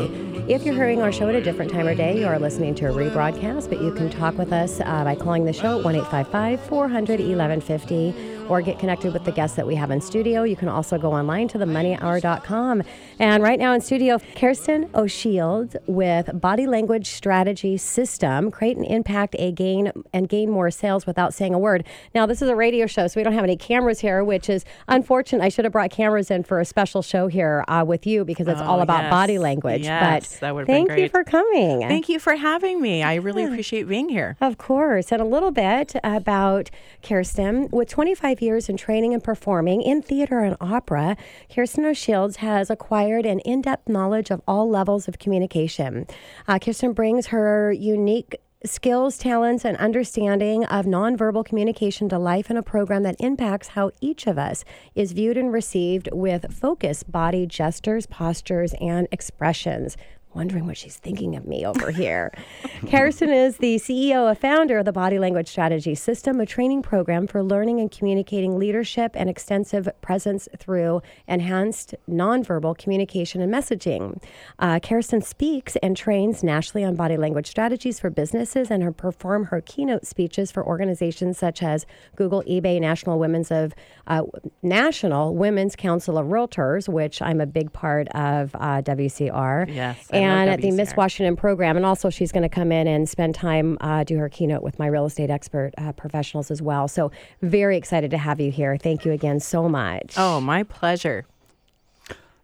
If 0.48 0.64
you're 0.64 0.76
hearing 0.76 1.02
our 1.02 1.12
show 1.12 1.28
at 1.28 1.34
a 1.34 1.42
different 1.42 1.72
time 1.72 1.88
or 1.88 1.96
day, 1.96 2.20
you 2.20 2.28
are 2.28 2.38
listening 2.38 2.76
to 2.76 2.86
a 2.86 2.92
rebroadcast, 2.92 3.70
but 3.70 3.82
you 3.82 3.92
can 3.92 4.12
talk 4.12 4.38
with 4.38 4.54
us 4.54 4.82
uh, 4.82 5.04
by 5.04 5.16
calling 5.16 5.46
the 5.46 5.54
show 5.54 5.80
at 5.80 5.84
1 5.84 5.96
855 5.96 6.62
400 6.68 7.20
1150 7.22 8.35
or 8.50 8.62
get 8.62 8.80
connected 8.80 9.14
with 9.14 9.24
the 9.26 9.32
guests 9.32 9.56
that 9.58 9.66
we 9.68 9.76
have 9.76 9.92
in 9.92 10.02
studio. 10.02 10.44
You 10.44 10.56
can 10.56 10.70
also 10.70 10.98
go 10.98 11.12
online 11.14 11.48
to 11.50 11.58
themoneyhour.com. 11.58 12.84
And 13.20 13.44
right 13.44 13.60
now 13.60 13.74
in 13.74 13.82
studio, 13.82 14.20
Kirsten 14.36 14.90
O'Shields 14.94 15.76
with 15.88 16.30
Body 16.40 16.68
Language 16.68 17.08
Strategy 17.08 17.78
System, 17.78 18.52
create 18.52 18.78
and 18.78 18.86
impact 18.86 19.36
a 19.40 19.52
gain 19.52 19.92
and 20.14 20.30
gain 20.30 20.50
more 20.52 20.70
sales 20.72 21.06
without 21.06 21.34
saying 21.34 21.54
a 21.54 21.60
word. 21.60 21.86
Now, 22.14 22.26
this 22.26 22.42
is 22.42 22.50
a 22.50 22.56
radio 22.56 22.86
show, 22.88 23.08
so 23.08 23.20
we 23.20 23.24
don't 23.24 23.34
have 23.34 23.44
any 23.44 23.58
cameras 23.58 24.00
here, 24.00 24.24
which 24.24 24.50
is 24.50 24.66
unfortunate. 24.88 25.44
I 25.44 25.50
should 25.50 25.66
have 25.66 25.72
brought 25.72 25.92
cameras 25.92 26.30
in 26.32 26.44
for 26.44 26.60
a 26.60 26.66
special 26.66 27.02
show 27.02 27.28
here 27.28 27.64
uh, 27.68 27.84
with 27.88 28.06
you 28.06 28.26
because 28.26 28.48
it's 28.48 28.62
Oh, 28.62 28.64
all 28.66 28.82
about 28.82 29.04
yes. 29.04 29.12
body 29.12 29.38
language. 29.38 29.84
Yes, 29.84 30.40
but 30.40 30.56
that 30.56 30.66
thank 30.66 30.92
you 30.98 31.10
for 31.10 31.24
coming. 31.24 31.82
Thank 31.82 32.10
you 32.10 32.20
for 32.20 32.36
having 32.36 32.82
me. 32.82 33.04
I 33.04 33.16
really 33.16 33.44
appreciate 33.44 33.88
being 33.88 34.10
here. 34.10 34.38
Of 34.42 34.58
course. 34.58 35.12
And 35.12 35.22
a 35.22 35.26
little 35.26 35.52
bit 35.52 35.96
about 36.04 36.70
Kirsten. 37.04 37.70
With 37.72 37.90
25 37.90 38.35
years 38.42 38.70
in 38.70 38.78
training 38.78 39.14
and 39.14 39.24
performing 39.24 39.82
in 39.82 40.02
theater 40.02 40.40
and 40.40 40.56
opera, 40.62 41.18
Kirsten 41.54 41.86
O'Shields 41.86 42.38
has 42.38 42.70
acquired 42.70 43.26
an 43.26 43.40
in 43.40 43.62
depth 43.62 43.90
knowledge 43.90 44.32
of 44.32 44.42
all 44.48 44.70
levels 44.70 45.08
of 45.08 45.20
communication. 45.20 46.08
Uh, 46.48 46.60
Kirsten 46.60 46.94
brings 46.94 47.28
her 47.28 47.72
unique 47.72 48.36
skills, 48.66 49.18
talents, 49.18 49.64
and 49.64 49.78
understanding 49.78 50.66
of 50.66 50.86
nonverbal 50.86 51.46
communication 51.46 52.10
to 52.10 52.18
life 52.18 52.50
in 52.50 52.58
a 52.58 52.64
program 52.64 53.04
that 53.04 53.16
impacts 53.20 53.70
how 53.70 53.92
each 54.02 54.28
of 54.28 54.38
us 54.38 54.64
is 54.96 55.12
viewed 55.12 55.38
and 55.38 55.54
received 55.54 56.10
with 56.12 56.52
focus, 56.54 57.04
body 57.04 57.46
gestures, 57.46 58.06
postures, 58.08 58.74
and 58.82 59.08
expressions 59.12 59.98
wondering 60.36 60.66
what 60.66 60.78
she's 60.78 60.98
thinking 60.98 61.36
of 61.36 61.48
me 61.48 61.66
over 61.66 61.92
here. 61.92 62.32
Kirsten 62.90 63.32
is 63.32 63.58
the 63.58 63.78
CEO 63.78 64.28
and 64.28 64.38
founder 64.38 64.78
of 64.78 64.86
the 64.86 64.92
Body 64.92 65.18
Language 65.18 65.48
Strategy 65.48 65.96
System, 65.96 66.40
a 66.42 66.46
training 66.46 66.82
program 66.82 67.26
for 67.26 67.42
learning 67.42 67.80
and 67.80 67.90
communicating 67.90 68.60
leadership 68.60 69.14
and 69.16 69.30
extensive 69.30 69.88
presence 70.02 70.50
through 70.58 71.02
enhanced 71.28 71.96
nonverbal 72.10 72.78
communication 72.78 73.42
and 73.42 73.52
messaging. 73.52 74.22
Uh, 74.60 74.80
Kirsten 74.80 75.22
speaks 75.22 75.76
and 75.78 75.96
trains 75.96 76.44
nationally 76.44 76.84
on 76.84 76.96
body 76.96 77.16
language 77.16 77.48
strategies 77.48 78.00
for 78.00 78.10
businesses 78.10 78.70
and 78.70 78.84
her 78.84 78.92
perform 78.92 79.46
her 79.46 79.62
keynote 79.62 80.06
speeches 80.06 80.52
for 80.52 80.66
organizations 80.66 81.38
such 81.38 81.64
as 81.64 81.86
Google, 82.16 82.44
eBay, 82.44 82.82
National 82.82 83.20
Women's 83.20 83.52
of 83.52 83.74
uh, 84.08 84.24
National 84.62 85.34
Women's 85.34 85.76
Council 85.76 86.18
of 86.18 86.28
Realtors, 86.28 86.90
which 86.90 87.22
I'm 87.22 87.40
a 87.40 87.46
big 87.46 87.72
part 87.72 88.10
of 88.10 88.54
uh, 88.56 88.82
WCR 88.82 89.74
Yes, 89.74 90.08
I 90.12 90.25
and 90.32 90.50
at 90.50 90.62
the 90.62 90.72
Miss 90.72 90.94
WCR. 90.94 90.98
Washington 90.98 91.36
program. 91.36 91.78
And 91.78 91.86
also, 91.86 92.10
she's 92.10 92.32
going 92.32 92.44
to 92.44 92.50
come 92.50 92.72
in 92.72 92.88
and 92.88 93.08
spend 93.08 93.36
time, 93.36 93.78
uh, 93.82 94.04
do 94.04 94.18
her 94.18 94.30
keynote 94.30 94.64
with 94.64 94.80
my 94.80 94.88
real 94.88 95.06
estate 95.06 95.30
expert 95.30 95.72
uh, 95.78 95.92
professionals 95.94 96.52
as 96.52 96.62
well. 96.62 96.88
So, 96.88 97.12
very 97.42 97.78
excited 97.78 98.12
to 98.12 98.18
have 98.18 98.40
you 98.40 98.52
here. 98.52 98.78
Thank 98.78 99.06
you 99.06 99.12
again 99.12 99.40
so 99.40 99.70
much. 99.70 100.16
Oh, 100.18 100.40
my 100.42 100.64
pleasure. 100.64 101.26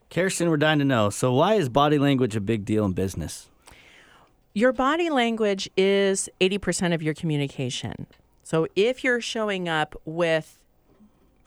Kirsten, 0.09 0.49
we're 0.49 0.57
dying 0.57 0.79
to 0.79 0.85
know. 0.85 1.09
So, 1.09 1.33
why 1.33 1.55
is 1.55 1.69
body 1.69 1.97
language 1.97 2.35
a 2.35 2.41
big 2.41 2.65
deal 2.65 2.85
in 2.85 2.93
business? 2.93 3.49
Your 4.53 4.73
body 4.73 5.09
language 5.09 5.69
is 5.77 6.27
80% 6.41 6.93
of 6.93 7.01
your 7.01 7.13
communication. 7.13 8.05
So 8.43 8.67
if 8.75 9.01
you're 9.01 9.21
showing 9.21 9.69
up 9.69 9.95
with 10.03 10.59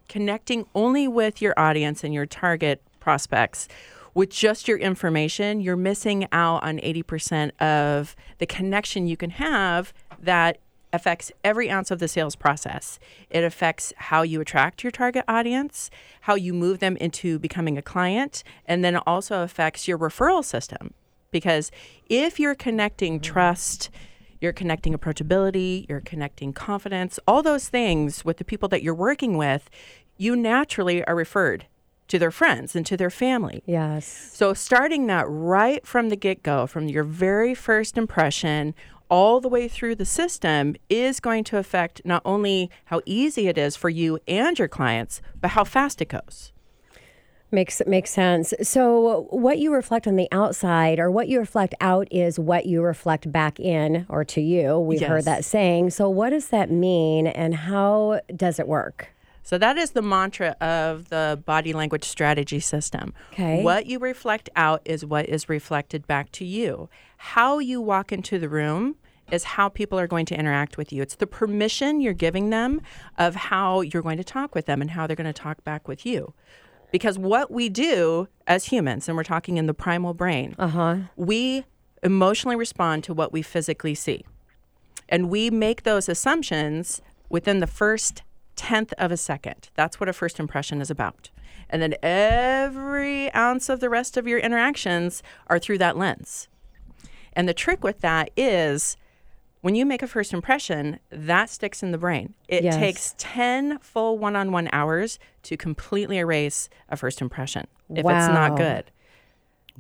connecting 0.09 0.65
only 0.75 1.07
with 1.07 1.43
your 1.43 1.53
audience 1.59 2.03
and 2.03 2.15
your 2.15 2.25
target 2.25 2.81
prospects 3.01 3.69
with 4.15 4.31
just 4.31 4.69
your 4.69 4.79
information, 4.79 5.61
you're 5.61 5.77
missing 5.77 6.27
out 6.31 6.63
on 6.63 6.79
80% 6.79 7.51
of 7.61 8.15
the 8.39 8.47
connection 8.47 9.07
you 9.07 9.17
can 9.17 9.31
have 9.31 9.93
that 10.21 10.59
affects 10.93 11.33
every 11.43 11.69
ounce 11.69 11.91
of 11.91 11.99
the 11.99 12.07
sales 12.07 12.37
process. 12.37 13.01
It 13.29 13.43
affects 13.43 13.93
how 13.97 14.23
you 14.23 14.41
attract 14.41 14.85
your 14.85 14.93
target 14.93 15.25
audience, 15.27 15.91
how 16.23 16.37
you 16.37 16.55
move 16.55 16.79
them 16.79 16.97
into 16.99 17.41
becoming 17.41 17.77
a 17.77 17.83
client, 17.83 18.45
and 18.65 18.85
then 18.85 18.97
also 18.99 19.43
affects 19.43 19.89
your 19.89 19.99
referral 19.99 20.45
system. 20.45 20.95
Because 21.33 21.73
if 22.09 22.39
you're 22.39 22.55
connecting 22.55 23.19
trust, 23.19 23.91
you're 24.41 24.53
connecting 24.53 24.97
approachability, 24.97 25.89
you're 25.89 26.01
connecting 26.01 26.53
confidence, 26.53 27.19
all 27.27 27.43
those 27.43 27.69
things 27.69 28.25
with 28.25 28.37
the 28.37 28.45
people 28.45 28.69
that 28.69 28.85
you're 28.85 28.95
working 28.95 29.37
with, 29.37 29.69
you 30.17 30.37
naturally 30.37 31.05
are 31.07 31.17
referred 31.17 31.67
to 32.09 32.19
their 32.19 32.31
friends 32.31 32.77
and 32.77 32.85
to 32.87 32.97
their 32.97 33.11
family. 33.11 33.63
Yes. 33.67 34.31
So, 34.35 34.55
starting 34.55 35.07
that 35.07 35.27
right 35.29 35.87
from 35.87 36.09
the 36.09 36.17
get 36.17 36.43
go, 36.43 36.67
from 36.67 36.89
your 36.89 37.05
very 37.05 37.55
first 37.55 37.97
impression, 37.97 38.75
all 39.09 39.41
the 39.41 39.49
way 39.49 39.69
through 39.69 39.95
the 39.95 40.05
system 40.05 40.75
is 40.89 41.21
going 41.21 41.45
to 41.45 41.59
affect 41.59 42.01
not 42.05 42.23
only 42.25 42.71
how 42.87 43.01
easy 43.07 43.49
it 43.49 43.59
is 43.59 43.77
for 43.77 43.89
you 43.89 44.19
and 44.27 44.59
your 44.59 44.69
clients, 44.69 45.21
but 45.41 45.53
how 45.53 45.65
fast 45.65 46.01
it 46.01 46.09
goes. 46.09 46.53
Makes 47.51 47.81
makes 47.87 48.11
sense. 48.11 48.53
So 48.63 49.29
what 49.31 49.59
you 49.59 49.73
reflect 49.73 50.09
on 50.09 50.17
the 50.17 50.27
outside 50.33 50.99
or 50.99 51.09
what 51.09 51.29
you 51.29 51.39
reflect 51.39 51.75
out 51.81 52.09
is 52.11 52.37
what 52.37 52.67
you 52.67 52.83
reflect 52.83 53.31
back 53.31 53.61
in 53.61 54.07
or 54.09 54.25
to 54.25 54.41
you. 54.41 54.77
We've 54.81 55.01
heard 55.01 55.25
that 55.27 55.45
saying. 55.45 55.91
So 55.91 56.09
what 56.09 56.31
does 56.31 56.49
that 56.49 56.69
mean 56.69 57.29
and 57.29 57.55
how 57.55 58.21
does 58.35 58.59
it 58.59 58.67
work? 58.67 59.14
So 59.45 59.59
that 59.59 59.77
is 59.77 59.91
the 59.93 60.03
mantra 60.03 60.57
of 60.61 61.11
the 61.11 61.41
body 61.45 61.73
language 61.75 62.05
strategy 62.05 62.61
system. 62.61 63.13
Okay. 63.33 63.63
What 63.63 63.85
you 63.87 63.99
reflect 63.99 64.49
out 64.57 64.81
is 64.87 65.05
what 65.05 65.29
is 65.29 65.49
reflected 65.49 66.07
back 66.07 66.33
to 66.33 66.45
you. 66.45 66.89
How 67.19 67.59
you 67.59 67.81
walk 67.81 68.11
into 68.11 68.39
the 68.39 68.49
room 68.49 68.97
is 69.31 69.45
how 69.45 69.69
people 69.69 69.99
are 69.99 70.07
going 70.07 70.27
to 70.27 70.39
interact 70.39 70.77
with 70.79 70.93
you. 70.93 71.03
It's 71.03 71.15
the 71.17 71.27
permission 71.27 72.01
you're 72.01 72.13
giving 72.15 72.51
them 72.51 72.81
of 73.19 73.35
how 73.35 73.83
you're 73.83 74.03
going 74.03 74.19
to 74.19 74.25
talk 74.25 74.55
with 74.55 74.67
them 74.67 74.81
and 74.81 74.91
how 74.91 75.07
they're 75.07 75.17
going 75.17 75.27
to 75.33 75.33
talk 75.33 75.63
back 75.63 75.87
with 75.89 76.05
you. 76.07 76.33
Because 76.91 77.19
what 77.19 77.51
we 77.51 77.69
do 77.69 78.29
as 78.47 78.67
humans, 78.67 79.09
and 79.09 79.17
we're 79.17 79.25
talking 79.25 79.57
in 79.57 79.67
the 79.67 79.75
primal 79.75 80.15
brain, 80.15 80.55
Uh-huh. 80.59 80.97
we 81.17 81.65
emotionally 82.03 82.57
respond 82.57 83.03
to 83.05 83.15
what 83.15 83.33
we 83.33 83.43
physically 83.43 83.95
see. 83.95 84.25
And 85.09 85.29
we 85.29 85.51
make 85.51 85.83
those 85.83 86.09
assumptions 86.09 87.03
within 87.29 87.61
the 87.61 87.67
first 87.67 88.23
tenth 88.57 88.93
of 88.99 89.11
a 89.13 89.17
second. 89.17 89.71
That's 89.75 89.99
what 90.01 90.09
a 90.09 90.13
first 90.13 90.39
impression 90.41 90.81
is 90.81 90.91
about. 90.91 91.31
And 91.71 91.81
then 91.83 91.95
every 92.03 93.33
ounce 93.35 93.69
of 93.69 93.81
the 93.81 93.89
rest 93.91 94.17
of 94.17 94.27
your 94.27 94.39
interactions 94.39 95.23
are 95.47 95.59
through 95.59 95.79
that 95.79 95.97
lens. 95.97 96.49
And 97.33 97.49
the 97.49 97.55
trick 97.55 97.83
with 97.83 98.01
that 98.01 98.31
is 98.37 98.97
when 99.61 99.75
you 99.75 99.87
make 99.87 100.03
a 100.03 100.07
first 100.07 100.33
impression, 100.35 100.99
that 101.11 101.49
sticks 101.49 101.83
in 101.83 101.91
the 101.91 101.99
brain. 101.99 102.35
It 102.49 102.65
Yes. 102.65 102.77
takes 102.77 103.15
10 103.17 103.79
full 103.79 104.19
one 104.19 104.37
on 104.37 104.53
one 104.53 104.69
hours 104.73 105.19
to 105.45 105.57
completely 105.57 106.19
erase 106.19 106.69
a 106.91 106.97
first 106.97 107.21
impression 107.23 107.67
if 107.91 107.99
it's 107.99 108.07
not 108.07 108.57
good. 108.59 108.91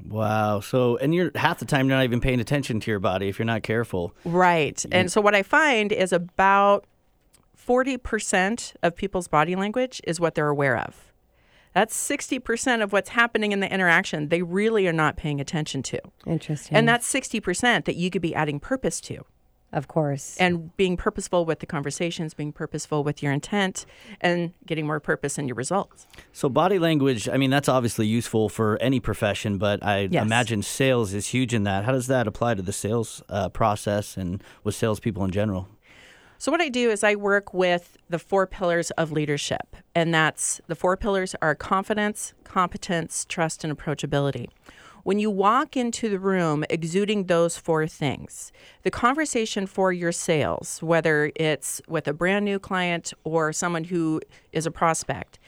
Wow. 0.08 0.60
So, 0.60 0.96
and 0.96 1.14
you're 1.14 1.30
half 1.34 1.58
the 1.58 1.64
time 1.66 1.86
you're 1.88 1.96
not 1.96 2.04
even 2.04 2.20
paying 2.20 2.40
attention 2.40 2.80
to 2.80 2.90
your 2.90 2.98
body 2.98 3.28
if 3.28 3.38
you're 3.38 3.46
not 3.46 3.62
careful. 3.62 4.14
Right. 4.24 4.84
And 4.90 5.12
so 5.12 5.20
what 5.20 5.34
I 5.34 5.42
find 5.42 5.92
is 5.92 6.12
about 6.12 6.86
40% 7.66 8.74
of 8.82 8.96
people's 8.96 9.28
body 9.28 9.56
language 9.56 10.00
is 10.04 10.20
what 10.20 10.34
they're 10.34 10.48
aware 10.48 10.76
of. 10.76 11.12
That's 11.72 11.96
60% 11.96 12.82
of 12.82 12.92
what's 12.92 13.10
happening 13.10 13.50
in 13.52 13.60
the 13.60 13.72
interaction 13.72 14.28
they 14.28 14.42
really 14.42 14.86
are 14.86 14.92
not 14.92 15.16
paying 15.16 15.40
attention 15.40 15.82
to. 15.84 16.00
Interesting. 16.26 16.76
And 16.76 16.88
that's 16.88 17.10
60% 17.12 17.84
that 17.84 17.96
you 17.96 18.10
could 18.10 18.22
be 18.22 18.34
adding 18.34 18.60
purpose 18.60 19.00
to. 19.02 19.24
Of 19.72 19.88
course. 19.88 20.36
And 20.38 20.76
being 20.76 20.96
purposeful 20.96 21.44
with 21.44 21.58
the 21.58 21.66
conversations, 21.66 22.32
being 22.32 22.52
purposeful 22.52 23.02
with 23.02 23.24
your 23.24 23.32
intent, 23.32 23.86
and 24.20 24.52
getting 24.64 24.86
more 24.86 25.00
purpose 25.00 25.36
in 25.36 25.48
your 25.48 25.56
results. 25.56 26.06
So 26.32 26.48
body 26.48 26.78
language, 26.78 27.28
I 27.28 27.38
mean, 27.38 27.50
that's 27.50 27.68
obviously 27.68 28.06
useful 28.06 28.48
for 28.48 28.78
any 28.80 29.00
profession, 29.00 29.58
but 29.58 29.82
I 29.84 30.06
Yes. 30.12 30.22
imagine 30.22 30.62
sales 30.62 31.12
is 31.12 31.26
huge 31.26 31.52
in 31.52 31.64
that. 31.64 31.84
How 31.86 31.90
does 31.90 32.06
that 32.06 32.28
apply 32.28 32.54
to 32.54 32.62
the 32.62 32.72
sales 32.72 33.20
uh, 33.28 33.48
process 33.48 34.16
and 34.16 34.44
with 34.62 34.76
salespeople 34.76 35.24
in 35.24 35.32
general? 35.32 35.66
So, 36.38 36.50
what 36.52 36.60
I 36.60 36.68
do 36.68 36.90
is 36.90 37.04
I 37.04 37.14
work 37.14 37.54
with 37.54 37.96
the 38.08 38.18
four 38.18 38.46
pillars 38.46 38.90
of 38.92 39.12
leadership, 39.12 39.76
and 39.94 40.12
that's 40.12 40.60
the 40.66 40.74
four 40.74 40.96
pillars 40.96 41.34
are 41.40 41.54
confidence, 41.54 42.34
competence, 42.44 43.24
trust, 43.28 43.64
and 43.64 43.76
approachability. 43.76 44.48
When 45.04 45.18
you 45.18 45.30
walk 45.30 45.76
into 45.76 46.08
the 46.08 46.18
room 46.18 46.64
exuding 46.70 47.24
those 47.24 47.58
four 47.58 47.86
things, 47.86 48.52
the 48.84 48.90
conversation 48.90 49.66
for 49.66 49.92
your 49.92 50.12
sales, 50.12 50.82
whether 50.82 51.30
it's 51.36 51.82
with 51.86 52.08
a 52.08 52.14
brand 52.14 52.46
new 52.46 52.58
client 52.58 53.12
or 53.22 53.52
someone 53.52 53.84
who 53.84 54.22
is 54.50 54.64
a 54.64 54.70
prospect, 54.70 55.38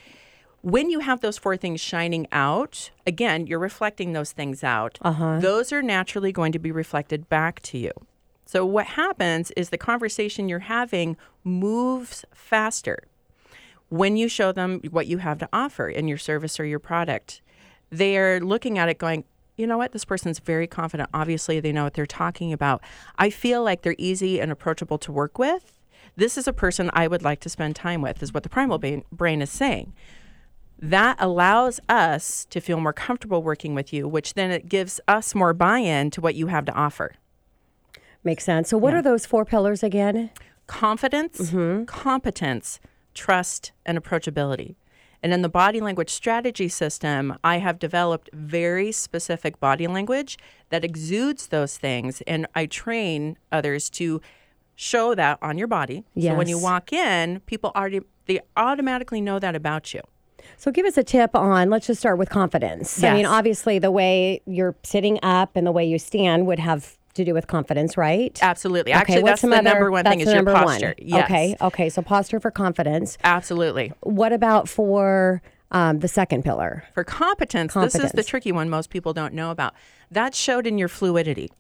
when 0.60 0.90
you 0.90 1.00
have 1.00 1.20
those 1.20 1.38
four 1.38 1.56
things 1.56 1.80
shining 1.80 2.26
out, 2.32 2.90
again, 3.06 3.46
you're 3.46 3.58
reflecting 3.58 4.12
those 4.12 4.32
things 4.32 4.62
out. 4.62 4.98
Uh-huh. 5.00 5.38
Those 5.40 5.72
are 5.72 5.80
naturally 5.80 6.32
going 6.32 6.52
to 6.52 6.58
be 6.58 6.70
reflected 6.70 7.28
back 7.28 7.60
to 7.62 7.78
you. 7.78 7.92
So, 8.46 8.64
what 8.64 8.86
happens 8.86 9.50
is 9.56 9.70
the 9.70 9.78
conversation 9.78 10.48
you're 10.48 10.60
having 10.60 11.16
moves 11.44 12.24
faster 12.32 13.04
when 13.88 14.16
you 14.16 14.28
show 14.28 14.52
them 14.52 14.80
what 14.90 15.06
you 15.08 15.18
have 15.18 15.38
to 15.38 15.48
offer 15.52 15.88
in 15.88 16.08
your 16.08 16.18
service 16.18 16.58
or 16.58 16.64
your 16.64 16.78
product. 16.78 17.42
They're 17.90 18.40
looking 18.40 18.78
at 18.78 18.88
it 18.88 18.98
going, 18.98 19.24
you 19.56 19.66
know 19.66 19.78
what, 19.78 19.92
this 19.92 20.04
person's 20.04 20.38
very 20.38 20.66
confident. 20.66 21.10
Obviously, 21.12 21.60
they 21.60 21.72
know 21.72 21.84
what 21.84 21.94
they're 21.94 22.06
talking 22.06 22.52
about. 22.52 22.82
I 23.18 23.30
feel 23.30 23.62
like 23.62 23.82
they're 23.82 23.96
easy 23.98 24.40
and 24.40 24.52
approachable 24.52 24.98
to 24.98 25.12
work 25.12 25.38
with. 25.38 25.72
This 26.14 26.38
is 26.38 26.46
a 26.46 26.52
person 26.52 26.90
I 26.92 27.08
would 27.08 27.22
like 27.22 27.40
to 27.40 27.48
spend 27.48 27.74
time 27.74 28.00
with, 28.00 28.22
is 28.22 28.32
what 28.32 28.42
the 28.42 28.48
primal 28.48 28.78
brain 28.78 29.42
is 29.42 29.50
saying 29.50 29.92
that 30.78 31.16
allows 31.18 31.80
us 31.88 32.44
to 32.50 32.60
feel 32.60 32.78
more 32.78 32.92
comfortable 32.92 33.42
working 33.42 33.74
with 33.74 33.92
you, 33.92 34.06
which 34.06 34.34
then 34.34 34.50
it 34.50 34.68
gives 34.68 35.00
us 35.08 35.34
more 35.34 35.54
buy 35.54 35.78
in 35.78 36.10
to 36.10 36.20
what 36.20 36.34
you 36.34 36.48
have 36.48 36.66
to 36.66 36.72
offer. 36.72 37.14
Makes 38.26 38.42
sense. 38.42 38.68
So, 38.70 38.76
what 38.76 38.92
are 38.92 39.02
those 39.02 39.24
four 39.24 39.44
pillars 39.44 39.84
again? 39.84 40.30
Confidence, 40.66 41.38
mm-hmm. 41.38 41.84
competence, 41.84 42.80
trust, 43.14 43.70
and 43.86 43.96
approachability. 43.96 44.74
And 45.22 45.32
in 45.32 45.42
the 45.42 45.48
body 45.48 45.80
language 45.80 46.10
strategy 46.10 46.66
system, 46.66 47.38
I 47.44 47.58
have 47.58 47.78
developed 47.78 48.28
very 48.32 48.90
specific 48.90 49.60
body 49.60 49.86
language 49.86 50.38
that 50.70 50.84
exudes 50.84 51.46
those 51.46 51.78
things. 51.78 52.20
And 52.26 52.48
I 52.52 52.66
train 52.66 53.38
others 53.52 53.88
to 53.90 54.20
show 54.74 55.14
that 55.14 55.38
on 55.40 55.56
your 55.56 55.68
body. 55.68 56.02
So 56.20 56.34
when 56.34 56.48
you 56.48 56.58
walk 56.58 56.92
in, 56.92 57.38
people 57.46 57.70
already 57.76 58.00
they 58.26 58.40
automatically 58.56 59.20
know 59.20 59.38
that 59.38 59.54
about 59.54 59.94
you. 59.94 60.00
So, 60.56 60.72
give 60.72 60.84
us 60.84 60.98
a 60.98 61.04
tip 61.04 61.36
on, 61.36 61.70
let's 61.70 61.86
just 61.86 62.00
start 62.00 62.18
with 62.18 62.28
confidence. 62.28 63.04
I 63.04 63.14
mean, 63.14 63.26
obviously, 63.26 63.78
the 63.78 63.92
way 63.92 64.42
you're 64.46 64.74
sitting 64.82 65.20
up 65.22 65.54
and 65.54 65.64
the 65.64 65.70
way 65.70 65.84
you 65.84 66.00
stand 66.00 66.48
would 66.48 66.58
have 66.58 66.98
to 67.16 67.24
do 67.24 67.34
with 67.34 67.46
confidence, 67.46 67.96
right? 67.96 68.38
Absolutely. 68.42 68.92
Actually, 68.92 69.22
what's 69.22 69.42
that's 69.42 69.50
the 69.50 69.56
other- 69.58 69.62
number 69.62 69.90
one 69.90 70.04
thing 70.04 70.20
is 70.20 70.32
your 70.32 70.44
posture. 70.44 70.94
Yes. 70.98 71.24
Okay. 71.24 71.56
Okay. 71.60 71.88
So, 71.90 72.02
posture 72.02 72.40
for 72.40 72.50
confidence. 72.50 73.18
Absolutely. 73.24 73.92
What 74.00 74.32
about 74.32 74.68
for 74.68 75.42
um, 75.72 75.98
the 75.98 76.08
second 76.08 76.44
pillar? 76.44 76.84
For 76.94 77.04
competence, 77.04 77.74
this 77.74 77.94
is 77.96 78.12
the 78.12 78.22
tricky 78.22 78.52
one 78.52 78.70
most 78.70 78.90
people 78.90 79.12
don't 79.12 79.34
know 79.34 79.50
about. 79.50 79.74
That 80.10 80.34
showed 80.34 80.66
in 80.66 80.78
your 80.78 80.88
fluidity. 80.88 81.50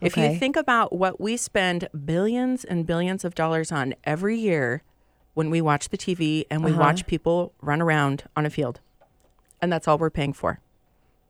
If 0.00 0.12
Okay. 0.12 0.32
you 0.32 0.38
think 0.38 0.56
about 0.56 0.92
what 0.94 1.20
we 1.20 1.36
spend 1.36 1.88
billions 2.04 2.64
and 2.64 2.86
billions 2.86 3.24
of 3.24 3.34
dollars 3.34 3.72
on 3.72 3.94
every 4.04 4.36
year 4.38 4.82
when 5.34 5.48
we 5.50 5.60
watch 5.60 5.88
the 5.90 5.96
TV 5.98 6.44
and 6.50 6.62
we 6.64 6.70
Uh-huh. 6.72 6.80
watch 6.80 7.06
people 7.06 7.52
run 7.60 7.80
around 7.82 8.24
on 8.36 8.44
a 8.46 8.50
field, 8.50 8.80
and 9.60 9.72
that's 9.72 9.86
all 9.88 9.96
we're 9.98 10.10
paying 10.10 10.32
for. 10.34 10.60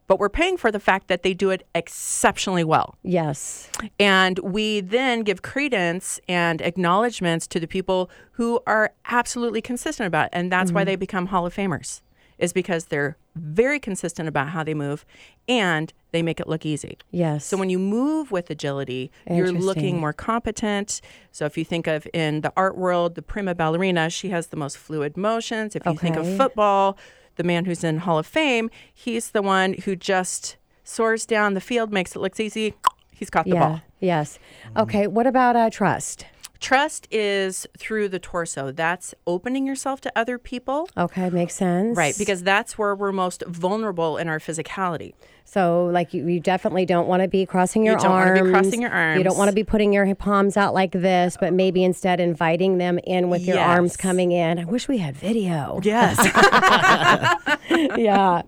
But 0.07 0.19
we're 0.21 0.29
paying 0.29 0.57
for 0.57 0.71
the 0.71 0.79
fact 0.81 1.09
that 1.09 1.23
they 1.23 1.35
do 1.35 1.51
it 1.51 1.67
exceptionally 1.75 2.63
well. 2.65 2.97
Yes. 3.03 3.69
And 3.99 4.39
we 4.39 4.81
then 4.81 5.23
give 5.23 5.43
credence 5.43 6.21
and 6.29 6.63
acknowledgments 6.63 7.47
to 7.49 7.59
the 7.61 7.67
people 7.67 8.09
who 8.33 8.61
are 8.67 8.93
absolutely 9.07 9.61
consistent 9.61 10.07
about 10.07 10.27
it. 10.27 10.31
And 10.33 10.53
that's 10.53 10.71
why 10.73 10.83
Mm-hmm. 10.83 10.87
they 10.87 10.97
become 10.97 11.27
Hall 11.27 11.45
of 11.47 11.55
Famers, 11.55 12.03
is 12.39 12.53
because 12.53 12.87
they're 12.87 13.17
very 13.35 13.81
consistent 13.81 14.29
about 14.29 14.49
how 14.51 14.63
they 14.63 14.75
move 14.75 15.05
and 15.49 15.93
they 16.13 16.23
make 16.23 16.39
it 16.41 16.49
look 16.49 16.65
easy. 16.65 16.97
Yes. 17.11 17.45
So 17.45 17.57
when 17.57 17.69
you 17.69 17.79
move 17.79 18.31
with 18.31 18.49
agility, 18.49 19.11
you're 19.29 19.53
looking 19.53 19.99
more 19.99 20.13
competent. 20.13 21.01
So 21.33 21.45
if 21.47 21.59
you 21.59 21.65
think 21.65 21.87
of 21.87 22.07
in 22.15 22.41
the 22.43 22.53
art 22.57 22.79
world, 22.79 23.15
the 23.15 23.23
prima 23.23 23.55
ballerina, 23.55 24.09
she 24.11 24.29
has 24.31 24.47
the 24.47 24.57
most 24.57 24.79
fluid 24.79 25.17
motions. 25.17 25.75
If 25.77 25.85
you 25.85 25.97
think 25.97 26.17
of 26.17 26.37
football, 26.37 26.97
the 27.37 27.45
man 27.45 27.65
who's 27.65 27.85
in 27.85 27.99
Hall 27.99 28.19
of 28.19 28.27
Fame, 28.27 28.71
he's 28.93 29.31
the 29.31 29.43
one 29.43 29.75
who 29.85 29.97
just 29.97 30.57
soars 30.85 31.27
down 31.27 31.55
the 31.55 31.61
field, 31.61 31.93
makes 31.93 32.15
it 32.15 32.21
look 32.21 32.39
easy. 32.39 32.75
He's 33.13 33.31
caught 33.31 33.45
the 33.45 33.53
yeah. 33.53 33.69
ball. 33.69 33.81
Yes. 34.01 34.39
Okay. 34.77 35.07
What 35.07 35.27
about 35.27 35.57
uh, 35.57 35.71
trust? 35.71 36.27
Trust 36.61 37.07
is 37.11 37.67
through 37.79 38.09
the 38.09 38.19
torso. 38.19 38.73
That's 38.73 39.15
opening 39.27 39.67
yourself 39.67 40.01
to 40.03 40.13
other 40.17 40.39
people. 40.39 40.89
Okay. 40.97 41.31
Makes 41.31 41.55
sense. 41.55 41.97
Right, 41.97 42.15
because 42.17 42.43
that's 42.43 42.79
where 42.79 42.95
we're 42.95 43.13
most 43.13 43.45
vulnerable 43.47 44.17
in 44.17 44.29
our 44.29 44.39
physicality. 44.39 45.15
So, 45.45 45.87
like, 45.87 46.13
you, 46.13 46.27
you 46.27 46.41
definitely 46.41 46.87
don't 46.87 47.07
want 47.07 47.23
to 47.23 47.29
be 47.29 47.47
crossing 47.47 47.85
your 47.85 47.95
You 47.95 48.01
don't 48.03 48.11
arms. 48.11 48.41
be 48.41 48.51
crossing 48.51 48.83
your 48.83 48.91
arms. 48.91 49.19
You 49.19 49.23
don't 49.25 49.39
want 49.39 49.49
to 49.49 49.55
be 49.55 49.63
putting 49.63 49.93
your 49.93 50.13
palms 50.17 50.57
out 50.57 50.75
like 50.75 50.91
this, 50.91 51.37
but 51.39 51.53
maybe 51.53 51.85
instead 51.85 52.19
inviting 52.19 52.79
them 52.79 52.99
in 53.05 53.31
with 53.31 53.43
your 53.43 53.61
arms 53.61 53.97
coming 53.97 54.33
in. 54.33 54.59
I 54.59 54.65
wish 54.65 54.89
we 54.89 54.99
had 54.99 55.15
video. 55.15 55.81
Yes. 55.85 56.17
yeah. 57.97 58.43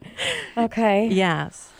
Okay. 0.56 1.06
yes. 1.09 1.70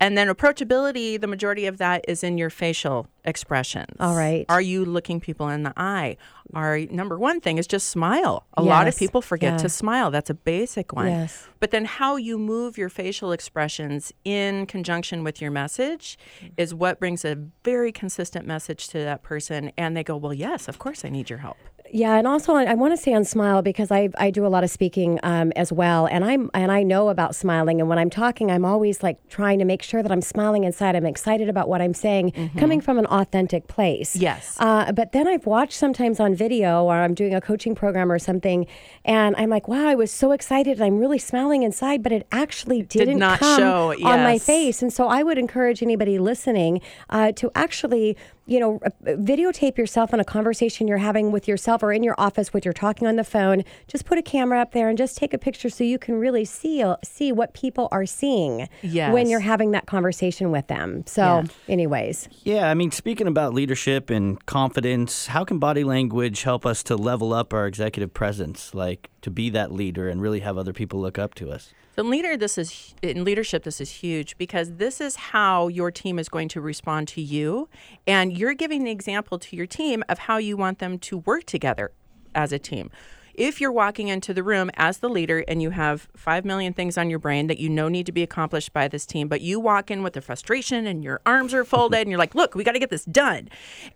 And 0.00 0.16
then 0.16 0.28
approachability, 0.28 1.20
the 1.20 1.26
majority 1.26 1.66
of 1.66 1.78
that 1.78 2.04
is 2.08 2.22
in 2.24 2.38
your 2.38 2.50
facial 2.50 3.06
expressions. 3.24 3.96
All 4.00 4.14
right. 4.16 4.44
Are 4.48 4.60
you 4.60 4.84
looking 4.84 5.20
people 5.20 5.48
in 5.48 5.62
the 5.62 5.72
eye? 5.76 6.16
Our 6.52 6.80
number 6.90 7.18
one 7.18 7.40
thing 7.40 7.58
is 7.58 7.66
just 7.66 7.88
smile. 7.88 8.46
A 8.54 8.62
lot 8.62 8.86
of 8.86 8.96
people 8.96 9.22
forget 9.22 9.52
Yeah. 9.54 9.58
to 9.58 9.68
smile. 9.68 10.10
That's 10.10 10.30
a 10.30 10.34
basic 10.34 10.92
one. 10.92 11.06
Yes. 11.08 11.48
But 11.58 11.70
then 11.70 11.84
how 11.86 12.16
you 12.16 12.38
move 12.38 12.76
your 12.76 12.88
facial 12.90 13.32
expressions 13.32 14.12
in 14.24 14.66
conjunction 14.66 15.24
with 15.24 15.40
your 15.40 15.50
message 15.50 16.18
is 16.56 16.74
what 16.74 16.98
brings 16.98 17.24
a 17.24 17.36
very 17.64 17.92
consistent 17.92 18.46
message 18.46 18.88
to 18.88 18.98
that 18.98 19.22
person. 19.22 19.72
And 19.78 19.96
they 19.96 20.04
go, 20.04 20.16
Well, 20.16 20.34
yes, 20.34 20.68
of 20.68 20.78
course 20.78 21.04
I 21.04 21.08
need 21.08 21.30
your 21.30 21.38
help. 21.40 21.56
Yeah, 21.92 22.16
and 22.16 22.26
also 22.26 22.54
I, 22.54 22.64
I 22.64 22.74
want 22.74 22.92
to 22.92 22.96
say 22.96 23.12
on 23.12 23.24
smile 23.24 23.62
because 23.62 23.90
I 23.90 24.08
I 24.18 24.30
do 24.30 24.46
a 24.46 24.48
lot 24.48 24.64
of 24.64 24.70
speaking 24.70 25.20
um, 25.22 25.52
as 25.54 25.72
well, 25.72 26.06
and 26.06 26.24
I'm 26.24 26.50
and 26.52 26.72
I 26.72 26.82
know 26.82 27.08
about 27.08 27.36
smiling. 27.36 27.80
And 27.80 27.88
when 27.88 27.98
I'm 27.98 28.10
talking, 28.10 28.50
I'm 28.50 28.64
always 28.64 29.02
like 29.02 29.18
trying 29.28 29.58
to 29.60 29.64
make 29.64 29.82
sure 29.82 30.02
that 30.02 30.10
I'm 30.10 30.22
smiling 30.22 30.64
inside. 30.64 30.96
I'm 30.96 31.06
excited 31.06 31.48
about 31.48 31.68
what 31.68 31.80
I'm 31.80 31.94
saying, 31.94 32.32
coming 32.56 32.80
from 32.80 32.98
an 32.98 33.06
authentic 33.06 33.68
place. 33.68 34.16
Yes. 34.16 34.56
Uh, 34.58 34.92
but 34.92 35.12
then 35.12 35.28
I've 35.28 35.46
watched 35.46 35.74
sometimes 35.78 36.18
on 36.20 36.34
video 36.34 36.84
or 36.84 36.94
I'm 36.94 37.14
doing 37.14 37.34
a 37.34 37.40
coaching 37.40 37.74
program 37.74 38.10
or 38.10 38.18
something, 38.18 38.66
and 39.04 39.36
I'm 39.36 39.50
like, 39.50 39.68
wow, 39.68 39.86
I 39.86 39.94
was 39.94 40.10
so 40.10 40.32
excited. 40.32 40.78
and 40.78 40.84
I'm 40.84 40.98
really 40.98 41.18
smiling 41.18 41.62
inside, 41.62 42.02
but 42.02 42.12
it 42.12 42.26
actually 42.32 42.82
didn't 42.82 43.18
not 43.18 43.38
come 43.38 43.58
show, 43.58 43.94
on 44.04 44.22
my 44.22 44.38
face. 44.38 44.82
And 44.82 44.92
so 44.92 45.06
I 45.08 45.22
would 45.22 45.38
encourage 45.38 45.82
anybody 45.82 46.18
listening 46.18 46.80
uh, 47.10 47.32
to 47.32 47.50
actually, 47.54 48.16
you 48.46 48.60
know, 48.60 48.78
uh, 48.84 48.90
videotape 49.12 49.78
yourself 49.78 50.12
in 50.12 50.20
a 50.20 50.24
conversation 50.24 50.86
you're 50.86 50.98
having 50.98 51.32
with 51.32 51.48
yourself 51.48 51.82
or 51.82 51.92
in 51.92 52.02
your 52.02 52.14
office 52.18 52.52
when 52.52 52.62
you're 52.64 52.74
talking 52.74 53.08
on 53.08 53.16
the 53.16 53.24
phone. 53.24 53.64
Just 53.88 54.04
put 54.04 54.18
a 54.18 54.22
camera 54.22 54.60
up 54.60 54.72
there 54.72 54.88
and 54.88 54.98
just 54.98 55.16
take 55.16 55.32
a 55.32 55.38
picture 55.38 55.70
so 55.70 55.82
you 55.84 55.98
can 55.98 56.16
really 56.16 56.44
see 56.44 56.82
uh, 56.82 56.96
see 57.02 57.32
what 57.32 57.54
people 57.54 57.88
are 57.90 58.06
seeing 58.06 58.68
when 59.12 59.28
you're 59.28 59.40
having 59.40 59.70
that 59.70 59.86
conversation 59.86 60.50
with 60.50 60.66
them. 60.66 61.04
So, 61.06 61.22
Yeah. 61.22 61.42
anyways, 61.68 62.28
Yeah, 62.44 62.68
I 62.68 62.74
mean, 62.74 62.90
speaking 62.90 63.26
about 63.26 63.54
leadership 63.54 64.10
and 64.10 64.44
confidence, 64.46 65.28
how 65.28 65.44
can 65.44 65.58
body 65.58 65.84
language 65.84 66.42
help 66.42 66.66
us 66.66 66.82
to 66.84 66.96
level 66.96 67.32
up 67.32 67.54
our 67.54 67.66
executive 67.66 68.12
presence, 68.12 68.74
like 68.74 69.10
to 69.22 69.30
be 69.30 69.48
that 69.50 69.72
leader 69.72 70.08
and 70.08 70.20
really 70.20 70.40
have 70.40 70.58
other 70.58 70.72
people 70.72 71.00
look 71.00 71.18
up 71.18 71.34
to 71.36 71.50
us? 71.50 71.72
In 71.96 72.10
leader, 72.10 72.36
this 72.36 72.58
is 72.58 72.94
in 73.02 73.22
leadership. 73.22 73.62
This 73.62 73.80
is 73.80 73.90
huge 73.90 74.36
because 74.36 74.72
this 74.74 75.00
is 75.00 75.14
how 75.14 75.68
your 75.68 75.92
team 75.92 76.18
is 76.18 76.28
going 76.28 76.48
to 76.48 76.60
respond 76.60 77.06
to 77.08 77.20
you, 77.20 77.68
and 78.04 78.36
you're 78.36 78.54
giving 78.54 78.82
the 78.82 78.90
example 78.90 79.38
to 79.38 79.56
your 79.56 79.66
team 79.66 80.02
of 80.08 80.18
how 80.18 80.38
you 80.38 80.56
want 80.56 80.80
them 80.80 80.98
to 80.98 81.18
work 81.18 81.44
together 81.44 81.92
as 82.34 82.52
a 82.52 82.58
team. 82.58 82.90
If 83.32 83.60
you're 83.60 83.72
walking 83.72 84.08
into 84.08 84.34
the 84.34 84.42
room 84.42 84.70
as 84.74 84.98
the 84.98 85.08
leader 85.08 85.44
and 85.46 85.60
you 85.60 85.70
have 85.70 86.08
five 86.16 86.44
million 86.44 86.72
things 86.72 86.96
on 86.96 87.10
your 87.10 87.18
brain 87.18 87.48
that 87.48 87.58
you 87.58 87.68
know 87.68 87.88
need 87.88 88.06
to 88.06 88.12
be 88.12 88.22
accomplished 88.22 88.72
by 88.72 88.86
this 88.88 89.06
team, 89.06 89.28
but 89.28 89.40
you 89.40 89.58
walk 89.58 89.90
in 89.90 90.02
with 90.02 90.14
the 90.14 90.20
frustration 90.20 90.86
and 90.86 91.02
your 91.02 91.20
arms 91.26 91.54
are 91.54 91.64
folded 91.64 92.00
and 92.00 92.10
you're 92.10 92.18
like, 92.18 92.34
"Look, 92.34 92.56
we 92.56 92.64
got 92.64 92.72
to 92.72 92.78
get 92.80 92.90
this 92.90 93.04
done," 93.04 93.48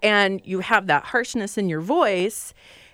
and 0.03 0.41
you 0.45 0.61
have 0.61 0.87
that 0.87 1.07
harshness 1.07 1.59
in 1.59 1.69
your 1.69 1.81
voice 1.81 2.53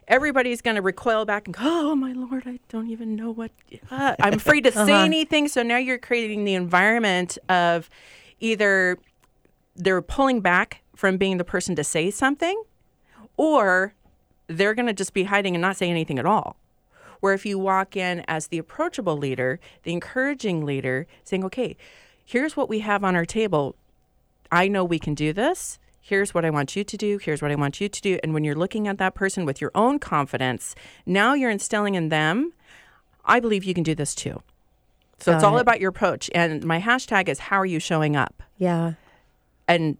everybody's 0.09 0.61
going 0.61 0.77
to 0.77 0.83
recoil 0.83 1.25
back 1.25 1.47
and 1.47 1.55
go, 1.55 1.63
oh 1.65 1.95
my 1.95 2.13
lord, 2.13 2.45
I 2.47 2.59
don't 2.69 2.89
even 2.89 3.17
know 3.17 3.31
what. 3.31 3.51
Uh, 3.91 4.15
I'm 4.21 4.35
afraid 4.35 4.65
to 4.65 4.73
say 4.73 4.93
anything. 4.93 5.49
So 5.49 5.63
now 5.63 5.77
you're 5.77 5.99
creating 5.99 6.45
the 6.45 6.55
environment 6.55 7.39
of 7.49 7.89
either 8.41 8.99
they're 9.77 10.03
pulling 10.03 10.41
back 10.41 10.83
from 10.95 11.17
being 11.17 11.39
the 11.39 11.45
person 11.45 11.75
to 11.77 11.85
say 11.85 12.11
something 12.11 12.63
or 13.37 13.95
they're 14.47 14.75
going 14.75 14.87
to 14.87 14.93
just 14.93 15.15
be 15.15 15.25
hiding 15.25 15.55
and 15.55 15.63
not 15.63 15.77
say 15.77 15.91
anything 15.91 16.19
at 16.19 16.27
all. 16.27 16.57
Where 17.21 17.33
if 17.35 17.47
you 17.47 17.59
walk 17.59 17.97
in 17.97 18.23
as 18.29 18.49
the 18.49 18.59
approachable 18.59 19.17
leader, 19.17 19.59
the 19.83 19.93
encouraging 19.93 20.65
leader, 20.65 21.07
saying, 21.25 21.45
okay, 21.45 21.77
here's 22.25 22.57
what 22.57 22.69
we 22.69 22.81
have 22.81 23.03
on 23.03 23.17
our 23.17 23.25
table. 23.25 23.77
I 24.53 24.69
know 24.69 24.85
we 24.85 24.99
can 24.99 25.15
do 25.15 25.33
this. 25.33 25.79
Here's 26.07 26.35
what 26.35 26.45
I 26.45 26.51
want 26.51 26.77
you 26.77 26.85
to 26.85 26.97
do. 26.99 27.17
Here's 27.17 27.41
what 27.41 27.51
I 27.51 27.55
want 27.55 27.81
you 27.81 27.89
to 27.89 28.03
do. 28.03 28.19
And 28.23 28.35
when 28.35 28.45
you're 28.45 28.55
looking 28.55 28.87
at 28.89 28.99
that 28.99 29.15
person 29.15 29.47
with 29.47 29.63
your 29.63 29.71
own 29.75 29.99
confidence, 29.99 30.75
now 31.07 31.33
you're 31.33 31.49
instilling 31.49 31.95
in 31.95 32.11
them, 32.11 32.53
I 33.25 33.41
believe 33.41 33.65
you 33.65 33.73
can 33.73 33.85
do 33.85 33.95
this 33.95 34.15
too. 34.15 34.43
So 35.21 35.33
Got 35.33 35.37
it's 35.37 35.45
all 35.45 35.57
it. 35.57 35.63
about 35.63 35.81
your 35.81 35.89
approach. 35.89 36.29
And 36.35 36.63
my 36.63 36.79
hashtag 36.79 37.31
is 37.31 37.39
how 37.39 37.57
are 37.57 37.65
you 37.65 37.81
showing 37.81 38.17
up? 38.17 38.43
Yeah. 38.59 38.93
And 39.67 39.97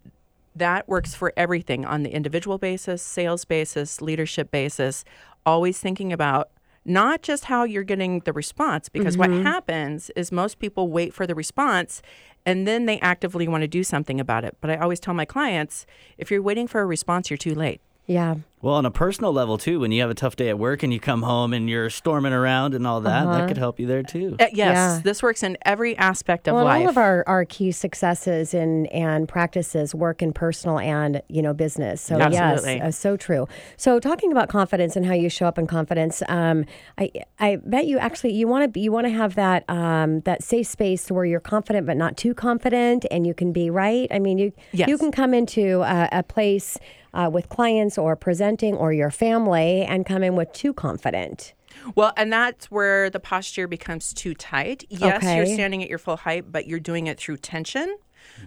that 0.55 0.87
works 0.87 1.15
for 1.15 1.33
everything 1.35 1.85
on 1.85 2.03
the 2.03 2.11
individual 2.11 2.59
basis, 2.59 3.01
sales 3.01 3.43
basis, 3.43 3.99
leadership 3.99 4.51
basis, 4.51 5.05
always 5.43 5.79
thinking 5.79 6.13
about 6.13 6.51
not 6.85 7.23
just 7.23 7.45
how 7.45 7.63
you're 7.63 7.83
getting 7.83 8.19
the 8.21 8.33
response, 8.33 8.89
because 8.89 9.17
what 9.17 9.29
mm-hmm. 9.29 9.43
happens 9.43 10.11
is 10.15 10.31
most 10.31 10.59
people 10.59 10.89
wait 10.89 11.13
for 11.13 11.25
the 11.25 11.35
response 11.35 12.01
and 12.45 12.67
then 12.67 12.85
they 12.85 12.99
actively 12.99 13.47
want 13.47 13.63
to 13.63 13.67
do 13.67 13.83
something 13.83 14.19
about 14.19 14.43
it. 14.43 14.55
But 14.61 14.69
I 14.69 14.77
always 14.77 14.99
tell 14.99 15.15
my 15.15 15.25
clients 15.25 15.85
if 16.17 16.29
you're 16.29 16.43
waiting 16.43 16.67
for 16.67 16.81
a 16.81 16.85
response, 16.85 17.29
you're 17.29 17.37
too 17.37 17.55
late. 17.55 17.81
Yeah. 18.07 18.35
Well, 18.61 18.75
on 18.75 18.85
a 18.87 18.91
personal 18.91 19.31
level 19.31 19.59
too, 19.59 19.79
when 19.79 19.91
you 19.91 20.01
have 20.01 20.09
a 20.09 20.15
tough 20.15 20.35
day 20.35 20.49
at 20.49 20.57
work 20.57 20.81
and 20.81 20.91
you 20.91 20.99
come 20.99 21.21
home 21.21 21.53
and 21.53 21.69
you're 21.69 21.91
storming 21.91 22.33
around 22.33 22.73
and 22.73 22.87
all 22.87 22.99
that, 23.01 23.25
that 23.25 23.47
could 23.47 23.57
help 23.59 23.79
you 23.79 23.85
there 23.85 24.01
too. 24.01 24.37
Uh, 24.39 24.45
yes, 24.45 24.55
Yeah. 24.55 25.01
this 25.03 25.21
works 25.21 25.43
in 25.43 25.55
every 25.65 25.95
aspect 25.97 26.47
of 26.47 26.55
well, 26.55 26.65
life. 26.65 26.81
all 26.81 26.89
of 26.89 26.97
our, 26.97 27.23
our 27.27 27.45
key 27.45 27.71
successes 27.71 28.55
and 28.55 28.87
and 28.91 29.27
practices 29.27 29.93
work 29.93 30.23
in 30.23 30.33
personal 30.33 30.79
and 30.79 31.21
you 31.29 31.43
know 31.43 31.53
business. 31.53 32.01
So 32.01 32.15
Absolutely. 32.19 32.77
yes, 32.77 32.83
uh, 32.83 32.91
so 32.91 33.15
true. 33.17 33.47
So 33.77 33.99
talking 33.99 34.31
about 34.31 34.49
confidence 34.49 34.95
and 34.95 35.05
how 35.05 35.13
you 35.13 35.29
show 35.29 35.45
up 35.45 35.59
in 35.59 35.67
confidence, 35.67 36.23
um, 36.27 36.65
I 36.97 37.11
I 37.39 37.57
bet 37.63 37.85
you 37.85 37.99
actually 37.99 38.33
you 38.33 38.47
want 38.47 38.73
to 38.73 38.79
you 38.79 38.91
want 38.91 39.05
to 39.05 39.11
have 39.13 39.35
that 39.35 39.63
um, 39.69 40.21
that 40.21 40.41
safe 40.43 40.65
space 40.65 41.11
where 41.11 41.25
you're 41.25 41.39
confident 41.39 41.85
but 41.85 41.97
not 41.97 42.17
too 42.17 42.33
confident, 42.33 43.05
and 43.11 43.27
you 43.27 43.35
can 43.35 43.51
be 43.51 43.69
right. 43.69 44.07
I 44.09 44.17
mean, 44.17 44.39
you 44.39 44.53
Yes. 44.71 44.87
you 44.89 44.97
can 44.97 45.11
come 45.11 45.35
into 45.35 45.81
a, 45.83 46.09
a 46.11 46.23
place. 46.23 46.79
Uh, 47.15 47.29
with 47.29 47.47
clients 47.47 47.97
or 47.97 48.13
presenting 48.17 48.75
or 48.75 48.91
your 48.91 49.09
family 49.09 49.83
and 49.83 50.05
come 50.05 50.21
in 50.21 50.35
with 50.35 50.51
too 50.51 50.73
confident. 50.73 51.53
Well, 51.95 52.11
and 52.17 52.31
that's 52.31 52.69
where 52.69 53.09
the 53.09 53.21
posture 53.21 53.69
becomes 53.69 54.13
too 54.13 54.33
tight. 54.33 54.83
Yes, 54.89 55.23
you're 55.23 55.45
standing 55.45 55.81
at 55.81 55.87
your 55.87 55.97
full 55.97 56.17
height, 56.17 56.51
but 56.51 56.67
you're 56.67 56.77
doing 56.91 57.07
it 57.07 57.17
through 57.17 57.37
tension. 57.37 57.97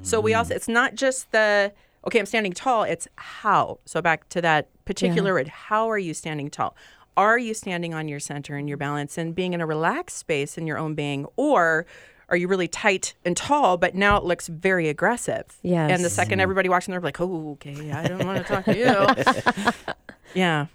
So 0.03 0.21
we 0.21 0.35
also, 0.35 0.55
it's 0.55 0.69
not 0.69 0.97
just 0.97 1.33
the, 1.33 1.73
okay, 2.07 2.19
I'm 2.19 2.27
standing 2.27 2.53
tall, 2.53 2.83
it's 2.83 3.09
how. 3.17 3.79
So 3.87 4.03
back 4.03 4.29
to 4.31 4.43
that 4.43 4.69
particular 4.85 5.33
word, 5.33 5.49
how 5.49 5.89
are 5.89 5.99
you 5.99 6.13
standing 6.13 6.51
tall? 6.51 6.77
Are 7.17 7.39
you 7.39 7.55
standing 7.55 7.95
on 7.95 8.07
your 8.07 8.21
center 8.21 8.57
and 8.57 8.69
your 8.69 8.77
balance 8.77 9.17
and 9.17 9.35
being 9.35 9.55
in 9.55 9.63
a 9.63 9.67
relaxed 9.67 10.19
space 10.19 10.59
in 10.59 10.67
your 10.67 10.77
own 10.77 10.95
being? 10.95 11.27
Or 11.37 11.87
are 12.29 12.37
you 12.37 12.49
really 12.49 12.69
tight 12.69 13.15
and 13.25 13.37
tall, 13.37 13.77
but 13.77 13.95
now 13.95 14.17
it 14.17 14.25
looks 14.25 14.49
very 14.49 14.89
aggressive? 14.89 15.59
Yes. 15.63 15.91
And 15.91 16.05
the 16.05 16.11
second 16.11 16.41
everybody 16.41 16.69
walks 16.69 16.87
in, 16.87 16.93
they're 16.93 17.01
like, 17.01 17.21
oh, 17.21 17.53
okay, 17.53 17.91
I 17.91 18.07
don't 18.07 18.27
want 18.27 18.39
to 18.39 18.45
talk 18.45 18.65
to 18.67 18.77
you. 18.77 19.73
yeah. 20.35 20.67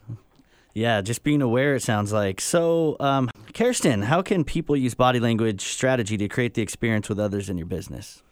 Yeah, 0.73 1.01
just 1.01 1.23
being 1.23 1.43
aware, 1.43 1.75
it 1.75 1.83
sounds 1.83 2.11
like. 2.11 2.41
So, 2.41 2.97
um, 2.99 3.29
Kirsten, 3.53 4.01
how 4.01 4.23
can 4.23 4.43
people 4.43 4.75
use 4.75 4.95
body 4.95 5.19
language 5.19 5.61
strategy 5.61 6.17
to 6.17 6.27
create 6.27 6.55
the 6.55 6.63
experience 6.63 7.09
with 7.09 7.19
others 7.19 7.49
in 7.49 7.57
your 7.57 7.67
business? 7.67 8.23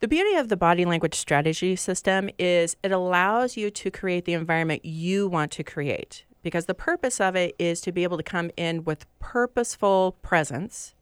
The 0.00 0.08
beauty 0.08 0.36
of 0.36 0.48
the 0.48 0.56
body 0.56 0.84
language 0.84 1.14
strategy 1.14 1.76
system 1.76 2.28
is 2.38 2.76
it 2.82 2.92
allows 2.92 3.56
you 3.56 3.70
to 3.70 3.90
create 3.90 4.26
the 4.26 4.34
environment 4.34 4.84
you 4.84 5.28
want 5.28 5.52
to 5.52 5.62
create 5.62 6.24
because 6.42 6.66
the 6.66 6.74
purpose 6.74 7.20
of 7.20 7.36
it 7.36 7.54
is 7.58 7.80
to 7.82 7.92
be 7.92 8.02
able 8.02 8.16
to 8.16 8.22
come 8.22 8.50
in 8.56 8.84
with 8.84 9.06
purposeful 9.20 10.18
presence 10.20 10.94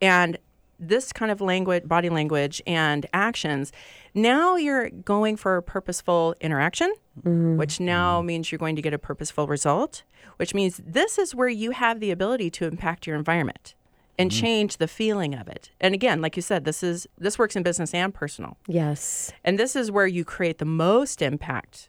and 0.00 0.36
this 0.82 1.12
kind 1.12 1.30
of 1.30 1.40
language 1.40 1.86
body 1.86 2.10
language 2.10 2.60
and 2.66 3.06
actions 3.12 3.72
now 4.14 4.56
you're 4.56 4.90
going 4.90 5.36
for 5.36 5.56
a 5.56 5.62
purposeful 5.62 6.34
interaction 6.40 6.92
mm-hmm. 7.20 7.56
which 7.56 7.80
now 7.80 8.18
mm-hmm. 8.18 8.26
means 8.26 8.52
you're 8.52 8.58
going 8.58 8.76
to 8.76 8.82
get 8.82 8.92
a 8.92 8.98
purposeful 8.98 9.46
result 9.46 10.02
which 10.36 10.54
means 10.54 10.80
this 10.84 11.18
is 11.18 11.34
where 11.34 11.48
you 11.48 11.70
have 11.70 12.00
the 12.00 12.10
ability 12.10 12.50
to 12.50 12.66
impact 12.66 13.06
your 13.06 13.16
environment 13.16 13.74
and 14.18 14.30
mm-hmm. 14.30 14.40
change 14.40 14.76
the 14.76 14.88
feeling 14.88 15.34
of 15.34 15.48
it. 15.48 15.70
And 15.80 15.94
again 15.94 16.20
like 16.20 16.36
you 16.36 16.42
said 16.42 16.64
this 16.64 16.82
is 16.82 17.06
this 17.16 17.38
works 17.38 17.56
in 17.56 17.62
business 17.62 17.94
and 17.94 18.12
personal. 18.12 18.56
Yes. 18.66 19.32
and 19.44 19.58
this 19.58 19.76
is 19.76 19.90
where 19.90 20.06
you 20.06 20.24
create 20.24 20.58
the 20.58 20.64
most 20.64 21.22
impact 21.22 21.88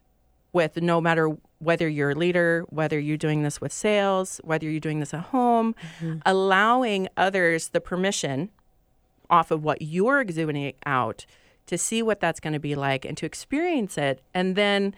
with 0.53 0.77
no 0.81 1.01
matter 1.01 1.35
whether 1.57 1.89
you're 1.89 2.11
a 2.11 2.15
leader, 2.15 2.63
whether 2.69 2.99
you're 2.99 3.17
doing 3.17 3.41
this 3.41 3.59
with 3.59 3.73
sales, 3.73 4.39
whether 4.43 4.69
you're 4.69 4.79
doing 4.79 4.99
this 4.99 5.13
at 5.13 5.21
home, 5.21 5.73
allowing 6.25 7.07
others 7.17 7.69
the 7.69 7.81
permission 7.81 8.51
off 9.33 9.49
of 9.49 9.63
what 9.63 9.81
you're 9.81 10.21
exuding 10.21 10.73
out 10.85 11.25
to 11.65 11.75
see 11.75 12.03
what 12.03 12.19
that's 12.19 12.39
going 12.39 12.53
to 12.53 12.59
be 12.59 12.75
like 12.75 13.03
and 13.03 13.17
to 13.17 13.25
experience 13.25 13.97
it 13.97 14.21
and 14.33 14.55
then 14.55 14.93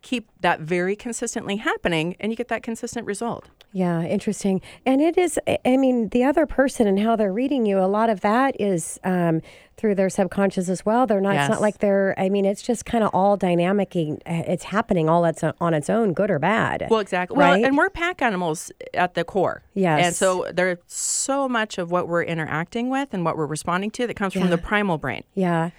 keep 0.00 0.28
that 0.40 0.60
very 0.60 0.94
consistently 0.94 1.56
happening 1.56 2.14
and 2.20 2.30
you 2.30 2.36
get 2.36 2.46
that 2.48 2.62
consistent 2.62 3.04
result. 3.04 3.48
Yeah, 3.72 4.02
interesting. 4.02 4.60
And 4.84 5.00
it 5.00 5.16
is, 5.16 5.38
I- 5.46 5.76
mean, 5.76 6.08
the 6.08 6.24
other 6.24 6.44
person 6.44 6.86
and 6.86 6.98
how 6.98 7.14
they're 7.16 7.32
reading 7.32 7.66
you, 7.66 7.78
a 7.78 7.86
lot 7.86 8.10
of 8.10 8.20
that 8.22 8.60
is 8.60 8.98
um, 9.04 9.40
through 9.76 9.94
their 9.94 10.10
subconscious 10.10 10.68
as 10.68 10.84
well. 10.84 11.06
They're 11.06 11.20
not, 11.20 11.36
it's 11.36 11.48
not 11.48 11.60
like 11.60 11.78
they're, 11.78 12.14
I 12.18 12.28
mean, 12.28 12.44
it's 12.44 12.62
just 12.62 12.84
kind 12.84 13.04
of 13.04 13.10
all 13.14 13.36
dynamic. 13.36 13.94
It's 13.94 14.64
happening 14.64 15.08
all 15.08 15.24
its, 15.24 15.42
on 15.44 15.72
its 15.72 15.88
own, 15.88 16.12
good 16.12 16.30
or 16.30 16.38
bad. 16.38 16.88
Well, 16.90 17.00
exactly. 17.00 17.38
Right? 17.38 17.60
Well, 17.60 17.64
and 17.64 17.76
we're 17.76 17.90
pack 17.90 18.20
animals 18.22 18.72
at 18.92 19.14
the 19.14 19.22
core. 19.24 19.62
Yes. 19.74 20.04
And 20.04 20.14
so 20.16 20.46
there's 20.52 20.78
so 20.86 21.48
much 21.48 21.78
of 21.78 21.90
what 21.92 22.08
we're 22.08 22.24
interacting 22.24 22.90
with 22.90 23.14
and 23.14 23.24
what 23.24 23.36
we're 23.36 23.46
responding 23.46 23.90
to 23.92 24.06
that 24.08 24.14
comes 24.14 24.34
from 24.34 24.50
the 24.50 24.58
primal 24.58 24.98
brain. 24.98 25.22
Yeah. 25.34 25.70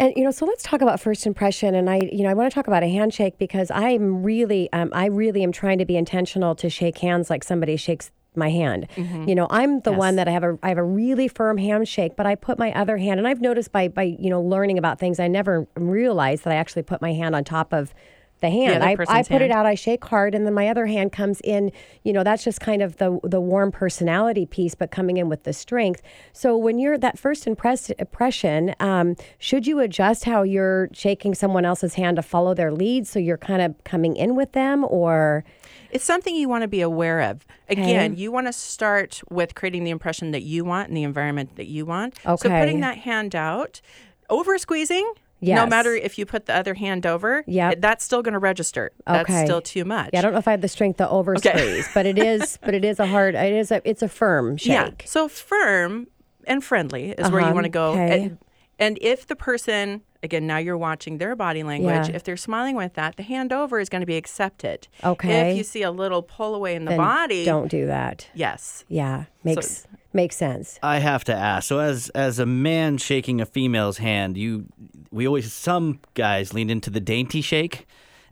And 0.00 0.14
you 0.16 0.24
know, 0.24 0.30
so 0.30 0.46
let's 0.46 0.62
talk 0.62 0.80
about 0.80 0.98
first 0.98 1.26
impression. 1.26 1.74
And 1.74 1.90
I, 1.90 2.00
you 2.10 2.22
know, 2.22 2.30
I 2.30 2.34
want 2.34 2.50
to 2.50 2.54
talk 2.54 2.66
about 2.66 2.82
a 2.82 2.88
handshake 2.88 3.36
because 3.36 3.70
I'm 3.70 4.22
really, 4.22 4.72
um, 4.72 4.88
I 4.94 5.06
really 5.06 5.42
am 5.42 5.52
trying 5.52 5.76
to 5.76 5.84
be 5.84 5.94
intentional 5.94 6.54
to 6.56 6.70
shake 6.70 6.98
hands 6.98 7.28
like 7.28 7.44
somebody 7.44 7.76
shakes 7.76 8.10
my 8.34 8.48
hand. 8.48 8.86
You 9.28 9.34
know, 9.34 9.46
I'm 9.50 9.80
the 9.80 9.92
one 9.92 10.16
that 10.16 10.26
I 10.26 10.30
have 10.30 10.44
a, 10.44 10.58
I 10.62 10.68
have 10.68 10.78
a 10.78 10.84
really 10.84 11.28
firm 11.28 11.58
handshake, 11.58 12.12
but 12.16 12.26
I 12.26 12.34
put 12.34 12.58
my 12.58 12.72
other 12.72 12.96
hand, 12.96 13.18
and 13.18 13.26
I've 13.28 13.40
noticed 13.40 13.72
by, 13.72 13.88
by 13.88 14.04
you 14.04 14.30
know, 14.30 14.40
learning 14.40 14.78
about 14.78 14.98
things, 14.98 15.20
I 15.20 15.28
never 15.28 15.66
realized 15.76 16.44
that 16.44 16.52
I 16.52 16.56
actually 16.56 16.82
put 16.82 17.02
my 17.02 17.12
hand 17.12 17.34
on 17.34 17.44
top 17.44 17.72
of 17.74 17.92
the 18.40 18.50
hand. 18.50 18.82
other 18.82 19.04
I, 19.08 19.18
I 19.18 19.22
put 19.22 19.42
it 19.42 19.50
out, 19.50 19.66
I 19.66 19.74
shake 19.74 20.04
hard, 20.04 20.34
and 20.34 20.46
then 20.46 20.54
my 20.54 20.68
other 20.68 20.86
hand 20.86 21.12
comes 21.12 21.40
in. 21.42 21.72
You 22.02 22.12
know, 22.12 22.24
that's 22.24 22.44
just 22.44 22.60
kind 22.60 22.82
of 22.82 22.96
the 22.96 23.18
the 23.22 23.40
warm 23.40 23.72
personality 23.72 24.46
piece, 24.46 24.74
but 24.74 24.90
coming 24.90 25.16
in 25.16 25.28
with 25.28 25.44
the 25.44 25.52
strength. 25.52 26.02
So 26.32 26.56
when 26.56 26.78
you're 26.78 26.98
that 26.98 27.18
first 27.18 27.46
impress, 27.46 27.90
impression, 27.90 28.74
um, 28.80 29.16
should 29.38 29.66
you 29.66 29.80
adjust 29.80 30.24
how 30.24 30.42
you're 30.42 30.88
shaking 30.92 31.34
someone 31.34 31.64
else's 31.64 31.94
hand 31.94 32.16
to 32.16 32.22
follow 32.22 32.54
their 32.54 32.72
lead, 32.72 33.06
so 33.06 33.18
you're 33.18 33.38
kind 33.38 33.62
of 33.62 33.74
coming 33.84 34.16
in 34.16 34.36
with 34.36 34.52
them, 34.52 34.84
or 34.84 35.44
It's 35.90 36.04
something 36.04 36.34
you 36.34 36.48
want 36.48 36.62
to 36.62 36.68
be 36.68 36.80
aware 36.80 37.20
of. 37.20 37.46
Again, 37.68 38.16
you 38.16 38.32
want 38.32 38.46
to 38.46 38.52
start 38.52 39.20
with 39.30 39.54
creating 39.54 39.84
the 39.84 39.90
impression 39.90 40.30
that 40.32 40.42
you 40.42 40.64
want 40.64 40.88
and 40.88 40.96
the 40.96 41.02
environment 41.02 41.56
that 41.56 41.66
you 41.66 41.86
want. 41.86 42.14
Okay. 42.24 42.48
So 42.48 42.48
putting 42.48 42.80
that 42.80 42.98
hand 42.98 43.34
out, 43.34 43.80
over 44.28 44.58
squeezing. 44.58 45.12
No 45.42 45.66
matter 45.66 45.94
if 45.94 46.18
you 46.18 46.26
put 46.26 46.46
the 46.46 46.54
other 46.54 46.74
hand 46.74 47.06
over, 47.06 47.42
Yep. 47.46 47.80
that's 47.80 48.04
still 48.04 48.22
going 48.22 48.34
to 48.34 48.38
register. 48.38 48.90
That's 49.06 49.28
Okay. 49.30 49.44
still 49.44 49.60
too 49.62 49.84
much. 49.84 50.10
yeah, 50.12 50.18
I 50.18 50.22
don't 50.22 50.32
know 50.32 50.38
if 50.38 50.48
I 50.48 50.52
have 50.52 50.60
the 50.60 50.68
strength 50.68 50.98
to 50.98 51.08
over 51.08 51.36
squeeze, 51.36 51.88
but 51.94 52.06
it 52.06 52.18
is, 52.18 52.58
but 52.62 52.74
it 52.74 52.84
is 52.84 53.00
a 53.00 53.06
hard, 53.06 53.34
it 53.34 53.52
is 53.52 53.70
a, 53.70 53.80
it's 53.88 54.02
a 54.02 54.08
firm 54.08 54.56
shake. 54.56 54.68
Yeah. 54.72 54.90
So 55.04 55.28
firm 55.28 56.06
and 56.46 56.62
friendly 56.64 57.10
is 57.10 57.30
where 57.30 57.40
you 57.40 57.46
Uh-huh. 57.46 57.54
want 57.54 57.64
to 57.64 57.70
go. 57.70 57.92
Okay. 57.92 58.22
And, 58.24 58.38
and 58.78 58.98
if 59.02 59.26
the 59.26 59.36
person, 59.36 60.00
again, 60.22 60.46
now 60.46 60.56
you're 60.56 60.78
watching 60.78 61.18
their 61.18 61.36
body 61.36 61.62
language, 61.62 62.08
Yeah. 62.08 62.14
if 62.16 62.24
they're 62.24 62.36
smiling 62.38 62.76
with 62.76 62.94
that, 62.94 63.16
the 63.16 63.22
hand 63.22 63.52
over 63.52 63.78
is 63.78 63.88
going 63.90 64.00
to 64.00 64.06
be 64.06 64.16
accepted. 64.16 64.88
Okay. 65.04 65.50
If 65.52 65.58
you 65.58 65.64
see 65.64 65.82
a 65.82 65.90
little 65.90 66.22
pull 66.22 66.54
away 66.54 66.74
in 66.74 66.84
the 66.86 66.90
Then 66.90 66.98
body, 66.98 67.44
Don't 67.44 67.68
do 67.70 67.86
that. 67.86 68.28
Yes. 68.34 68.84
Yeah, 68.88 69.24
makes 69.44 69.86
makes 70.12 70.34
sense. 70.36 70.78
I 70.82 70.98
have 70.98 71.24
to 71.24 71.34
ask. 71.34 71.68
So, 71.68 71.78
as 71.78 72.08
as 72.14 72.38
a 72.38 72.46
man 72.46 72.96
shaking 72.98 73.40
a 73.40 73.46
female's 73.46 73.98
hand, 73.98 74.36
you 74.38 74.64
we 75.10 75.26
always 75.26 75.52
some 75.52 76.00
guys 76.14 76.54
lean 76.54 76.70
into 76.70 76.90
the 76.90 77.00
dainty 77.00 77.40
shake. 77.40 77.86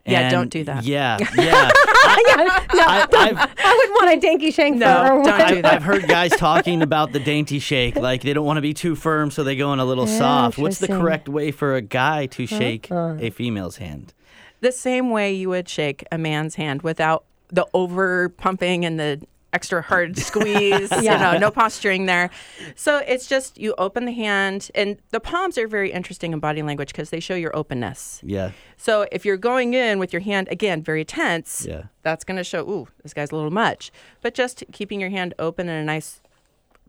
Yeah, 0.07 0.21
And 0.21 0.31
don't 0.31 0.49
do 0.49 0.65
that. 0.65 0.85
Yeah, 0.85 1.19
yeah. 1.37 1.45
yeah, 1.45 2.67
no, 2.73 2.83
I, 2.83 3.07
I've, 3.13 3.37
I 3.59 3.75
would 3.77 3.91
want 3.91 4.17
a 4.17 4.21
dainty 4.21 4.51
shake. 4.51 4.75
No, 4.75 5.23
don't 5.23 5.25
do 5.25 5.31
I've, 5.31 5.63
that. 5.63 5.65
I've 5.67 5.83
heard 5.83 6.09
guys 6.09 6.31
talking 6.39 6.81
about 6.81 7.13
the 7.13 7.21
dainty 7.21 7.59
shake, 7.59 7.97
like 7.97 8.23
they 8.23 8.33
don't 8.33 8.47
want 8.47 8.57
to 8.57 8.63
be 8.63 8.73
too 8.73 8.95
firm, 8.97 9.31
so 9.31 9.45
they 9.45 9.55
go 9.55 9.71
in 9.75 9.81
a 9.81 9.85
little 9.85 10.07
soft. 10.07 10.57
What's 10.57 10.79
the 10.79 10.87
Interesting. 10.87 11.03
correct 11.03 11.29
way 11.29 11.51
for 11.51 11.75
a 11.75 11.83
guy 11.83 12.25
to 12.27 12.47
shake 12.47 12.91
a 12.91 13.31
female's 13.31 13.77
hand? 13.77 14.15
The 14.61 14.73
same 14.73 15.11
way 15.11 15.35
you 15.35 15.51
would 15.51 15.69
shake 15.69 16.05
a 16.11 16.17
man's 16.17 16.55
hand 16.55 16.83
without 16.83 17.25
the 17.49 17.67
over 17.75 18.31
pumping 18.31 18.85
and 18.87 18.99
the 18.99 19.21
extra 19.53 19.81
hard 19.83 20.19
squeeze, 20.29 20.91
Yeah. 20.91 21.01
you 21.01 21.19
know, 21.19 21.39
no 21.39 21.51
posturing 21.51 22.07
there. 22.07 22.31
So 22.77 22.99
it's 22.99 23.27
just 23.27 23.59
you 23.59 23.75
open 23.79 24.05
the 24.05 24.13
hand, 24.13 24.71
and 24.75 24.99
the 25.11 25.21
palms 25.21 25.57
are 25.59 25.67
very 25.67 25.91
interesting 25.91 26.33
in 26.33 26.39
body 26.39 26.63
language 26.63 26.89
because 26.93 27.11
they 27.11 27.21
show 27.21 27.35
your 27.35 27.57
openness. 27.57 28.21
Yeah. 28.23 28.51
So 28.77 29.07
if 29.11 29.25
you're 29.25 29.37
going 29.39 29.75
in 29.75 29.99
with 29.99 30.13
your 30.13 30.21
hand 30.21 30.49
again 30.51 30.83
very 30.83 31.05
tense, 31.05 31.65
Yeah. 31.69 31.85
that's 32.03 32.25
going 32.25 32.37
to 32.37 32.45
show, 32.45 32.69
ooh, 32.69 32.89
this 33.03 33.15
guy's 33.15 33.31
a 33.31 33.35
little 33.37 33.51
much. 33.51 33.91
But 34.21 34.35
just 34.35 34.65
keeping 34.73 35.01
your 35.01 35.11
hand 35.11 35.33
open 35.39 35.69
in 35.69 35.77
a 35.77 35.85
nice, 35.85 36.21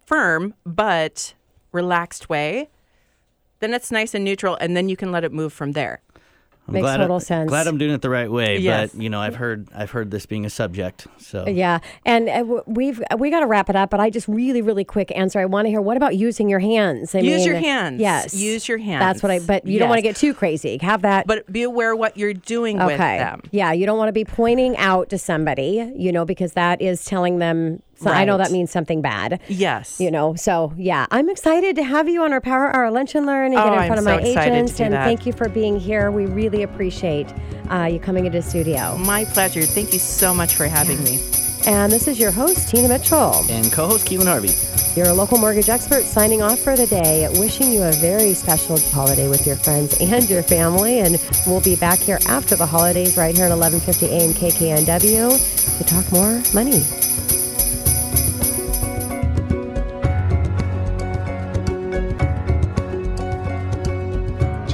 firm 0.05 0.53
but 0.65 1.33
relaxed 1.71 2.29
way, 2.29 2.69
then 3.59 3.73
it's 3.73 3.91
nice 3.91 4.13
and 4.13 4.23
neutral, 4.23 4.55
and 4.59 4.75
then 4.75 4.89
you 4.89 4.95
can 4.97 5.11
let 5.11 5.23
it 5.23 5.31
move 5.31 5.53
from 5.53 5.73
there. 5.73 6.01
I'm 6.69 6.73
Makes 6.73 6.83
glad 6.83 6.97
total 6.97 7.15
I, 7.15 7.19
sense. 7.19 7.49
Glad 7.49 7.65
I'm 7.67 7.77
doing 7.79 7.91
it 7.93 8.01
the 8.01 8.09
right 8.11 8.31
way, 8.31 8.59
Yes. 8.59 8.91
but 8.91 9.01
you 9.01 9.09
know, 9.09 9.19
I've 9.19 9.35
heard 9.35 9.67
I've 9.75 9.89
heard 9.89 10.11
this 10.11 10.25
being 10.27 10.45
a 10.45 10.49
subject. 10.51 11.07
So 11.17 11.47
Yeah, 11.47 11.79
and 12.05 12.29
uh, 12.29 12.37
w- 12.37 12.63
we've 12.67 13.01
we 13.17 13.31
got 13.31 13.39
to 13.39 13.47
wrap 13.47 13.69
it 13.69 13.75
up. 13.75 13.89
But 13.89 13.99
I 13.99 14.11
just 14.11 14.27
really, 14.27 14.61
really 14.61 14.83
quick 14.83 15.11
answer. 15.15 15.39
I 15.39 15.45
want 15.45 15.65
to 15.65 15.69
hear 15.69 15.81
what 15.81 15.97
about 15.97 16.15
using 16.15 16.47
your 16.47 16.59
hands? 16.59 17.15
I 17.15 17.19
Use 17.19 17.37
mean, 17.39 17.45
your 17.47 17.55
hands. 17.55 17.99
Yes, 17.99 18.35
Use 18.35 18.67
your 18.67 18.77
hands. 18.77 19.01
That's 19.01 19.23
what 19.23 19.31
I. 19.31 19.39
But 19.39 19.65
you 19.65 19.79
don't 19.79 19.89
want 19.89 19.97
to 19.97 20.03
get 20.03 20.15
too 20.15 20.33
crazy. 20.35 20.77
Have 20.81 21.01
that. 21.01 21.25
But 21.25 21.51
be 21.51 21.63
aware 21.63 21.95
what 21.95 22.17
you're 22.17 22.33
doing 22.35 22.77
with 22.77 22.93
okay. 22.93 23.17
them. 23.17 23.41
Yeah, 23.51 23.71
you 23.71 23.87
don't 23.87 23.97
want 23.97 24.09
to 24.09 24.13
be 24.13 24.25
pointing 24.25 24.77
out 24.77 25.09
to 25.09 25.17
somebody. 25.17 25.91
You 25.95 26.11
know, 26.11 26.25
because 26.25 26.53
that 26.53 26.81
is 26.81 27.03
telling 27.03 27.39
them. 27.39 27.81
So 27.99 28.09
I 28.09 28.23
know 28.25 28.37
that 28.37 28.51
means 28.51 28.71
something 28.71 29.01
bad. 29.01 29.41
Yes. 29.49 29.99
You 29.99 30.09
know, 30.09 30.33
so 30.35 30.73
yeah, 30.77 31.05
I'm 31.11 31.29
excited 31.29 31.75
to 31.75 31.83
have 31.83 32.07
you 32.07 32.23
on 32.23 32.31
our 32.31 32.39
Power 32.41 32.73
Hour 32.75 32.89
Lunch 32.91 33.13
and 33.15 33.25
Learn 33.25 33.47
and 33.47 33.55
get 33.55 33.65
Oh, 33.65 33.73
in 33.73 33.79
I'm 33.79 33.87
front 33.87 33.99
of 33.99 34.05
so 34.05 34.15
my 34.15 34.21
agents. 34.21 34.79
and 34.79 34.93
that. 34.93 35.03
thank 35.03 35.25
you 35.25 35.33
for 35.33 35.49
being 35.49 35.79
here. 35.79 36.09
We 36.11 36.25
really 36.25 36.63
appreciate 36.63 37.27
uh, 37.69 37.89
you 37.91 37.99
coming 37.99 38.25
into 38.25 38.39
the 38.39 38.47
studio. 38.49 38.97
My 38.97 39.25
pleasure. 39.25 39.61
Thank 39.63 39.91
you 39.93 39.99
so 39.99 40.33
much 40.33 40.55
for 40.55 40.65
having 40.67 41.03
me. 41.03 41.19
And 41.67 41.91
this 41.91 42.07
is 42.07 42.17
your 42.17 42.31
host, 42.31 42.69
Tina 42.69 42.87
Mitchell. 42.87 43.43
and 43.49 43.69
co-host 43.71 44.07
Keelan 44.07 44.27
Harvey. 44.27 44.51
You're 44.95 45.09
a 45.09 45.13
local 45.13 45.37
mortgage 45.37 45.67
expert 45.69 46.03
signing 46.05 46.41
off 46.41 46.59
for 46.59 46.75
the 46.77 46.87
day, 46.87 47.27
wishing 47.37 47.71
you 47.71 47.83
a 47.83 47.91
very 47.93 48.33
special 48.33 48.79
holiday 48.79 49.27
with 49.27 49.45
your 49.45 49.57
friends 49.57 49.95
and 49.99 50.27
your 50.29 50.41
family. 50.41 50.99
And 51.01 51.21
we'll 51.45 51.61
be 51.61 51.75
back 51.75 51.99
here 51.99 52.17
after 52.27 52.55
the 52.55 52.65
holidays 52.65 53.17
right 53.17 53.35
here 53.35 53.45
at 53.45 53.51
1150 53.55 54.05
AM 54.07 54.33
KKNW 54.33 55.77
to 55.77 55.83
talk 55.83 56.09
more 56.11 56.41
money. 56.53 56.83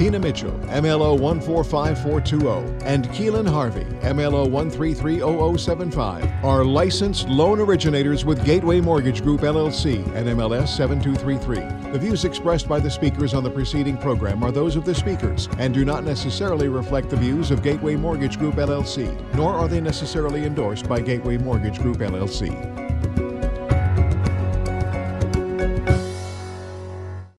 Tina 0.06 0.20
Mitchell, 0.20 0.52
MLO 0.68 1.20
145420, 1.20 2.86
and 2.86 3.10
Keelan 3.10 3.50
Harvey, 3.50 3.86
MLO 4.04 4.48
1330075, 4.48 6.44
are 6.44 6.64
licensed 6.64 7.28
loan 7.28 7.60
originators 7.60 8.24
with 8.24 8.46
Gateway 8.46 8.82
Mortgage 8.82 9.24
Group 9.24 9.42
LLC 9.42 10.06
and 10.14 10.28
MLS 10.28 10.68
7233. 10.68 11.92
The 11.92 11.98
views 11.98 12.24
expressed 12.24 12.68
by 12.68 12.80
the 12.80 12.92
speakers 12.92 13.34
on 13.34 13.44
the 13.44 13.50
preceding 13.50 13.98
program 13.98 14.44
are 14.44 14.52
those 14.52 14.76
of 14.76 14.86
the 14.86 14.94
speakers 14.94 15.50
and 15.58 15.74
do 15.74 15.84
not 15.84 16.04
necessarily 16.04 16.68
reflect 16.68 17.10
the 17.10 17.18
views 17.18 17.50
of 17.50 17.64
Gateway 17.64 17.96
Mortgage 17.96 18.38
Group 18.38 18.58
LLC, 18.58 19.10
nor 19.34 19.54
are 19.54 19.68
they 19.68 19.82
necessarily 19.82 20.46
endorsed 20.46 20.88
by 20.88 21.02
Gateway 21.02 21.38
Mortgage 21.38 21.80
Group 21.80 21.98
LLC. 21.98 22.85